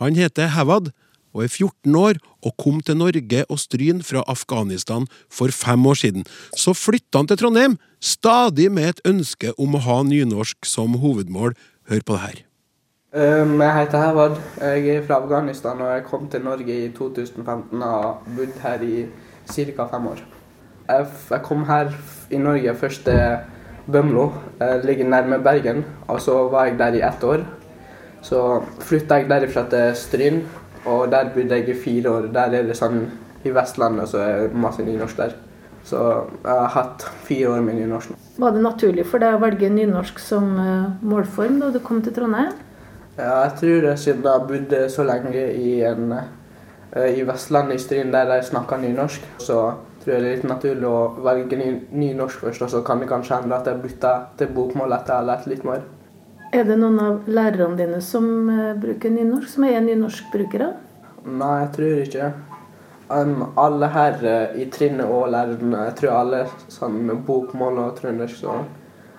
Han 0.00 0.16
heter 0.16 0.52
Havad 0.54 0.92
og 1.34 1.44
er 1.44 1.48
14 1.50 1.96
år 1.96 2.20
og 2.42 2.56
kom 2.58 2.80
til 2.84 2.98
Norge 2.98 3.44
og 3.48 3.60
Stryn 3.60 4.02
fra 4.06 4.24
Afghanistan 4.26 5.06
for 5.30 5.52
fem 5.54 5.86
år 5.86 6.00
siden. 6.02 6.26
Så 6.56 6.74
flytta 6.74 7.20
han 7.20 7.30
til 7.30 7.40
Trondheim, 7.40 7.78
stadig 8.00 8.70
med 8.72 8.94
et 8.94 9.02
ønske 9.06 9.54
om 9.58 9.76
å 9.76 9.84
ha 9.86 10.02
nynorsk 10.06 10.66
som 10.66 10.98
hovedmål. 11.02 11.56
Hør 11.90 12.06
på 12.06 12.16
det 12.16 12.22
her. 12.26 12.49
Um, 13.10 13.56
jeg 13.58 13.74
heter 13.74 13.98
Hervard. 13.98 14.36
Jeg 14.60 14.88
er 14.88 15.00
fra 15.02 15.16
Afghanistan 15.18 15.80
og 15.82 15.88
jeg 15.90 16.02
kom 16.06 16.28
til 16.30 16.44
Norge 16.46 16.74
i 16.84 16.90
2015 16.94 17.82
og 17.82 17.88
har 17.88 18.20
bodd 18.36 18.60
her 18.62 18.84
i 18.86 19.06
ca. 19.50 19.86
fem 19.90 20.06
år. 20.06 20.20
Jeg 20.88 21.40
kom 21.42 21.64
her 21.64 21.90
i 22.30 22.38
Norge 22.38 22.74
først 22.74 23.04
til 23.04 23.36
Bømlo, 23.92 24.28
jeg 24.60 24.84
ligger 24.84 25.08
nærme 25.08 25.42
Bergen, 25.42 25.84
og 26.08 26.20
så 26.20 26.48
var 26.48 26.64
jeg 26.64 26.78
der 26.78 26.92
i 26.92 27.02
ett 27.08 27.24
år. 27.24 27.42
Så 28.22 28.62
flytta 28.78 29.14
jeg 29.14 29.28
derifra 29.28 29.66
til 29.70 29.90
Stryn, 29.94 30.40
og 30.86 31.10
der 31.10 31.34
bodde 31.34 31.54
jeg 31.54 31.68
i 31.68 31.74
fire 31.84 32.10
år. 32.10 32.30
Der 32.32 32.40
er 32.40 32.62
det 32.62 32.78
sånn 32.78 33.08
i 33.44 33.50
Vestlandet, 33.50 34.08
så 34.08 34.22
er 34.22 34.40
det 34.46 34.54
masse 34.54 34.86
nynorsk 34.86 35.16
der. 35.16 35.34
Så 35.82 35.98
jeg 36.44 36.54
har 36.54 36.70
hatt 36.78 37.10
fire 37.26 37.56
år 37.56 37.60
med 37.60 37.74
nynorsk. 37.74 38.14
Var 38.38 38.50
det 38.54 38.62
naturlig 38.62 39.06
for 39.06 39.18
deg 39.18 39.34
å 39.34 39.42
velge 39.42 39.68
nynorsk 39.68 40.18
som 40.22 40.58
eh, 40.62 40.90
målform 41.02 41.58
da 41.58 41.74
du 41.74 41.82
kom 41.82 42.04
til 42.06 42.14
Trondheim? 42.14 42.54
Ja, 43.18 43.42
jeg 43.42 43.52
tror 43.60 43.80
det 43.84 43.98
siden 43.98 44.24
jeg 44.24 44.46
bodde 44.48 44.80
så 44.90 45.04
lenge 45.04 45.46
i, 45.52 45.80
en, 45.82 46.12
eh, 46.92 47.18
i 47.18 47.24
Vestlandindustrien 47.26 48.12
der 48.12 48.28
de 48.30 48.42
snakker 48.46 48.78
nynorsk, 48.78 49.24
så 49.42 49.60
tror 50.00 50.14
jeg 50.14 50.22
det 50.22 50.28
er 50.28 50.36
litt 50.36 50.46
naturlig 50.48 50.88
å 50.88 51.00
velge 51.24 51.58
ny, 51.58 51.70
nynorsk 51.90 52.46
først, 52.46 52.62
og 52.64 52.70
så 52.72 52.82
kan 52.86 53.02
det 53.02 53.10
kanskje 53.10 53.40
hende 53.42 53.56
at 53.56 53.66
jeg 53.66 53.82
bytter 53.82 54.22
til 54.38 54.52
bokmål 54.56 54.94
etter 54.96 55.12
jeg 55.12 55.22
har 55.22 55.28
lært 55.28 55.50
litt 55.50 55.66
mer. 55.66 55.82
Er 56.54 56.64
det 56.66 56.78
noen 56.80 56.98
av 57.02 57.28
lærerne 57.30 57.78
dine 57.78 58.00
som 58.02 58.30
uh, 58.48 58.72
bruker 58.78 59.12
nynorsk, 59.14 59.52
som 59.52 59.66
er 59.68 59.82
nynorskbrukere? 59.84 60.70
Nei, 61.26 61.52
jeg 61.60 61.70
tror 61.76 62.00
ikke 62.06 62.32
um, 63.10 63.44
alle 63.60 63.90
her 63.94 64.20
uh, 64.24 64.58
i 64.58 64.66
trinnet 64.72 65.06
og 65.06 65.28
lærerne, 65.34 65.86
jeg 65.90 65.98
tror 66.00 66.16
alle 66.16 66.44
sånn 66.72 67.02
bokmål 67.26 67.84
og 67.84 67.96
trøndersk, 68.00 68.40
så 68.40 68.62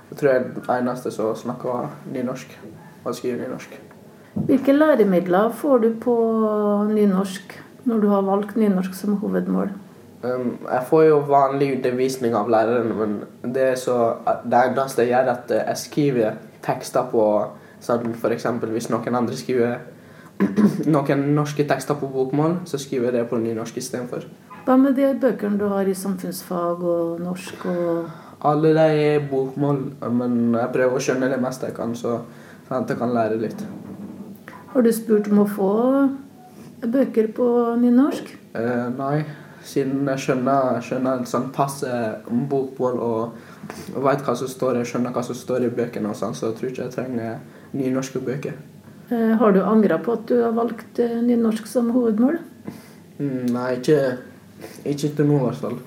jeg 0.10 0.20
tror 0.20 0.32
jeg 0.32 0.42
er 0.42 0.48
den 0.58 0.72
eneste 0.80 1.14
som 1.14 1.36
snakker 1.38 1.92
nynorsk 2.12 2.58
og 3.04 3.16
skriver 3.16 3.44
nynorsk. 3.44 3.80
Hvilke 4.48 4.74
læremidler 4.74 5.52
får 5.52 5.78
du 5.78 5.94
på 6.02 6.16
nynorsk 6.90 7.58
når 7.86 8.02
du 8.02 8.08
har 8.10 8.22
valgt 8.22 8.56
nynorsk 8.56 8.94
som 8.96 9.18
hovedmål? 9.22 9.72
Um, 10.24 10.58
jeg 10.72 10.84
får 10.90 11.04
jo 11.04 11.18
vanlig 11.26 11.72
undervisning 11.78 12.36
av 12.38 12.50
læreren, 12.50 12.92
men 12.98 13.54
det, 13.54 13.64
er 13.72 13.76
så, 13.76 13.96
det 14.46 14.60
eneste 14.68 15.02
jeg 15.02 15.10
gjør, 15.10 15.24
er 15.24 15.32
at 15.34 15.54
jeg 15.56 15.78
skriver 15.82 16.38
tekster 16.62 17.08
på 17.10 17.24
sånn 17.82 18.14
F.eks. 18.14 18.46
hvis 18.70 18.92
noen 18.94 19.18
andre 19.18 19.38
skriver 19.38 19.80
noen 20.96 21.26
norske 21.36 21.66
tekster 21.70 21.98
på 21.98 22.10
bokmål, 22.14 22.60
så 22.70 22.78
skriver 22.82 23.10
jeg 23.10 23.18
det 23.18 23.26
på 23.30 23.42
nynorsk 23.42 23.82
istedenfor. 23.82 24.28
Hva 24.66 24.78
med 24.78 24.94
de 24.94 25.10
bøkene 25.18 25.58
du 25.58 25.66
har 25.72 25.90
i 25.90 25.98
samfunnsfag 25.98 26.84
og 26.86 27.22
norsk 27.22 27.66
og 27.72 28.12
Alle 28.46 28.72
de 28.74 29.02
er 29.06 29.26
bokmål, 29.30 29.82
men 30.18 30.38
jeg 30.58 30.70
prøver 30.74 30.98
å 30.98 31.02
skjønne 31.02 31.28
det 31.30 31.42
meste 31.42 31.68
jeg 31.70 31.76
kan, 31.78 31.92
så, 31.98 32.20
sånn 32.72 32.86
at 32.86 32.92
jeg 32.94 33.02
kan 33.02 33.12
lære 33.12 33.38
litt. 33.42 33.62
Har 34.72 34.86
du 34.86 34.92
spurt 34.96 35.28
om 35.28 35.44
å 35.44 35.48
få 35.50 35.72
bøker 36.82 37.28
på 37.36 37.48
nynorsk? 37.82 38.32
Eh, 38.56 38.86
nei, 38.96 39.26
siden 39.68 40.08
jeg 40.08 40.24
skjønner, 40.26 40.80
skjønner 40.86 41.26
sånn 41.28 41.50
passe 41.56 41.92
bokmål 42.30 43.02
og, 43.04 43.36
og 43.96 44.06
veit 44.08 44.24
hva 44.24 44.38
som 44.40 44.50
står, 44.50 44.80
jeg 44.80 44.94
skjønner 44.94 45.16
hva 45.16 45.26
som 45.28 45.38
står 45.38 45.68
i 45.68 45.74
bøkene, 45.76 46.14
og 46.14 46.18
sånn, 46.18 46.36
så 46.38 46.50
jeg 46.50 46.60
tror 46.60 46.72
ikke 46.72 46.86
jeg 46.86 46.96
trenger 46.96 47.76
nynorske 47.76 48.24
bøker. 48.24 48.56
Eh, 49.12 49.36
har 49.42 49.52
du 49.52 49.62
angra 49.68 50.00
på 50.00 50.16
at 50.16 50.28
du 50.32 50.38
har 50.40 50.56
valgt 50.56 51.04
eh, 51.04 51.20
nynorsk 51.28 51.68
som 51.68 51.92
hovedmål? 51.92 52.40
Mm, 53.20 53.52
nei, 53.52 53.70
ikke, 53.82 54.00
ikke 54.88 55.12
til 55.18 55.28
nå 55.28 55.42
i 55.42 55.46
hvert 55.50 55.66
fall. 55.68 55.82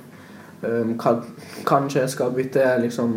Um, 0.65 0.95
kanskje 1.69 2.03
jeg 2.03 2.13
skal 2.13 2.35
bytte 2.35 2.67
liksom, 2.83 3.15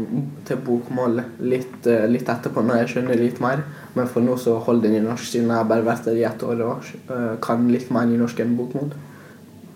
til 0.47 0.59
bokmål 0.65 1.21
litt, 1.39 1.79
uh, 1.87 2.05
litt, 2.09 2.29
etterpå, 2.29 2.63
når 2.65 2.81
jeg 2.81 2.93
skjønner 2.93 3.21
litt 3.21 3.41
mer. 3.43 3.63
Men 3.95 4.09
for 4.11 4.25
nå 4.25 4.37
så 4.41 4.57
holder 4.63 4.87
det 4.87 4.95
nynorsk, 4.97 5.29
siden 5.31 5.51
jeg 5.53 5.61
har 5.61 5.69
bare 5.69 5.85
vært 5.87 6.09
der 6.09 6.19
i 6.19 6.25
ett 6.27 6.43
år 6.45 6.63
og 6.65 6.89
uh, 7.11 7.35
kan 7.43 7.67
litt 7.73 7.91
mer 7.93 8.09
nynorsk 8.09 8.41
enn 8.43 8.57
bokmål. 8.59 8.91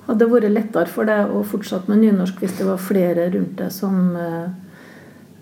Hadde 0.07 0.25
det 0.25 0.31
vært 0.33 0.51
lettere 0.51 0.91
for 0.91 1.09
deg 1.09 1.31
å 1.31 1.43
fortsette 1.47 1.91
med 1.91 2.01
nynorsk 2.03 2.41
hvis 2.41 2.57
det 2.57 2.67
var 2.67 2.81
flere 2.81 3.29
rundt 3.35 3.55
deg 3.61 3.71
som, 3.73 4.01
uh, 4.17 4.49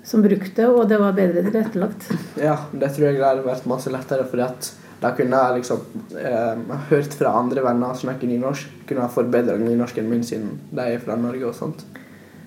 som 0.05 0.25
brukte 0.25 0.53
det, 0.61 0.67
og 0.69 0.85
det 0.91 0.99
var 1.01 1.17
bedre 1.17 1.45
tilrettelagt? 1.47 2.11
Ja, 2.39 2.59
det 2.71 2.93
tror 2.93 3.09
jeg 3.09 3.19
det 3.21 3.25
hadde 3.27 3.47
vært 3.47 3.69
masse 3.71 3.91
lettere. 3.93 4.27
fordi 4.29 4.47
at 4.47 4.73
da 4.99 5.13
kunne 5.15 5.37
jeg 5.37 5.61
liksom 5.61 5.79
eh, 6.19 6.79
hørt 6.89 7.13
fra 7.15 7.31
andre 7.39 7.63
venner 7.63 7.95
snakke 7.95 8.27
nynorsk. 8.27 8.71
Kunne 8.87 9.05
jeg 9.05 9.15
forbedra 9.15 9.55
nynorsken 9.61 10.09
min 10.11 10.25
siden 10.27 10.57
de 10.75 10.87
er 10.95 10.99
fra 11.03 11.15
Norge 11.19 11.47
og 11.47 11.55
sånt. 11.55 11.85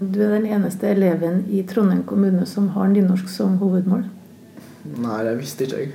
Du 0.01 0.23
er 0.23 0.33
den 0.37 0.49
eneste 0.51 0.89
eleven 0.93 1.45
i 1.53 1.63
Trondheim 1.69 2.03
kommune 2.09 2.47
som 2.49 2.71
har 2.77 2.89
nynorsk 2.91 3.29
som 3.31 3.59
hovedmål. 3.61 4.07
Nei, 5.03 5.19
det 5.27 5.37
visste 5.39 5.67
ikke 5.67 5.83
jeg. 5.85 5.93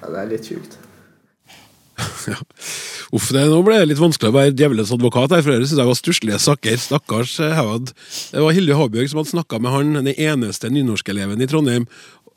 Ja, 0.00 0.12
det 0.12 0.20
er 0.22 0.30
litt 0.30 0.48
sjukt. 0.48 0.78
ja. 2.30 2.38
Uff, 3.10 3.26
det, 3.34 3.42
nå 3.50 3.58
ble 3.66 3.80
det 3.80 3.88
litt 3.90 4.00
vanskelig 4.00 4.30
å 4.30 4.36
være 4.36 4.54
djevelens 4.54 4.92
advokat 4.94 5.34
her, 5.34 5.42
for 5.42 5.52
det 5.52 5.66
syns 5.66 5.82
jeg 5.82 5.90
var 5.90 5.98
stusslige 5.98 6.40
saker. 6.40 6.76
Stakkars 6.78 7.34
Hevad. 7.42 7.90
Det 8.30 8.44
var 8.44 8.54
Hilde 8.54 8.78
Håbjørg 8.78 9.10
som 9.10 9.20
hadde 9.20 9.32
snakka 9.32 9.58
med 9.60 9.74
han, 9.74 9.96
den 9.98 10.12
eneste 10.14 10.70
nynorskeleven 10.72 11.42
i 11.42 11.48
Trondheim. 11.50 11.88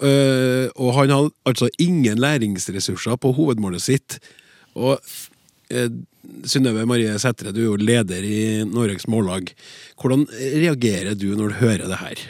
Uh, 0.01 0.67
og 0.73 0.95
han 0.97 1.13
hadde 1.13 1.31
altså 1.47 1.69
ingen 1.79 2.19
læringsressurser 2.19 3.19
på 3.21 3.35
hovedmålet 3.37 3.85
sitt. 3.85 4.17
Og 4.73 4.97
Synnøve 6.47 6.85
Marie 6.87 7.17
Sætre, 7.19 7.51
du 7.51 7.61
er 7.61 7.67
jo 7.67 7.79
leder 7.79 8.23
i 8.23 8.63
Norges 8.67 9.07
Mållag. 9.11 9.51
Hvordan 9.99 10.27
reagerer 10.31 11.17
du 11.19 11.33
når 11.35 11.53
du 11.53 11.59
hører 11.63 11.87
det 11.89 11.99
her? 11.99 12.23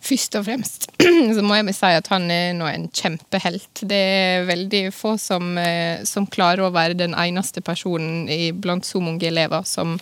Først 0.00 0.36
og 0.38 0.46
fremst 0.46 0.86
så 1.36 1.42
må 1.44 1.58
jeg 1.58 1.74
si 1.76 1.92
at 1.92 2.08
han 2.08 2.30
er 2.32 2.54
nå 2.56 2.66
en 2.70 2.88
kjempehelt. 2.88 3.82
Det 3.84 4.00
er 4.00 4.46
veldig 4.48 4.82
få 4.96 5.14
som, 5.20 5.52
eh, 5.60 6.00
som 6.08 6.28
klarer 6.28 6.64
å 6.64 6.72
være 6.74 6.96
den 6.98 7.16
eneste 7.18 7.60
personen 7.64 8.24
blant 8.60 8.88
så 8.88 9.02
mange 9.04 9.28
elever 9.28 9.66
som 9.68 9.98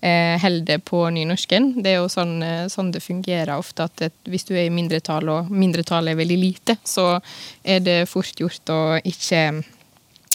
eh, 0.00 0.40
holder 0.40 0.80
på 0.84 1.04
nynorsken. 1.14 1.74
Det 1.84 1.92
er 1.92 2.00
jo 2.00 2.08
sånn, 2.12 2.38
eh, 2.42 2.64
sånn 2.72 2.94
det 2.94 3.04
fungerer 3.04 3.54
ofte, 3.58 3.88
at 3.88 4.24
hvis 4.24 4.48
du 4.48 4.54
er 4.56 4.66
i 4.66 4.72
mindretall, 4.74 5.28
og 5.28 5.52
mindretallet 5.52 6.14
er 6.14 6.22
veldig 6.22 6.40
lite, 6.40 6.78
så 6.88 7.20
er 7.62 7.84
det 7.84 8.00
fort 8.10 8.40
gjort 8.40 8.72
å 8.72 8.80
ikke 9.04 9.44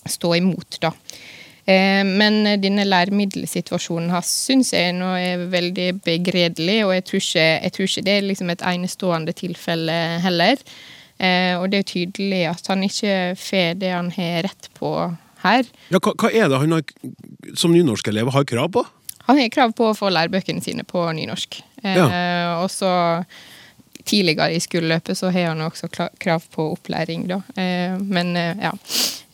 stå 0.07 0.37
imot, 0.37 0.79
da. 0.85 0.93
Eh, 1.67 2.03
men 2.07 2.41
denne 2.63 2.85
læremiddelsituasjonen 2.87 4.13
hans 4.15 4.29
syns 4.47 4.71
jeg 4.71 4.95
nå 4.95 5.09
er 5.19 5.47
veldig 5.51 5.89
begredelig, 6.05 6.77
og 6.87 6.93
jeg 6.95 7.07
tror 7.09 7.23
ikke, 7.23 7.47
jeg 7.67 7.75
tror 7.75 7.89
ikke 7.89 8.05
det 8.07 8.13
er 8.13 8.29
liksom 8.29 8.53
et 8.53 8.67
enestående 8.73 9.35
tilfelle 9.35 9.97
heller. 10.23 10.61
Eh, 11.17 11.53
og 11.57 11.69
det 11.73 11.81
er 11.81 11.89
tydelig 11.89 12.43
at 12.51 12.69
han 12.71 12.85
ikke 12.85 13.17
får 13.41 13.79
det 13.81 13.91
han 13.91 14.11
har 14.15 14.45
rett 14.47 14.69
på 14.77 14.93
her. 15.43 15.67
Ja, 15.91 15.99
hva, 15.99 16.13
hva 16.13 16.31
er 16.31 16.47
det 16.51 16.61
han 16.61 16.77
har, 16.77 16.95
som 17.57 17.73
nynorskelev 17.75 18.31
har 18.35 18.47
krav 18.47 18.71
på? 18.77 18.85
Han 19.27 19.41
har 19.41 19.51
krav 19.51 19.75
på 19.75 19.89
å 19.89 19.97
få 19.97 20.11
lærebøkene 20.13 20.63
sine 20.63 20.85
på 20.87 21.03
nynorsk. 21.17 21.59
Ja. 21.83 22.07
Eh, 22.07 22.51
og 22.61 22.69
så 22.71 22.91
tidligere 24.07 24.55
i 24.55 24.61
skoleløpet 24.63 25.19
så 25.19 25.31
har 25.35 25.51
han 25.51 25.65
også 25.65 25.89
krav 25.91 26.45
på 26.53 26.69
opplæring, 26.77 27.27
da. 27.27 27.41
Eh, 27.59 27.97
men 27.99 28.35
eh, 28.39 28.63
ja. 28.63 28.71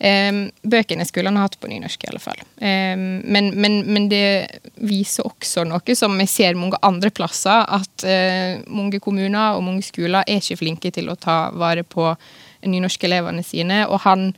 Eh, 0.04 0.32
bøkene 0.62 1.06
skulle 1.08 1.30
han 1.32 1.40
hatt 1.40 1.56
på 1.60 1.70
nynorsk, 1.70 2.04
i 2.04 2.10
alle 2.10 2.20
fall. 2.20 2.40
Eh, 2.58 2.96
men, 2.96 3.52
men, 3.56 3.78
men, 3.88 4.08
det 4.12 4.60
viser 4.84 5.24
også 5.28 5.64
noe 5.68 5.96
som 5.96 6.18
vi 6.20 6.26
ser 6.28 6.58
mange 6.60 6.80
andre 6.84 7.12
plasser, 7.14 7.64
at 7.64 8.04
eh, 8.08 8.60
mange 8.68 9.00
kommuner 9.04 9.56
og 9.56 9.64
mange 9.64 9.86
skoler 9.86 10.26
er 10.26 10.42
ikke 10.42 10.60
flinke 10.60 10.92
til 10.94 11.08
å 11.08 11.16
ta 11.16 11.38
vare 11.56 11.86
på 11.88 12.12
nynorskelevene 12.68 13.44
sine. 13.44 13.84
og 13.88 14.04
han 14.04 14.32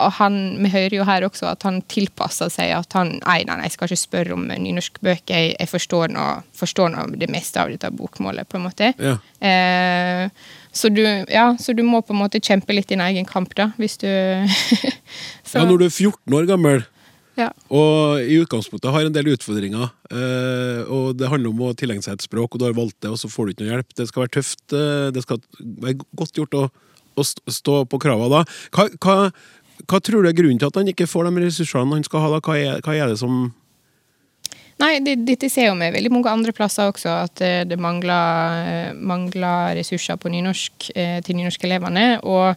og 0.00 0.12
han, 0.16 0.36
Vi 0.62 0.70
hører 0.72 0.94
jo 0.94 1.04
her 1.04 1.26
også 1.26 1.50
at 1.50 1.64
han 1.66 1.82
tilpasser 1.90 2.48
seg. 2.52 2.72
At 2.72 2.94
han 2.96 3.16
nei, 3.18 3.42
nei, 3.44 3.56
nei, 3.58 3.66
jeg 3.68 3.74
skal 3.74 3.90
ikke 3.90 4.00
spørre 4.00 4.36
om 4.36 4.46
nynorskbøker. 4.48 5.34
Jeg, 5.34 5.56
jeg 5.58 5.68
forstår, 5.68 6.14
nå, 6.14 6.26
forstår 6.56 6.94
nå 6.94 7.04
det 7.20 7.28
meste 7.32 7.60
av 7.60 7.72
dette 7.72 7.90
bokmålet, 7.92 8.48
på 8.48 8.56
en 8.56 8.64
måte. 8.64 8.92
Ja. 8.96 9.18
Eh, 9.44 10.48
så, 10.72 10.90
du, 10.92 11.02
ja, 11.02 11.50
så 11.58 11.74
du 11.76 11.82
må 11.86 12.02
på 12.06 12.14
en 12.14 12.22
måte 12.22 12.40
kjempe 12.42 12.74
litt 12.76 12.90
din 12.90 13.02
egen 13.02 13.26
kamp, 13.28 13.54
da, 13.58 13.70
hvis 13.80 13.98
du 14.02 14.08
Ja, 15.54 15.64
når 15.66 15.76
du 15.80 15.86
er 15.88 15.92
14 15.92 16.36
år 16.36 16.48
gammel. 16.50 16.84
Ja. 17.38 17.48
Og 17.72 18.20
i 18.26 18.36
utgangspunktet 18.42 18.92
har 18.92 19.06
en 19.06 19.14
del 19.14 19.32
utfordringer. 19.32 19.90
Eh, 20.12 20.82
og 20.90 21.16
Det 21.18 21.30
handler 21.30 21.52
om 21.52 21.62
å 21.68 21.72
tilegne 21.78 22.04
seg 22.04 22.18
et 22.18 22.26
språk, 22.26 22.54
og 22.54 22.60
du 22.60 22.66
har 22.68 22.76
valgt 22.76 22.98
det, 23.00 23.10
og 23.10 23.18
så 23.20 23.30
får 23.30 23.46
du 23.46 23.54
ikke 23.54 23.64
noe 23.64 23.72
hjelp. 23.74 23.94
Det 23.96 24.08
skal 24.10 24.24
være 24.24 24.34
tøft. 24.38 24.64
Eh, 24.76 25.08
det 25.14 25.24
skal 25.24 25.40
være 25.86 25.96
godt 26.18 26.42
gjort 26.42 26.58
å, 26.58 26.66
å 27.16 27.26
stå 27.26 27.84
på 27.90 28.02
kravene 28.02 28.30
da. 28.34 28.42
Hva, 28.76 28.88
hva, 29.00 29.16
hva 29.86 30.02
tror 30.04 30.22
du 30.22 30.30
er 30.30 30.36
grunnen 30.36 30.60
til 30.60 30.70
at 30.70 30.80
han 30.80 30.90
ikke 30.92 31.08
får 31.10 31.30
de 31.30 31.46
ressursene 31.46 31.96
han 31.96 32.06
skal 32.06 32.26
ha? 32.26 32.34
da? 32.36 32.42
Hva 32.44 32.58
er, 32.58 32.84
hva 32.84 32.96
er 32.98 33.12
det 33.12 33.20
som 33.22 33.48
Nei, 34.80 34.94
dette 35.04 35.50
ser 35.52 35.74
vi 35.76 35.88
veldig 35.92 36.12
mange 36.12 36.30
andre 36.32 36.54
plasser 36.56 36.88
også, 36.88 37.16
at 37.26 37.42
eh, 37.44 37.62
det 37.68 37.76
mangler, 37.80 38.60
eh, 38.60 38.92
mangler 38.96 39.74
ressurser 39.76 40.16
på 40.20 40.32
nynorsk 40.32 40.90
eh, 40.94 41.18
til 41.26 41.36
nynorskelevene. 41.36 42.06
Og 42.24 42.54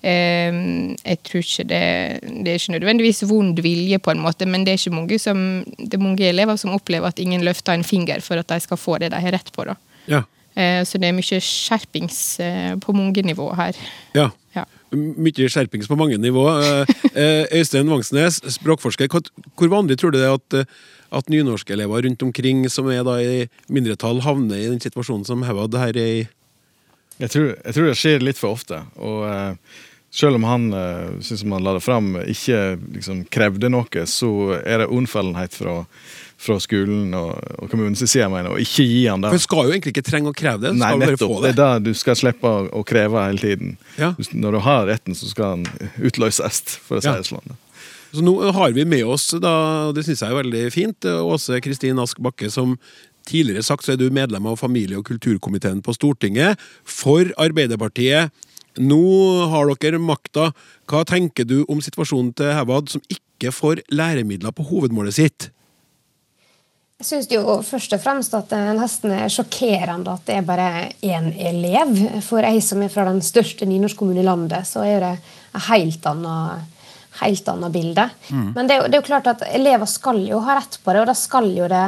eh, 0.00 0.60
jeg 1.02 1.20
tror 1.26 1.42
ikke 1.42 1.66
det 1.68 1.82
Det 2.22 2.52
er 2.52 2.60
ikke 2.60 2.76
nødvendigvis 2.78 3.26
vond 3.28 3.60
vilje, 3.60 3.98
på 3.98 4.14
en 4.14 4.22
måte, 4.24 4.48
men 4.48 4.64
det 4.64 4.72
er 4.72 4.80
ikke 4.80 4.96
mange, 4.96 5.18
som, 5.20 5.42
det 5.78 5.98
er 5.98 6.06
mange 6.06 6.28
elever 6.28 6.56
som 6.56 6.72
opplever 6.76 7.10
at 7.10 7.20
ingen 7.20 7.44
løfter 7.44 7.76
en 7.76 7.84
finger 7.84 8.24
for 8.24 8.40
at 8.40 8.48
de 8.48 8.60
skal 8.60 8.80
få 8.80 8.98
det 9.02 9.12
de 9.12 9.20
har 9.20 9.36
rett 9.36 9.52
på. 9.52 9.68
da. 9.68 9.76
Ja. 10.08 10.22
Eh, 10.56 10.80
så 10.88 10.96
det 10.96 11.10
er 11.10 11.18
mye 11.18 11.42
skjerpings 11.44 12.40
eh, 12.40 12.72
på 12.80 12.96
mange 12.96 13.22
nivåer 13.26 13.60
her. 13.60 13.84
Ja. 14.16 14.30
ja 14.56 14.64
mye 14.96 15.48
skjerpings 15.52 15.88
på 15.90 15.98
mange 15.98 16.18
nivå. 16.20 16.44
Eh, 16.60 16.94
eh, 17.12 17.58
Øystein 17.60 17.90
Vangsnes, 17.90 18.40
språkforsker. 18.56 19.10
Hvor 19.10 19.72
vanlig 19.72 19.98
tror 20.00 20.14
du 20.14 20.18
det 20.18 20.28
er 20.28 20.36
at, 20.36 20.60
eh, 20.60 20.64
at 21.12 21.28
nynorskelever 21.32 22.06
rundt 22.06 22.22
omkring 22.22 22.64
som 22.72 22.88
er 22.90 23.04
da 23.06 23.18
i 23.22 23.48
mindretall, 23.68 24.22
havner 24.26 24.56
i 24.56 24.70
den 24.70 24.80
situasjonen 24.82 25.26
som 25.26 25.44
Hewad 25.46 25.76
her 25.78 25.96
er 25.96 26.12
i? 26.22 26.28
Jeg 27.20 27.32
tror, 27.32 27.52
jeg 27.64 27.74
tror, 27.74 27.86
det 27.86 27.98
skjer 28.00 28.24
litt 28.24 28.40
for 28.40 28.56
ofte. 28.58 28.82
og 28.96 29.24
selv 30.16 30.38
om 30.38 30.44
han 30.48 30.72
uh, 30.72 31.20
synes 31.20 31.44
man 31.44 31.64
la 31.64 31.74
det 31.76 31.82
fram, 31.84 32.14
ikke 32.16 32.78
liksom, 32.94 33.24
krevde 33.32 33.68
noe, 33.68 34.04
så 34.08 34.30
er 34.62 34.80
det 34.80 34.88
unnfallenhet 34.92 35.56
fra 35.56 35.82
fra 36.36 36.58
skolen 36.60 37.14
og, 37.16 37.36
og 37.56 37.70
kommunens 37.72 38.02
side, 38.04 38.28
mener 38.32 38.52
og 38.52 38.60
ikke 38.62 38.84
gi 38.84 39.04
han 39.08 39.24
det. 39.24 39.32
For 39.32 39.40
Du 39.40 39.46
skal 39.46 39.68
jo 39.68 39.74
egentlig 39.76 39.94
ikke 39.94 40.06
trenge 40.06 40.32
å 40.32 40.36
kreve 40.36 40.66
det. 40.66 40.72
Nei, 40.76 40.92
nettopp. 41.00 41.36
Det. 41.40 41.52
det. 41.56 41.66
er 41.68 41.80
det 41.80 41.92
du 41.92 41.98
skal 41.98 42.18
slippe 42.18 42.52
å 42.68 42.82
kreve 42.86 43.24
hele 43.28 43.42
tiden. 43.42 43.76
Ja. 44.00 44.12
Når 44.32 44.58
du 44.58 44.62
har 44.66 44.86
retten, 44.90 45.16
så 45.16 45.30
skal 45.30 45.62
den 45.62 45.90
utløses, 46.10 46.62
for 46.84 47.00
å 47.00 47.04
si 47.04 47.12
det 47.12 47.28
sånn. 47.30 47.56
Så 48.14 48.22
nå 48.24 48.36
har 48.54 48.72
vi 48.76 48.86
med 48.88 49.04
oss, 49.04 49.30
da, 49.42 49.52
og 49.88 49.96
det 49.96 50.06
syns 50.06 50.22
jeg 50.22 50.32
er 50.32 50.38
veldig 50.38 50.64
fint, 50.72 51.08
Åse 51.26 51.58
Kristin 51.64 52.00
Ask 52.00 52.20
Bakke, 52.22 52.48
som 52.52 52.76
tidligere 53.26 53.64
sagt 53.66 53.84
så 53.84 53.94
er 53.94 54.00
du 54.00 54.06
medlem 54.14 54.46
av 54.46 54.60
familie- 54.60 55.00
og 55.00 55.08
kulturkomiteen 55.08 55.82
på 55.84 55.94
Stortinget 55.96 56.62
for 56.86 57.32
Arbeiderpartiet. 57.42 58.30
Nå 58.76 59.02
har 59.50 59.72
dere 59.80 59.98
makta. 59.98 60.52
Hva 60.86 61.02
tenker 61.08 61.48
du 61.48 61.64
om 61.68 61.80
situasjonen 61.82 62.32
til 62.36 62.52
Hevad, 62.54 62.92
som 62.92 63.02
ikke 63.10 63.52
får 63.52 63.82
læremidler 63.90 64.54
på 64.54 64.68
hovedmålet 64.68 65.16
sitt? 65.16 65.50
Jeg 66.96 67.10
syns 67.10 67.26
jo 67.28 67.58
først 67.60 67.92
og 67.92 68.00
fremst 68.00 68.34
at 68.38 68.46
det 68.48 68.58
nesten 68.78 69.12
er 69.12 69.28
sjokkerende 69.28 70.14
at 70.16 70.22
det 70.24 70.38
er 70.38 70.46
bare 70.48 70.68
én 71.04 71.26
elev. 71.36 71.90
For 72.24 72.40
jeg 72.40 72.62
som 72.64 72.80
er 72.80 72.88
fra 72.88 73.04
den 73.04 73.20
største 73.20 73.68
nynorskkommunen 73.68 74.22
i 74.22 74.24
landet, 74.24 74.64
så 74.64 74.80
er 74.88 75.04
det 75.04 75.10
et 75.18 75.66
helt 75.66 76.08
annet, 76.08 76.78
helt 77.20 77.50
annet 77.52 77.74
bilde. 77.74 78.06
Mm. 78.30 78.48
Men 78.54 78.62
det 78.70 78.78
er, 78.78 78.80
jo, 78.80 78.88
det 78.88 78.96
er, 78.96 79.02
jo, 79.02 79.08
klart 79.10 79.28
at 79.34 79.44
elever 79.50 79.92
skal 79.92 80.22
jo 80.24 80.40
ha 80.48 80.56
rett 80.56 80.80
på 80.80 80.96
det, 80.96 81.02
og 81.04 81.12
da 81.12 81.16
skal 81.20 81.50
jo 81.52 81.68
det 81.68 81.84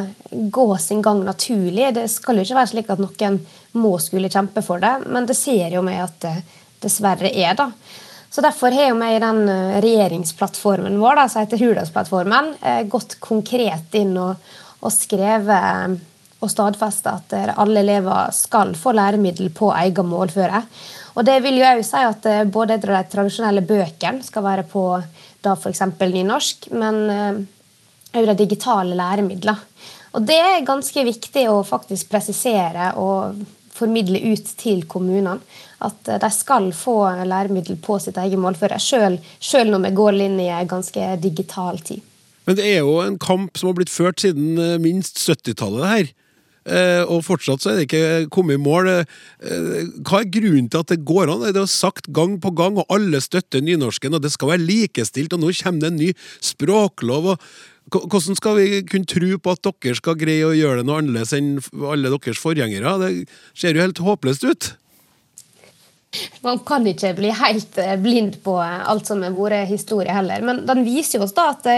gå 0.53 0.69
sin 0.85 1.01
gang 1.09 1.25
naturlig. 1.25 1.89
Det 1.97 2.05
skal 2.13 2.37
jo 2.37 2.45
ikke 2.45 2.61
være 2.61 2.73
slik 2.75 2.93
at 2.93 3.01
noen 3.01 3.41
må 3.81 3.97
skulle 4.05 4.29
kjempe 4.29 4.67
for 4.67 4.85
det, 4.85 4.93
men 5.09 5.25
det 5.25 5.41
ser 5.41 5.73
jo 5.73 5.87
meg 5.89 6.05
at 6.05 6.21
det 6.27 6.37
dessverre 6.85 7.33
er, 7.33 7.57
da. 7.57 7.71
Så 8.29 8.45
Derfor 8.45 8.77
har 8.77 8.93
vi 8.93 9.13
i 9.17 9.21
den 9.25 9.49
eh, 9.49 9.81
regjeringsplattformen 9.81 11.01
vår, 11.01 11.17
da, 11.17 11.29
som 11.33 11.41
heter 11.41 11.65
Hurdalsplattformen, 11.65 12.59
eh, 12.61 12.83
gått 12.93 13.17
konkret 13.25 13.97
inn 13.97 14.13
og 14.21 14.37
og 14.79 14.95
skrevet 14.95 15.99
og 16.39 16.51
stadfesta 16.53 17.17
at 17.19 17.35
alle 17.59 17.83
elever 17.83 18.31
skal 18.35 18.75
få 18.79 18.93
læremiddel 18.95 19.51
på 19.55 19.73
egen 19.75 20.07
målføre. 20.07 20.63
Og 21.19 21.25
Det 21.27 21.41
vil 21.43 21.59
jo 21.59 21.67
òg 21.67 21.83
si 21.83 21.99
at 22.07 22.27
eh, 22.31 22.45
både 22.47 22.79
de 22.79 23.03
tradisjonelle 23.11 23.65
bøkene 23.67 24.23
skal 24.23 24.45
være 24.45 24.65
på 24.71 24.85
da 25.43 25.55
f.eks. 25.59 25.83
nynorsk, 25.99 26.71
men 26.79 27.01
òg 27.11 28.23
eh, 28.23 28.29
de 28.29 28.37
digitale 28.39 28.95
læremidlene. 28.95 29.59
Og 30.15 30.23
Det 30.23 30.39
er 30.39 30.67
ganske 30.67 31.05
viktig 31.05 31.49
å 31.51 31.65
faktisk 31.67 32.09
presisere 32.13 32.93
og 33.03 33.43
formidle 33.75 34.21
ut 34.33 34.55
til 34.59 34.85
kommunene. 34.91 35.41
At 35.83 36.07
eh, 36.07 36.21
de 36.23 36.31
skal 36.35 36.71
få 36.75 37.01
læremiddel 37.27 37.81
på 37.83 37.99
sitt 38.03 38.19
eget 38.23 38.39
målføre, 38.39 38.79
sjøl 38.79 39.19
når 39.75 39.89
vi 39.89 39.97
går 39.99 40.23
inn 40.23 40.39
i 40.39 40.53
en 40.55 40.71
ganske 40.71 41.17
digital 41.23 41.83
tid. 41.83 42.08
Men 42.49 42.57
det 42.57 42.65
er 42.65 42.81
jo 42.81 42.97
en 43.05 43.19
kamp 43.21 43.61
som 43.61 43.69
har 43.69 43.77
blitt 43.77 43.93
ført 43.93 44.25
siden 44.25 44.57
eh, 44.57 44.79
minst 44.81 45.21
70-tallet, 45.21 45.85
det 45.85 45.93
her. 45.93 46.11
Eh, 46.69 47.03
og 47.09 47.23
fortsatt 47.25 47.63
så 47.63 47.71
er 47.71 47.79
det 47.79 47.87
ikke 47.87 48.29
kommet 48.33 48.57
i 48.59 48.61
mål. 48.61 48.89
Eh, 48.89 49.91
hva 50.05 50.23
er 50.23 50.31
grunnen 50.33 50.69
til 50.73 50.83
at 50.83 50.93
det 50.93 51.03
går 51.09 51.33
an? 51.33 51.45
Det 51.53 51.61
er 51.61 51.71
sagt 51.71 52.09
gang 52.17 52.39
på 52.41 52.53
gang, 52.57 52.81
og 52.81 52.89
alle 52.93 53.21
støtter 53.25 53.65
nynorsken, 53.65 54.17
og 54.17 54.25
det 54.25 54.33
skal 54.35 54.55
være 54.55 54.65
likestilt, 54.65 55.37
og 55.37 55.45
nå 55.45 55.53
kommer 55.61 55.85
det 55.85 55.93
en 55.93 56.01
ny 56.01 56.13
språklov. 56.45 57.35
og 57.35 57.51
hvordan 57.89 58.37
skal 58.37 58.59
vi 58.59 58.83
kunne 58.85 59.09
tro 59.09 59.39
på 59.41 59.53
at 59.55 59.65
dere 59.65 59.97
skal 59.97 60.19
greie 60.21 60.45
å 60.45 60.57
gjøre 60.57 60.83
det 60.83 60.89
noe 60.89 60.99
annerledes 61.01 61.33
enn 61.33 61.55
alle 61.89 62.13
deres 62.13 62.41
forgjengere? 62.41 62.99
Det 63.01 63.13
ser 63.57 63.77
jo 63.77 63.85
helt 63.85 64.03
håpløst 64.05 64.45
ut. 64.45 64.69
Man 66.45 66.61
kan 66.69 66.85
ikke 66.89 67.15
bli 67.17 67.33
helt 67.33 67.81
blind 68.05 68.37
på 68.45 68.59
alt 68.61 69.09
som 69.09 69.25
har 69.25 69.33
vært 69.37 69.73
historie 69.73 70.13
heller. 70.13 70.45
Men 70.45 70.67
den 70.69 70.85
viser 70.85 71.17
jo 71.17 71.25
oss 71.25 71.37
da 71.37 71.51
at 71.55 71.69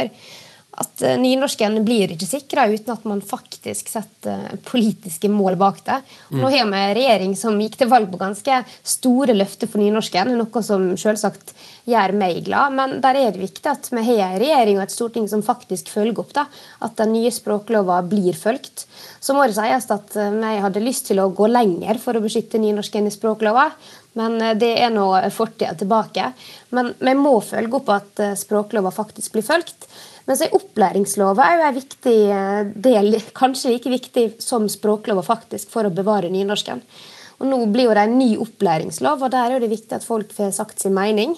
at 0.79 1.03
eh, 1.03 1.17
nynorsken 1.19 1.81
blir 1.85 2.13
ikke 2.15 2.29
sikra 2.29 2.67
uten 2.71 2.93
at 2.95 3.07
man 3.09 3.23
faktisk 3.25 3.91
setter 3.91 4.59
politiske 4.69 5.29
mål 5.33 5.57
bak 5.59 5.81
det. 5.87 5.99
Og 6.31 6.39
nå 6.39 6.51
har 6.53 6.69
vi 6.71 6.79
en 6.79 6.95
regjering 6.97 7.35
som 7.39 7.59
gikk 7.61 7.81
til 7.81 7.91
valg 7.91 8.11
på 8.13 8.21
ganske 8.21 8.61
store 8.87 9.35
løfter 9.35 9.71
for 9.71 9.83
nynorsken, 9.83 10.31
noe 10.39 10.63
som 10.65 10.93
selvsagt 11.01 11.55
gjør 11.91 12.15
meg 12.21 12.45
glad. 12.47 12.77
Men 12.79 12.99
der 13.03 13.19
er 13.19 13.35
det 13.35 13.43
viktig 13.43 13.67
at 13.71 13.91
vi 13.91 14.05
har 14.07 14.29
en 14.29 14.43
regjering 14.43 14.79
og 14.79 14.85
et 14.87 14.95
storting 14.95 15.27
som 15.31 15.43
faktisk 15.45 15.91
følger 15.91 16.23
opp 16.23 16.35
da, 16.37 16.47
at 16.87 16.95
den 17.01 17.17
nye 17.17 17.33
språklova 17.35 17.99
blir 18.07 18.39
fulgt. 18.39 18.87
Så 19.21 19.35
må 19.37 19.49
det 19.49 19.59
sies 19.59 19.91
at 19.91 20.15
eh, 20.17 20.37
vi 20.39 20.61
hadde 20.67 20.85
lyst 20.85 21.11
til 21.11 21.23
å 21.23 21.33
gå 21.35 21.51
lenger 21.51 21.99
for 22.03 22.15
å 22.15 22.23
beskytte 22.23 22.63
nynorsken 22.63 23.11
i 23.11 23.15
språklova. 23.15 23.67
Men 24.21 24.39
eh, 24.39 24.55
det 24.61 24.71
er 24.85 24.95
nå 24.95 25.11
fortida 25.35 25.75
tilbake. 25.83 26.31
Men 26.79 26.95
vi 27.03 27.17
må 27.19 27.35
følge 27.43 27.83
opp 27.83 27.93
at 27.97 28.25
språklova 28.39 28.95
faktisk 28.95 29.35
blir 29.35 29.47
fulgt. 29.51 29.91
Mens 30.29 30.43
opplæringslova 30.51 31.47
er 31.47 31.57
jo 31.57 31.67
en 31.69 31.79
viktig 31.79 32.19
eh, 32.35 32.61
del, 32.89 33.17
kanskje 33.37 33.75
like 33.75 33.93
viktig 33.93 34.27
som 34.43 34.69
språklova 34.71 35.25
faktisk, 35.27 35.71
for 35.73 35.89
å 35.89 35.95
bevare 35.95 36.31
nynorsken. 36.33 36.83
Og 37.41 37.49
Nå 37.49 37.61
blir 37.73 37.89
jo 37.89 37.97
det 37.97 38.05
en 38.05 38.19
ny 38.21 38.31
opplæringslov, 38.43 39.25
og 39.25 39.33
der 39.33 39.57
er 39.57 39.63
det 39.63 39.73
viktig 39.73 39.97
at 39.97 40.07
folk 40.07 40.33
får 40.37 40.53
sagt 40.59 40.83
sin 40.83 40.97
mening. 40.97 41.33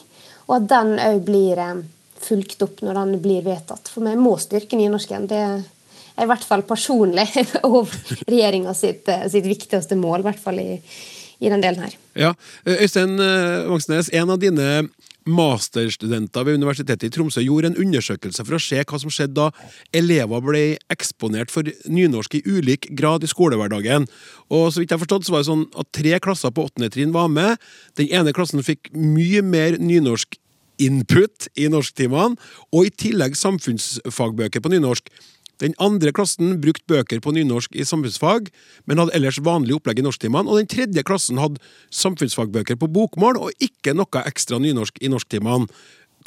Og 0.48 0.56
at 0.58 0.70
den 0.72 0.96
òg 0.98 1.22
blir 1.28 1.60
eh, 1.62 1.84
fulgt 2.22 2.64
opp 2.66 2.82
når 2.82 2.98
den 2.98 3.22
blir 3.22 3.46
vedtatt. 3.46 3.90
For 3.90 4.04
vi 4.04 4.16
må 4.18 4.34
styrke 4.40 4.78
nynorsken. 4.78 5.28
Det 5.30 5.42
er 5.42 6.26
i 6.26 6.28
hvert 6.28 6.44
fall 6.46 6.64
personlig 6.66 7.28
regjeringa 8.32 8.74
sitt, 8.76 9.08
eh, 9.08 9.28
sitt, 9.32 9.46
viktigste 9.48 9.98
mål, 9.98 10.20
i 10.22 10.28
hvert 10.30 10.42
fall 10.42 10.60
i, 10.62 10.72
i 11.42 11.50
den 11.50 11.62
delen 11.64 11.82
her. 11.82 11.96
Ja, 12.14 12.34
Øystein 12.68 13.18
Vangsnes, 13.68 14.12
en 14.14 14.30
av 14.30 14.38
dine 14.42 14.84
masterstudenter 15.28 16.44
ved 16.46 16.58
Universitetet 16.58 17.06
i 17.06 17.12
Tromsø 17.14 17.42
gjorde 17.44 17.70
en 17.70 17.78
undersøkelse 17.78 18.44
for 18.46 18.58
å 18.58 18.62
se 18.62 18.80
hva 18.82 18.98
som 18.98 19.12
skjedde 19.12 19.36
da 19.38 19.48
elever 19.94 20.42
ble 20.44 20.62
eksponert 20.92 21.52
for 21.54 21.66
nynorsk 21.86 22.38
i 22.38 22.42
ulik 22.46 22.88
grad 22.98 23.24
i 23.24 23.30
skolehverdagen. 23.30 24.08
Og 24.50 24.70
så 24.72 24.82
vidt 24.82 24.90
jeg 24.90 24.98
har 24.98 25.04
forstått, 25.04 25.26
så 25.28 25.34
var 25.34 25.44
det 25.44 25.50
sånn 25.50 25.66
at 25.78 25.90
tre 25.94 26.18
klasser 26.22 26.54
på 26.54 26.66
åttende 26.66 26.90
trinn 26.92 27.14
var 27.14 27.30
med. 27.32 27.60
Den 27.98 28.10
ene 28.10 28.34
klassen 28.36 28.64
fikk 28.66 28.90
mye 28.96 29.44
mer 29.46 29.78
nynorsk 29.78 30.38
input 30.82 31.46
i 31.60 31.68
norsktimene, 31.70 32.38
og 32.74 32.88
i 32.88 32.94
tillegg 33.04 33.36
samfunnsfagbøker 33.38 34.62
på 34.62 34.72
nynorsk. 34.72 35.12
Den 35.62 35.76
andre 35.82 36.10
klassen 36.14 36.56
brukte 36.62 36.88
bøker 36.90 37.20
på 37.22 37.32
nynorsk 37.36 37.76
i 37.78 37.86
samfunnsfag, 37.86 38.48
men 38.86 38.98
hadde 38.98 39.14
ellers 39.16 39.38
vanlig 39.44 39.76
opplegg 39.78 40.02
i 40.02 40.06
norsktimene. 40.06 40.50
Og 40.50 40.58
den 40.58 40.70
tredje 40.70 41.04
klassen 41.06 41.38
hadde 41.42 41.62
samfunnsfagbøker 41.94 42.80
på 42.80 42.90
bokmål 42.90 43.38
og 43.38 43.62
ikke 43.62 43.94
noe 43.94 44.24
ekstra 44.26 44.58
nynorsk 44.62 44.98
i 45.02 45.12
norsktimene. 45.12 45.70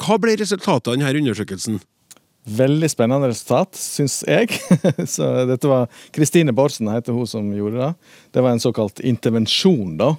Hva 0.00 0.16
ble 0.20 0.38
resultatet 0.40 0.92
av 0.92 0.96
denne 0.96 1.12
undersøkelsen? 1.20 1.80
Veldig 2.46 2.88
spennende 2.92 3.32
resultat, 3.32 3.74
syns 3.74 4.20
jeg. 4.22 4.54
så 5.14 5.32
dette 5.48 5.68
var 5.68 5.90
Kristine 6.14 6.54
Borsen 6.54 6.88
heter 6.92 7.16
hun 7.16 7.26
som 7.28 7.48
gjorde 7.52 7.80
det. 7.80 8.12
Det 8.36 8.44
var 8.44 8.54
en 8.54 8.62
såkalt 8.62 9.02
intervensjon, 9.02 9.96
da. 9.98 10.12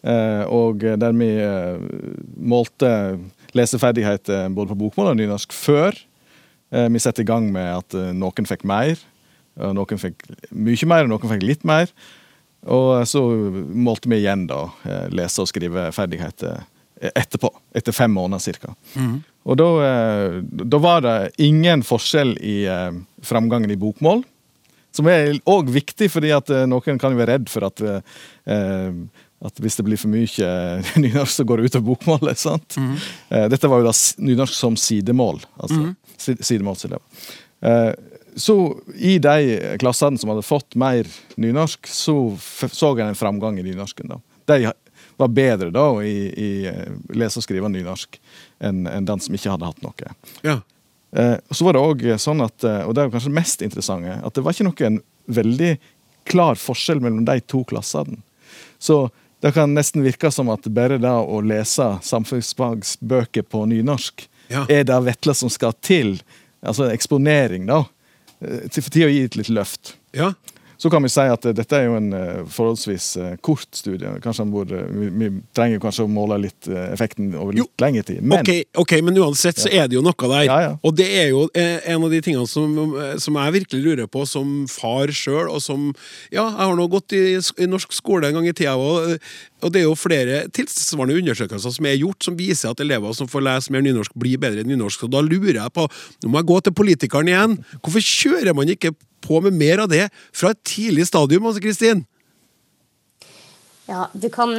Eh, 0.00 0.42
og 0.50 0.82
der 0.82 1.14
vi 1.14 1.28
eh, 1.44 1.82
målte 2.40 2.90
leseferdigheter 3.54 4.48
både 4.56 4.72
på 4.72 4.80
bokmål 4.82 5.12
og 5.12 5.20
nynorsk 5.20 5.54
før 5.54 5.94
vi 6.70 7.02
setter 7.02 7.24
i 7.24 7.28
gang 7.28 7.48
med 7.52 7.68
at 7.80 7.96
noen 8.14 8.46
fikk 8.46 8.64
mer. 8.68 9.00
Noen 9.58 10.00
fikk 10.00 10.22
mye 10.54 10.88
mer, 10.88 11.06
og 11.06 11.12
noen 11.12 11.32
fikk 11.32 11.46
litt 11.46 11.64
mer. 11.66 11.90
Og 12.70 13.06
så 13.08 13.22
målte 13.72 14.10
vi 14.12 14.20
igjen 14.20 14.46
da 14.50 14.66
lese- 15.10 15.42
og 15.42 15.50
skriveferdigheter 15.50 16.62
etterpå. 17.10 17.50
Etter 17.74 17.96
fem 17.96 18.12
måneder 18.12 18.60
ca. 18.60 18.74
Mm. 18.94 19.16
Og 19.48 19.56
da, 19.56 19.68
da, 20.44 20.80
var 20.84 21.00
det 21.06 21.16
ingen 21.40 21.82
forskjell 21.86 22.36
i 22.38 22.58
framgangen 23.24 23.72
i 23.72 23.80
bokmål. 23.80 24.22
Som 24.94 25.08
er 25.08 25.38
òg 25.48 25.70
viktig, 25.72 26.10
fordi 26.12 26.34
at 26.36 26.50
noen 26.68 27.00
kan 27.00 27.16
være 27.16 27.38
redd 27.38 27.50
for 27.50 27.66
at 27.70 27.82
at 29.40 29.60
hvis 29.62 29.78
det 29.78 29.86
blir 29.86 30.00
for 30.00 30.12
mye 30.12 30.48
nynorsk, 31.00 31.32
så 31.32 31.46
går 31.48 31.60
det 31.60 31.70
ut 31.70 31.78
av 31.78 31.84
bokmålet. 31.86 32.40
sant? 32.40 32.76
Mm. 32.76 32.96
Dette 33.52 33.70
var 33.72 33.80
jo 33.80 33.88
da 33.88 33.94
nynorsk 34.20 34.56
som 34.56 34.76
sidemål. 34.76 35.40
altså 35.56 35.78
mm. 35.80 35.94
Sidemålselever. 36.20 37.02
Eh, 37.60 37.92
så 38.36 38.56
i 38.94 39.18
de 39.18 39.58
klassene 39.82 40.18
som 40.18 40.30
hadde 40.32 40.46
fått 40.46 40.76
mer 40.78 41.08
nynorsk, 41.40 41.88
så 41.90 42.14
så 42.70 42.92
jeg 42.98 43.08
en 43.08 43.18
framgang 43.18 43.58
i 43.58 43.66
nynorsken. 43.66 44.12
da. 44.12 44.20
De 44.50 44.72
var 45.20 45.32
bedre 45.34 45.70
da 45.74 45.86
i, 46.02 46.16
i 46.30 46.50
eh, 46.70 46.92
lese 47.16 47.40
og 47.40 47.46
skrive 47.46 47.68
nynorsk 47.72 48.20
enn 48.60 48.86
en 48.86 49.08
den 49.08 49.20
som 49.20 49.34
ikke 49.34 49.50
hadde 49.52 49.68
hatt 49.68 49.82
noe. 49.84 50.14
Ja. 50.46 50.60
Så 51.50 51.64
var 51.66 51.74
det 51.74 51.80
òg 51.82 52.02
sånn 52.22 52.38
at, 52.44 52.62
og 52.62 52.92
det 52.94 53.02
er 53.02 53.08
kanskje 53.10 53.32
det 53.32 53.38
mest 53.40 53.62
interessante, 53.66 54.12
at 54.22 54.36
det 54.36 54.44
var 54.46 54.54
ikke 54.54 54.68
noen 54.68 55.00
veldig 55.26 55.72
klar 56.30 56.60
forskjell 56.60 57.00
mellom 57.02 57.24
de 57.26 57.40
to 57.50 57.64
klassene. 57.66 58.20
Så 58.78 59.08
det 59.40 59.54
kan 59.56 59.72
nesten 59.74 60.04
virke 60.04 60.30
som 60.32 60.50
at 60.52 60.68
bare 60.68 60.98
det 61.00 61.10
å 61.10 61.40
lese 61.44 61.86
samfunnsfagsbøker 62.04 63.46
på 63.48 63.64
nynorsk 63.70 64.26
ja. 64.50 64.66
er 64.68 64.86
det 64.88 65.00
vesle 65.06 65.34
som 65.36 65.52
skal 65.52 65.76
til. 65.84 66.18
Altså 66.60 66.90
eksponering, 66.90 67.68
da. 67.70 67.84
Eh, 68.40 68.66
til, 68.68 68.82
for 68.82 68.90
tida 68.92 69.08
å 69.08 69.12
gi 69.12 69.24
et 69.28 69.38
litt 69.38 69.52
løft. 69.52 69.94
Ja. 70.16 70.32
Så 70.80 70.90
kan 70.90 71.04
vi 71.04 71.10
si 71.12 71.24
at 71.28 71.44
dette 71.56 71.76
er 71.76 71.90
jo 71.90 71.96
en 71.98 72.08
uh, 72.14 72.42
forholdsvis 72.48 73.08
uh, 73.20 73.32
kort 73.44 73.68
studie. 73.76 74.08
Kanskje 74.24 74.46
burde, 74.48 74.80
vi, 74.96 75.10
vi, 75.12 75.28
trenger 75.56 75.82
kanskje 75.82 76.06
å 76.06 76.10
måle 76.10 76.38
litt 76.46 76.68
effekten 76.70 77.34
over 77.36 77.52
litt 77.52 77.60
jo, 77.60 77.68
lengre 77.82 78.04
tid. 78.08 78.22
Men, 78.24 78.40
okay, 78.40 78.64
ok, 78.80 78.94
men 79.04 79.18
uansett 79.20 79.60
så 79.60 79.68
er 79.68 79.90
det 79.90 79.98
jo 79.98 80.04
noe 80.04 80.16
der. 80.16 80.46
Ja, 80.48 80.58
ja. 80.64 80.72
Og 80.86 80.96
det 80.96 81.08
er 81.20 81.28
jo 81.34 81.44
en 81.52 82.06
av 82.06 82.14
de 82.14 82.22
tingene 82.24 82.48
som, 82.48 82.94
som 83.20 83.36
jeg 83.42 83.56
virkelig 83.58 83.82
lurer 83.84 84.08
på 84.10 84.24
som 84.28 84.64
far 84.70 85.12
sjøl, 85.12 85.50
og 85.50 85.60
som 85.64 85.90
Ja, 86.32 86.46
jeg 86.46 86.56
har 86.62 86.74
nå 86.78 86.86
gått 86.90 87.12
i, 87.16 87.22
i, 87.36 87.68
norsk 87.68 87.92
skole 87.94 88.28
en 88.28 88.38
gang 88.38 88.48
i 88.48 88.54
tida, 88.56 88.76
og, 88.78 89.18
og 89.60 89.74
det 89.74 89.82
er 89.82 89.86
jo 89.88 89.98
flere 89.98 90.42
tilsvarende 90.54 91.18
undersøkelser 91.20 91.74
som 91.76 91.88
er 91.88 91.98
gjort, 92.00 92.24
som 92.24 92.38
viser 92.38 92.72
at 92.72 92.80
elever 92.80 93.14
som 93.16 93.28
får 93.30 93.44
lese 93.46 93.74
mer 93.74 93.84
nynorsk, 93.84 94.16
blir 94.18 94.40
bedre 94.40 94.64
i 94.64 94.68
nynorsk. 94.68 95.04
Og 95.06 95.12
da 95.12 95.22
lurer 95.24 95.60
jeg 95.60 95.76
på, 95.76 95.86
nå 96.24 96.32
må 96.32 96.40
jeg 96.40 96.50
gå 96.50 96.58
til 96.64 96.76
politikeren 96.80 97.30
igjen, 97.30 97.56
hvorfor 97.80 98.04
kjører 98.04 98.56
man 98.56 98.72
ikke 98.72 98.94
på 99.20 99.40
med 99.44 99.56
mer 99.56 99.84
av 99.84 99.90
det 99.92 100.08
fra 100.32 100.54
et 100.54 100.64
tidlig 100.64 101.06
stadium, 101.10 101.46
altså, 101.46 101.62
Kristin? 101.64 102.04
Ja, 103.90 104.06
du 104.12 104.28
kan 104.30 104.54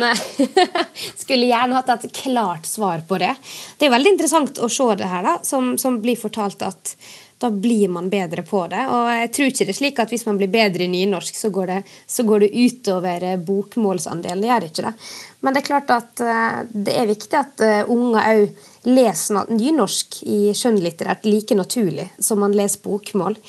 Skulle 1.22 1.48
gjerne 1.48 1.78
hatt 1.78 1.92
et 1.94 2.14
klart 2.16 2.66
svar 2.68 3.04
på 3.08 3.18
det. 3.22 3.32
Det 3.80 3.88
er 3.88 3.94
veldig 3.94 4.16
interessant 4.18 4.60
å 4.60 4.68
se 4.70 4.90
det 5.00 5.08
her, 5.08 5.24
da, 5.24 5.38
som, 5.48 5.78
som 5.80 6.02
blir 6.04 6.20
fortalt 6.20 6.66
at 6.68 6.96
da 7.42 7.50
blir 7.50 7.88
man 7.90 8.10
bedre 8.12 8.44
på 8.46 8.66
det. 8.70 8.84
Og 8.92 9.08
jeg 9.16 9.30
tror 9.34 9.48
ikke 9.50 9.66
det 9.66 9.74
er 9.74 9.80
slik 9.80 10.02
at 10.04 10.12
hvis 10.14 10.28
man 10.28 10.38
blir 10.38 10.52
bedre 10.52 10.86
i 10.86 10.92
nynorsk, 10.92 11.38
så 11.40 11.50
går 11.54 11.72
det, 11.72 11.80
så 12.06 12.26
går 12.28 12.44
det 12.44 12.52
utover 12.54 13.26
bokmålsandelen. 13.48 14.44
Det 14.44 14.52
gjør 14.52 14.68
ikke 14.68 14.86
det. 14.86 14.94
Men 15.42 15.56
det 15.56 15.64
er 15.64 15.70
klart 15.72 15.96
at 15.96 16.22
uh, 16.22 16.60
det 16.70 16.94
er 17.00 17.10
viktig 17.10 17.40
at 17.40 17.66
unger 17.90 18.28
òg 18.36 18.68
leser 18.92 19.50
nynorsk 19.50 20.22
i 20.30 20.40
skjønnlitterært 20.58 21.26
like 21.30 21.58
naturlig 21.58 22.12
som 22.22 22.44
man 22.44 22.54
leser 22.58 22.84
bokmål. 22.86 23.40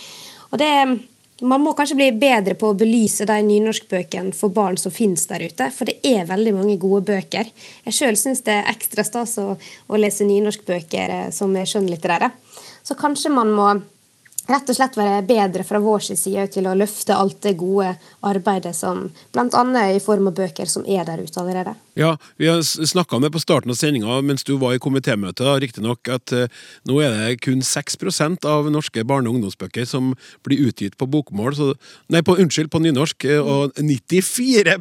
Og 0.53 0.61
det, 0.61 0.73
man 1.43 1.63
må 1.65 1.73
kanskje 1.77 1.97
bli 1.99 2.09
bedre 2.15 2.55
på 2.59 2.71
å 2.71 2.77
belyse 2.79 3.27
de 3.29 3.39
nynorskbøkene 3.47 4.35
for 4.37 4.55
barn 4.55 4.77
som 4.81 4.95
finnes 4.95 5.25
der 5.31 5.47
ute. 5.49 5.71
For 5.75 5.89
det 5.89 5.99
er 6.07 6.29
veldig 6.29 6.53
mange 6.59 6.77
gode 6.83 7.07
bøker. 7.09 7.49
Jeg 7.87 7.97
sjøl 7.97 8.19
syns 8.21 8.45
det 8.47 8.59
er 8.61 8.71
ekstra 8.73 9.05
stas 9.07 9.39
å, 9.43 9.55
å 9.57 10.01
lese 10.01 10.29
nynorskbøker 10.29 11.17
eh, 11.17 11.31
som 11.35 11.57
er 11.57 11.69
skjønnlitterære. 11.71 12.31
Så 12.85 12.99
kanskje 12.99 13.33
man 13.33 13.53
må 13.57 13.69
rett 14.51 14.71
og 14.71 14.77
slett 14.77 14.97
være 14.99 15.23
bedre 15.27 15.65
fra 15.67 15.81
vår 15.83 16.05
side 16.13 16.47
til 16.55 16.67
å 16.67 16.75
løfte 16.79 17.15
alt 17.15 17.39
det 17.45 17.55
gode 17.61 17.93
arbeidet 18.27 18.75
som 18.77 19.05
bl.a. 19.35 19.63
i 19.93 20.01
form 20.03 20.31
av 20.31 20.37
bøker 20.39 20.69
som 20.71 20.87
er 20.87 21.07
der 21.07 21.23
ute 21.23 21.41
allerede. 21.41 21.75
Ja, 21.95 22.17
Vi 22.37 22.49
har 22.49 22.63
snakka 22.63 23.19
med 23.21 23.33
på 23.33 23.43
starten 23.43 23.71
av 23.71 23.77
sendinga 23.79 24.21
mens 24.25 24.45
du 24.45 24.57
var 24.59 24.75
i 24.75 24.83
komitémøte, 24.83 25.47
riktignok 25.61 26.09
at 26.09 26.33
uh, 26.33 26.47
nå 26.89 27.01
er 27.05 27.17
det 27.17 27.41
kun 27.45 27.63
6% 27.63 28.49
av 28.49 28.71
norske 28.73 29.05
barne- 29.05 29.29
og 29.29 29.39
ungdomsbøker 29.39 29.87
som 29.89 30.15
blir 30.47 30.65
utgitt 30.69 30.97
på 30.99 31.07
bokmål, 31.07 31.55
så, 31.59 31.73
nei, 32.13 32.25
på, 32.25 32.39
unnskyld, 32.41 32.73
på 32.73 32.83
nynorsk, 32.83 33.29
uh, 33.29 33.43
og 33.43 33.77
94 33.79 34.79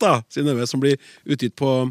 da, 0.00 0.22
Synnøve, 0.32 0.66
som 0.66 0.82
blir 0.82 0.98
utgitt 1.28 1.54
på 1.60 1.84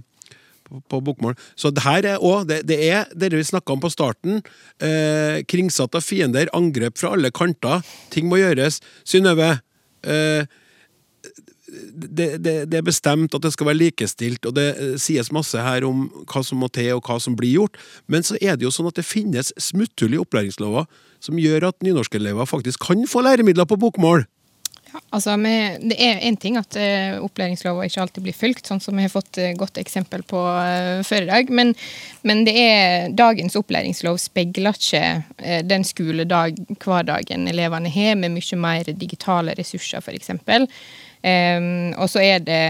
på 0.89 1.01
bokmål. 1.03 1.37
Så 1.59 1.73
det 1.73 1.85
her 1.85 2.07
er 2.15 2.23
òg 2.23 2.47
det, 2.49 2.63
det, 2.69 2.79
er 2.89 3.11
det 3.13 3.33
vi 3.35 3.45
snakka 3.47 3.75
om 3.75 3.83
på 3.83 3.91
starten. 3.93 4.41
Eh, 4.83 5.43
kringsatt 5.49 5.95
av 5.97 6.05
fiender, 6.05 6.51
angrep 6.55 6.99
fra 7.01 7.13
alle 7.17 7.33
kanter. 7.33 7.85
Ting 8.13 8.29
må 8.31 8.41
gjøres. 8.41 8.81
Synnøve. 9.07 9.55
Eh, 10.03 10.49
det, 11.73 12.27
det, 12.43 12.53
det, 12.69 12.77
er 12.77 12.85
bestemt 12.85 13.33
at 13.33 13.43
det 13.43 13.53
skal 13.55 13.69
være 13.69 13.79
likestilt, 13.79 14.45
og 14.45 14.55
det 14.57 14.67
eh, 14.73 14.93
sies 15.01 15.31
masse 15.33 15.59
her 15.59 15.85
om 15.87 16.05
hva 16.29 16.43
som 16.45 16.61
må 16.61 16.69
til, 16.73 16.91
og 16.97 17.07
hva 17.07 17.17
som 17.23 17.37
blir 17.39 17.55
gjort. 17.57 17.79
Men 18.11 18.25
så 18.25 18.37
er 18.41 18.57
det 18.57 18.67
jo 18.67 18.73
sånn 18.73 18.89
at 18.91 18.99
det 18.99 19.07
finnes 19.07 19.53
smutthull 19.61 20.15
i 20.17 20.21
opplæringslover 20.21 20.87
som 21.23 21.39
gjør 21.39 21.69
at 21.71 21.85
nynorskelever 21.85 22.49
faktisk 22.49 22.83
kan 22.83 23.05
få 23.09 23.23
læremidler 23.25 23.67
på 23.69 23.79
bokmål. 23.79 24.27
Altså, 25.13 25.35
Det 25.37 25.97
er 25.97 26.21
én 26.21 26.37
ting 26.37 26.57
at 26.57 26.75
uh, 26.77 27.23
opplæringslova 27.25 27.85
ikke 27.85 28.01
alltid 28.01 28.23
blir 28.23 28.35
fulgt, 28.37 28.67
sånn 28.67 28.81
som 28.81 28.97
vi 28.97 29.05
har 29.05 29.13
fått 29.13 29.37
uh, 29.41 29.53
godt 29.57 29.77
eksempel 29.81 30.23
på 30.23 30.37
uh, 30.37 31.01
før 31.05 31.25
i 31.25 31.29
dag. 31.29 31.49
Men, 31.49 31.73
men, 32.21 32.43
er, 32.47 33.09
dagens 33.13 33.55
opplæringslov 33.59 34.17
speiler 34.21 34.77
ikke 34.77 35.03
uh, 35.21 35.61
den 35.65 35.85
skoledag, 35.87 36.61
hverdagen 36.83 37.47
elevene 37.49 37.89
har, 37.93 38.15
med 38.19 38.35
mye 38.35 38.59
mer 38.59 38.93
digitale 38.93 39.55
ressurser, 39.57 40.01
f.eks. 40.01 40.33
Um, 41.23 41.93
og 41.95 42.09
så 42.11 42.19
er 42.19 42.41
det 42.43 42.63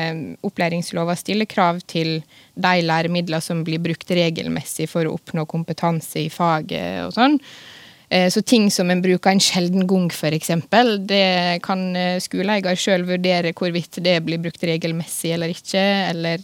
opplæringslova 0.46 1.16
stiller 1.18 1.50
krav 1.50 1.80
til 1.90 2.20
de 2.54 2.74
læremidler 2.86 3.42
som 3.42 3.64
blir 3.66 3.82
brukt 3.82 4.12
regelmessig 4.14 4.86
for 4.92 5.10
å 5.10 5.16
oppnå 5.18 5.48
kompetanse 5.50 6.22
i 6.22 6.30
faget 6.30 7.08
og 7.08 7.16
sånn. 7.16 7.40
Eh, 8.14 8.30
så 8.30 8.41
ting 8.41 8.72
som 8.72 8.91
en 8.91 9.01
bruker 9.01 9.32
en 9.32 9.39
sjelden 9.41 9.88
gang, 9.89 10.05
f.eks., 10.11 10.51
det 11.09 11.61
kan 11.66 11.82
eh, 11.97 12.20
skoleeier 12.22 12.78
sjøl 12.78 13.07
vurdere 13.07 13.55
hvorvidt 13.57 13.97
det 14.05 14.20
blir 14.28 14.41
brukt 14.43 14.61
regelmessig 14.70 15.32
eller 15.34 15.49
ikke. 15.49 15.82
Eller, 16.11 16.43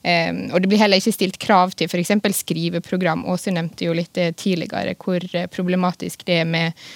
eh, 0.00 0.38
og 0.54 0.62
det 0.62 0.70
blir 0.70 0.80
heller 0.80 1.02
ikke 1.02 1.12
stilt 1.12 1.36
krav 1.42 1.74
til 1.76 1.90
f.eks. 1.90 2.14
skriveprogram. 2.38 3.26
Åse 3.28 3.52
nevnte 3.52 3.90
jo 3.90 3.96
litt 3.96 4.16
tidligere 4.40 4.94
hvor 4.96 5.26
problematisk 5.52 6.24
det 6.24 6.38
er 6.46 6.48
med, 6.48 6.86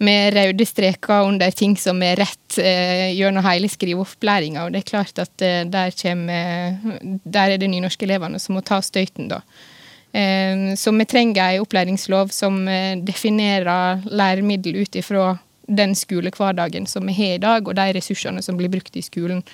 med 0.00 0.38
røde 0.38 0.64
streker 0.64 1.28
under 1.28 1.52
ting 1.52 1.76
som 1.76 2.00
er 2.00 2.16
rett 2.22 2.56
gjennom 2.56 3.44
hele 3.44 3.68
skriveopplæringa. 3.68 4.64
Og 4.64 4.72
det 4.72 4.80
er 4.80 4.88
klart 4.88 5.20
at 5.20 5.36
der, 5.36 5.92
kommer, 6.00 6.80
der 7.28 7.58
er 7.58 7.60
det 7.60 7.68
nynorskelevene 7.74 8.40
som 8.40 8.56
må 8.56 8.64
ta 8.64 8.80
støyten, 8.80 9.28
da. 9.34 9.42
Ehm, 10.12 10.76
så 10.76 10.90
vi 10.90 11.06
trenger 11.06 11.54
en 11.54 11.64
opplæringslov 11.64 12.32
som 12.34 12.62
eh, 12.68 12.96
definerer 12.98 14.02
læremiddel 14.10 14.82
ut 14.82 14.98
ifra 14.98 15.36
den 15.70 15.94
skolehverdagen 15.94 16.86
som 16.90 17.06
vi 17.06 17.14
har 17.14 17.36
i 17.36 17.42
dag, 17.42 17.68
og 17.68 17.76
de 17.78 17.92
ressursene 17.94 18.42
som 18.42 18.56
blir 18.58 18.70
brukt 18.72 18.96
i 18.98 19.04
skolen. 19.06 19.44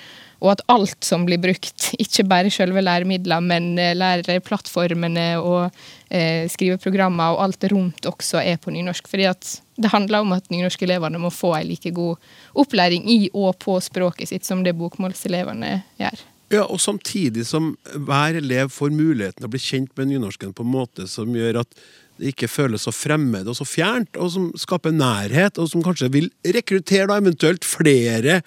Og 0.41 0.51
at 0.53 0.63
alt 0.69 1.05
som 1.05 1.25
blir 1.25 1.41
brukt, 1.41 1.91
ikke 2.03 2.25
bare 2.29 2.53
selve 2.53 2.81
læremidlene, 2.81 3.53
men 3.53 3.69
eh, 3.81 3.93
læreplattformene 3.97 5.27
og 5.41 5.69
eh, 6.09 6.49
skriveprogrammer 6.49 7.35
og 7.35 7.43
alt 7.45 7.69
rundt 7.73 8.09
også 8.09 8.41
er 8.41 8.57
på 8.61 8.73
nynorsk. 8.73 9.09
Fordi 9.09 9.29
at 9.29 9.51
det 9.77 9.93
handler 9.93 10.25
om 10.25 10.33
at 10.33 10.49
nynorskelevene 10.53 11.21
må 11.21 11.29
få 11.33 11.53
en 11.59 11.69
like 11.69 11.93
god 11.93 12.17
opplæring 12.57 13.05
i 13.13 13.19
og 13.33 13.53
på 13.61 13.77
språket 13.83 14.33
sitt 14.33 14.47
som 14.47 14.65
det 14.65 14.73
bokmålselevene 14.77 15.75
gjør. 16.01 16.25
Ja, 16.53 16.63
og 16.63 16.79
samtidig 16.79 17.43
som 17.49 17.73
hver 18.07 18.37
elev 18.39 18.71
får 18.71 18.93
muligheten 18.95 19.41
til 19.41 19.49
å 19.49 19.51
bli 19.51 19.61
kjent 19.61 19.91
med 19.99 20.13
nynorsken 20.13 20.53
på 20.55 20.63
en 20.63 20.73
måte 20.77 21.07
som 21.11 21.33
gjør 21.35 21.63
at 21.65 21.79
det 22.17 22.31
ikke 22.31 22.49
føles 22.49 22.87
så 22.87 22.93
fremmed 22.95 23.49
og 23.49 23.57
så 23.59 23.67
fjernt, 23.67 24.17
og 24.17 24.31
som 24.33 24.49
skaper 24.57 24.95
nærhet, 24.95 25.59
og 25.61 25.69
som 25.69 25.83
kanskje 25.85 26.09
vil 26.13 26.29
rekruttere 26.55 27.09
da 27.11 27.19
eventuelt 27.19 27.67
flere 27.67 28.41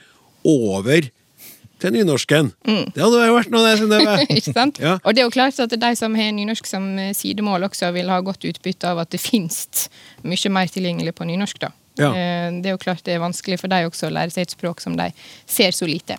over 0.49 1.11
til 1.81 1.95
nynorsken. 1.95 2.51
Mm. 2.67 2.87
Det 2.95 3.03
hadde 3.03 3.21
jo 3.29 3.37
vært 3.37 3.53
noe, 3.55 3.75
det. 3.77 4.17
Ikke 4.41 4.53
sant? 4.53 4.81
Ja. 4.83 4.97
Og 5.01 5.17
det 5.17 5.23
er 5.23 5.29
jo 5.29 5.35
klart 5.35 5.61
at 5.63 5.73
de 5.73 5.93
som 5.97 6.17
har 6.19 6.33
nynorsk 6.37 6.69
som 6.69 6.89
eh, 7.01 7.13
sidemål, 7.17 7.69
også 7.71 7.93
vil 7.97 8.11
ha 8.13 8.21
godt 8.25 8.45
utbytte 8.49 8.91
av 8.91 9.05
at 9.05 9.13
det 9.15 9.23
finnes 9.31 9.89
mye 10.27 10.53
mer 10.53 10.73
tilgjengelig 10.73 11.15
på 11.17 11.29
nynorsk. 11.29 11.63
da. 11.63 11.73
Ja. 12.01 12.11
Eh, 12.11 12.49
det 12.61 12.73
er 12.73 12.77
jo 12.77 12.83
klart 12.83 13.05
det 13.07 13.17
er 13.17 13.23
vanskelig 13.23 13.61
for 13.63 13.73
dem 13.73 13.89
også 13.89 14.11
å 14.11 14.15
lære 14.15 14.35
seg 14.35 14.49
et 14.49 14.57
språk 14.57 14.83
som 14.85 14.99
de 14.99 15.11
ser 15.49 15.77
så 15.77 15.89
lite. 15.89 16.19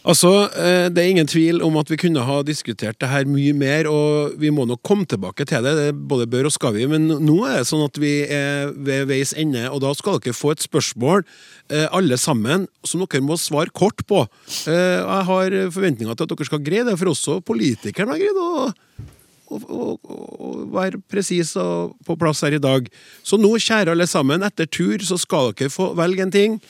Altså, 0.00 0.48
eh, 0.56 0.88
Det 0.88 0.98
er 0.98 1.10
ingen 1.10 1.26
tvil 1.26 1.60
om 1.62 1.76
at 1.76 1.90
vi 1.90 1.98
kunne 2.00 2.24
ha 2.24 2.42
diskutert 2.42 2.98
det 2.98 3.08
her 3.08 3.24
mye 3.28 3.52
mer, 3.52 3.86
og 3.86 4.38
vi 4.40 4.48
må 4.48 4.64
nok 4.64 4.80
komme 4.82 5.04
tilbake 5.04 5.44
til 5.44 5.62
det. 5.62 5.74
det 5.76 6.08
både 6.08 6.26
bør 6.26 6.46
og 6.46 6.52
skal 6.52 6.72
vi, 6.72 6.86
Men 6.86 7.06
nå 7.06 7.44
er 7.44 7.58
det 7.58 7.68
sånn 7.68 7.84
at 7.84 7.98
vi 7.98 8.24
er 8.24 8.72
ved 8.72 9.08
veis 9.08 9.34
ende, 9.36 9.68
og 9.70 9.82
da 9.82 9.92
skal 9.92 10.18
dere 10.18 10.32
få 10.32 10.52
et 10.52 10.64
spørsmål, 10.64 11.24
eh, 11.68 11.86
alle 11.92 12.16
sammen, 12.16 12.66
som 12.82 13.04
dere 13.04 13.20
må 13.20 13.36
svare 13.36 13.70
kort 13.72 14.06
på. 14.06 14.26
Eh, 14.66 15.04
jeg 15.04 15.24
har 15.26 15.50
forventninger 15.70 16.16
til 16.16 16.24
at 16.24 16.28
dere 16.28 16.46
skal 16.46 16.64
greie 16.64 16.84
det, 16.84 16.98
for 16.98 17.12
også 17.12 17.44
politikerne 17.44 18.12
har 18.12 18.18
greid 18.18 18.36
å 18.36 18.74
å, 19.50 19.98
være 20.70 21.00
presis 21.10 21.56
og 21.56 21.96
på 22.06 22.16
plass 22.16 22.42
her 22.46 22.54
i 22.54 22.62
dag. 22.62 22.86
Så 23.26 23.38
nå, 23.40 23.50
kjære 23.58 23.90
alle 23.90 24.06
sammen, 24.06 24.44
etter 24.46 24.68
tur 24.70 25.02
så 25.02 25.18
skal 25.18 25.52
dere 25.52 25.72
få 25.72 25.90
velge 25.98 26.22
en 26.22 26.30
ting. 26.30 26.60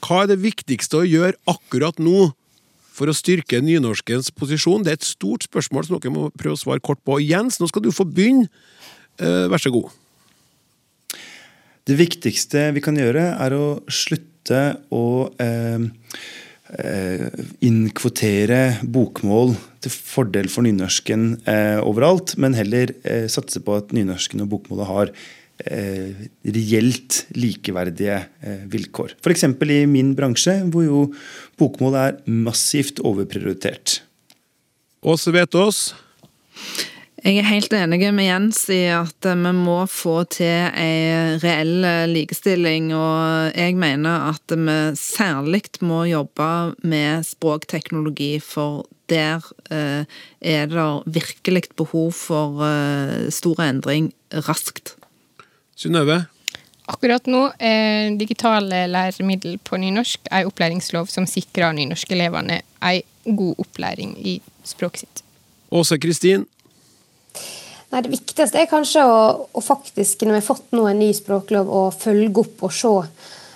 Hva 0.00 0.22
er 0.24 0.32
det 0.32 0.40
viktigste 0.40 1.02
å 1.02 1.08
gjøre 1.08 1.36
akkurat 1.50 2.00
nå 2.00 2.30
for 3.00 3.08
å 3.08 3.16
styrke 3.16 3.62
nynorskens 3.64 4.28
posisjon? 4.36 4.84
Det 4.84 4.92
er 4.92 5.00
et 5.00 5.08
stort 5.08 5.46
spørsmål 5.48 5.88
som 5.88 5.96
dere 5.96 6.12
må 6.12 6.28
prøve 6.36 6.58
å 6.58 6.60
svare 6.60 6.84
kort 6.84 7.00
på. 7.06 7.16
Jens, 7.24 7.56
nå 7.60 7.70
skal 7.70 7.86
du 7.86 7.90
få 7.94 8.04
begynne. 8.04 8.50
Eh, 9.20 9.48
vær 9.48 9.62
så 9.62 9.72
god. 9.72 9.88
Det 11.88 11.96
viktigste 11.96 12.68
vi 12.76 12.84
kan 12.84 12.98
gjøre, 13.00 13.32
er 13.40 13.56
å 13.56 13.80
slutte 13.90 14.60
å 14.92 15.30
eh, 15.40 15.88
eh, 16.76 17.26
innkvotere 17.66 18.60
bokmål 18.84 19.56
til 19.80 19.94
fordel 19.96 20.50
for 20.52 20.68
nynorsken 20.68 21.32
eh, 21.48 21.80
overalt, 21.80 22.36
men 22.36 22.56
heller 22.58 22.92
eh, 23.00 23.26
satse 23.32 23.64
på 23.64 23.80
at 23.80 23.94
nynorsken 23.96 24.44
og 24.44 24.52
bokmålet 24.52 24.90
har 24.92 25.14
Eh, 25.66 26.28
reelt 26.42 27.26
likeverdige 27.36 28.16
eh, 28.40 28.62
vilkår. 28.72 29.16
F.eks. 29.20 29.44
i 29.44 29.80
min 29.90 30.14
bransje, 30.16 30.54
hvor 30.72 30.84
jo 30.86 31.00
bokmål 31.60 31.96
er 32.00 32.20
massivt 32.24 33.02
overprioritert. 33.04 34.00
Åse 35.04 35.32
Vetås? 35.34 35.90
Jeg 37.20 37.36
er 37.36 37.48
helt 37.50 37.74
enig 37.76 38.06
med 38.16 38.24
Jens 38.24 38.62
i 38.72 38.86
at 38.94 39.28
eh, 39.28 39.36
vi 39.36 39.52
må 39.58 39.82
få 39.90 40.22
til 40.32 40.70
en 40.70 41.36
reell 41.42 41.88
likestilling. 42.14 42.94
Og 42.96 43.52
jeg 43.52 43.76
mener 43.76 44.30
at 44.30 44.56
vi 44.56 44.78
særlig 44.96 45.66
må 45.84 46.06
jobbe 46.08 46.48
med 46.88 47.26
språkteknologi, 47.28 48.38
for 48.40 48.86
der 49.10 49.42
er 49.68 50.70
det 50.70 50.88
virkelig 51.10 51.64
behov 51.76 52.12
for 52.14 52.62
stor 53.34 53.62
endring 53.66 54.12
raskt. 54.46 54.94
Synnøve? 55.80 56.20
Akkurat 56.90 57.28
nå 57.30 57.46
eh, 57.62 58.10
digitale 58.18 58.82
læremiddel 58.90 59.58
på 59.64 59.78
nynorsk 59.80 60.28
en 60.28 60.48
opplæringslov 60.48 61.08
som 61.12 61.28
sikrer 61.28 61.72
nynorskelevene 61.76 62.60
en 62.90 63.36
god 63.36 63.62
opplæring 63.62 64.16
i 64.18 64.40
språket 64.66 65.06
sitt. 65.06 65.22
Åse 65.70 66.00
Kristin? 66.02 66.48
Nei, 67.90 68.02
Det 68.02 68.10
viktigste 68.10 68.58
er 68.58 68.70
kanskje 68.70 69.04
å, 69.06 69.20
å, 69.50 69.62
faktisk, 69.64 70.22
når 70.26 70.36
vi 70.36 70.40
har 70.40 70.46
fått 70.46 70.74
nå 70.76 70.86
en 70.90 71.00
ny 71.00 71.10
språklov, 71.16 71.70
å 71.70 71.82
følge 71.94 72.44
opp 72.44 72.66
og 72.66 72.74
se. 72.74 72.92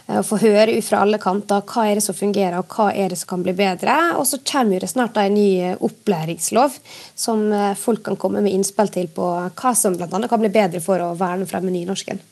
Eh, 0.06 0.18
og 0.18 0.26
få 0.28 0.40
høre 0.42 0.76
fra 0.84 1.02
alle 1.04 1.20
kanter 1.22 1.64
hva 1.68 1.86
er 1.88 1.98
det 1.98 2.04
som 2.06 2.16
fungerer 2.16 2.58
og 2.58 2.76
hva 2.76 2.90
er 2.92 3.12
det 3.12 3.20
som 3.20 3.34
kan 3.34 3.46
bli 3.46 3.56
bedre. 3.56 3.96
Og 4.18 4.26
så 4.28 4.40
kommer 4.44 4.84
det 4.84 4.92
snart 4.92 5.18
en 5.20 5.36
ny 5.36 5.48
eh, 5.70 5.80
opplæringslov 5.80 6.76
som 7.14 7.46
eh, 7.52 7.72
folk 7.78 8.04
kan 8.06 8.20
komme 8.20 8.44
med 8.44 8.54
innspill 8.54 8.92
til 8.92 9.10
på 9.14 9.32
hva 9.48 9.74
som 9.78 9.96
bl.a. 9.96 10.08
kan 10.28 10.42
bli 10.42 10.52
bedre 10.52 10.82
for 10.84 11.02
å 11.02 11.14
verne 11.18 11.48
fremme 11.48 11.72
nynorsken. 11.74 12.22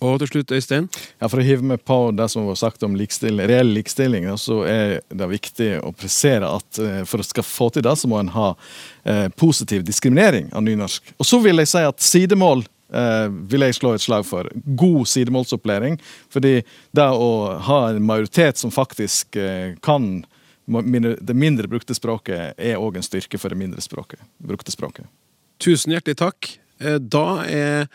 Og 0.00 0.14
til 0.22 0.30
slutt, 0.30 0.52
Øystein? 0.56 0.86
Ja, 1.20 1.28
For 1.28 1.42
å 1.42 1.44
hive 1.44 1.66
meg 1.74 1.82
på 1.84 1.96
det 2.16 2.30
som 2.32 2.46
var 2.48 2.56
sagt 2.56 2.86
om 2.86 2.94
likstilling, 2.96 3.44
reell 3.50 3.68
likestilling, 3.76 4.30
så 4.40 4.62
er 4.64 4.94
det 5.12 5.28
viktig 5.28 5.74
å 5.84 5.90
presisere 5.92 6.48
at 6.48 6.80
for 7.04 7.20
å 7.20 7.26
skal 7.26 7.44
få 7.44 7.68
til 7.74 7.84
det, 7.84 7.92
så 8.00 8.08
må 8.08 8.16
en 8.16 8.32
ha 8.32 8.46
eh, 9.04 9.26
positiv 9.36 9.84
diskriminering 9.84 10.48
av 10.56 10.64
nynorsk. 10.64 11.12
Og 11.20 11.28
så 11.28 11.42
vil 11.44 11.60
jeg 11.60 11.72
si 11.74 11.84
at 11.84 12.00
sidemål 12.00 12.64
eh, 12.92 13.26
vil 13.50 13.66
jeg 13.66 13.78
slå 13.78 13.94
et 13.94 14.04
slag 14.04 14.26
for. 14.28 14.50
God 14.64 15.08
sidemålsopplæring. 15.08 15.98
Fordi 16.32 16.60
det 16.96 17.08
å 17.08 17.30
ha 17.68 17.80
en 17.90 18.02
majoritet 18.06 18.60
som 18.60 18.74
faktisk 18.74 19.38
uh, 19.40 19.76
kan 19.84 20.22
det 20.70 21.34
mindre 21.34 21.66
brukte 21.66 21.96
språket, 21.96 22.54
er 22.54 22.78
òg 22.78 23.00
en 23.00 23.06
styrke 23.06 23.40
for 23.42 23.50
det 23.50 23.58
mindre 23.58 23.82
språket, 23.82 24.20
brukte 24.38 24.70
språket. 24.70 25.08
Tusen 25.58 25.96
hjertelig 25.96 26.20
takk. 26.20 26.52
Eh, 26.80 26.98
da 27.00 27.42
er 27.44 27.88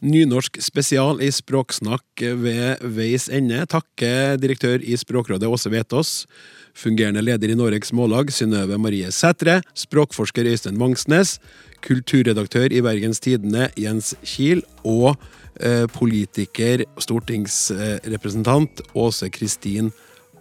Nynorsk 0.00 0.56
spesial 0.64 1.18
i 1.20 1.28
Språksnakk 1.28 2.22
ved 2.40 2.80
veis 2.96 3.28
ende. 3.28 3.58
Takke 3.68 4.38
direktør 4.40 4.80
i 4.80 4.96
Språkrådet 4.96 5.50
Åse 5.50 5.68
Vetås, 5.68 6.24
fungerende 6.72 7.20
leder 7.20 7.52
i 7.52 7.56
Noregs 7.58 7.92
Mållag 7.92 8.32
Synnøve 8.32 8.78
Marie 8.80 9.10
Sætre, 9.12 9.58
språkforsker 9.76 10.48
Øystein 10.48 10.80
Vangsnes, 10.80 11.36
kulturredaktør 11.84 12.72
i 12.72 12.82
Bergens 12.84 13.20
Tidende 13.22 13.68
Jens 13.78 14.14
Kiel 14.26 14.62
og 14.84 15.14
eh, 15.60 15.86
politiker 15.94 16.84
og 16.94 17.04
stortingsrepresentant 17.04 18.82
Åse 18.94 19.30
Kristin 19.34 19.92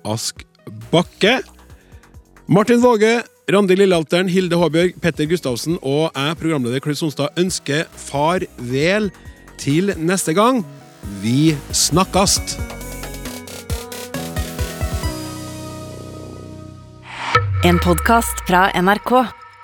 Ask 0.08 0.46
Bakke. 0.92 1.40
Martin 2.50 2.82
Våge, 2.82 3.20
Randi 3.50 3.76
Lillealteren, 3.78 4.30
Hilde 4.30 4.58
Håbjørg, 4.58 4.98
Petter 5.02 5.30
Gustavsen 5.30 5.78
og 5.82 6.10
jeg, 6.16 6.38
programleder 6.42 6.82
Klaus 6.84 7.02
Sonstad, 7.02 7.34
ønsker 7.38 7.86
farvel 7.94 9.12
til 9.62 9.94
neste 9.98 10.34
gang. 10.38 10.64
Vi 11.22 11.56
snakkast! 11.74 12.60
En 17.66 17.76
podkast 17.84 18.40
fra 18.48 18.70
NRK. 18.82 19.12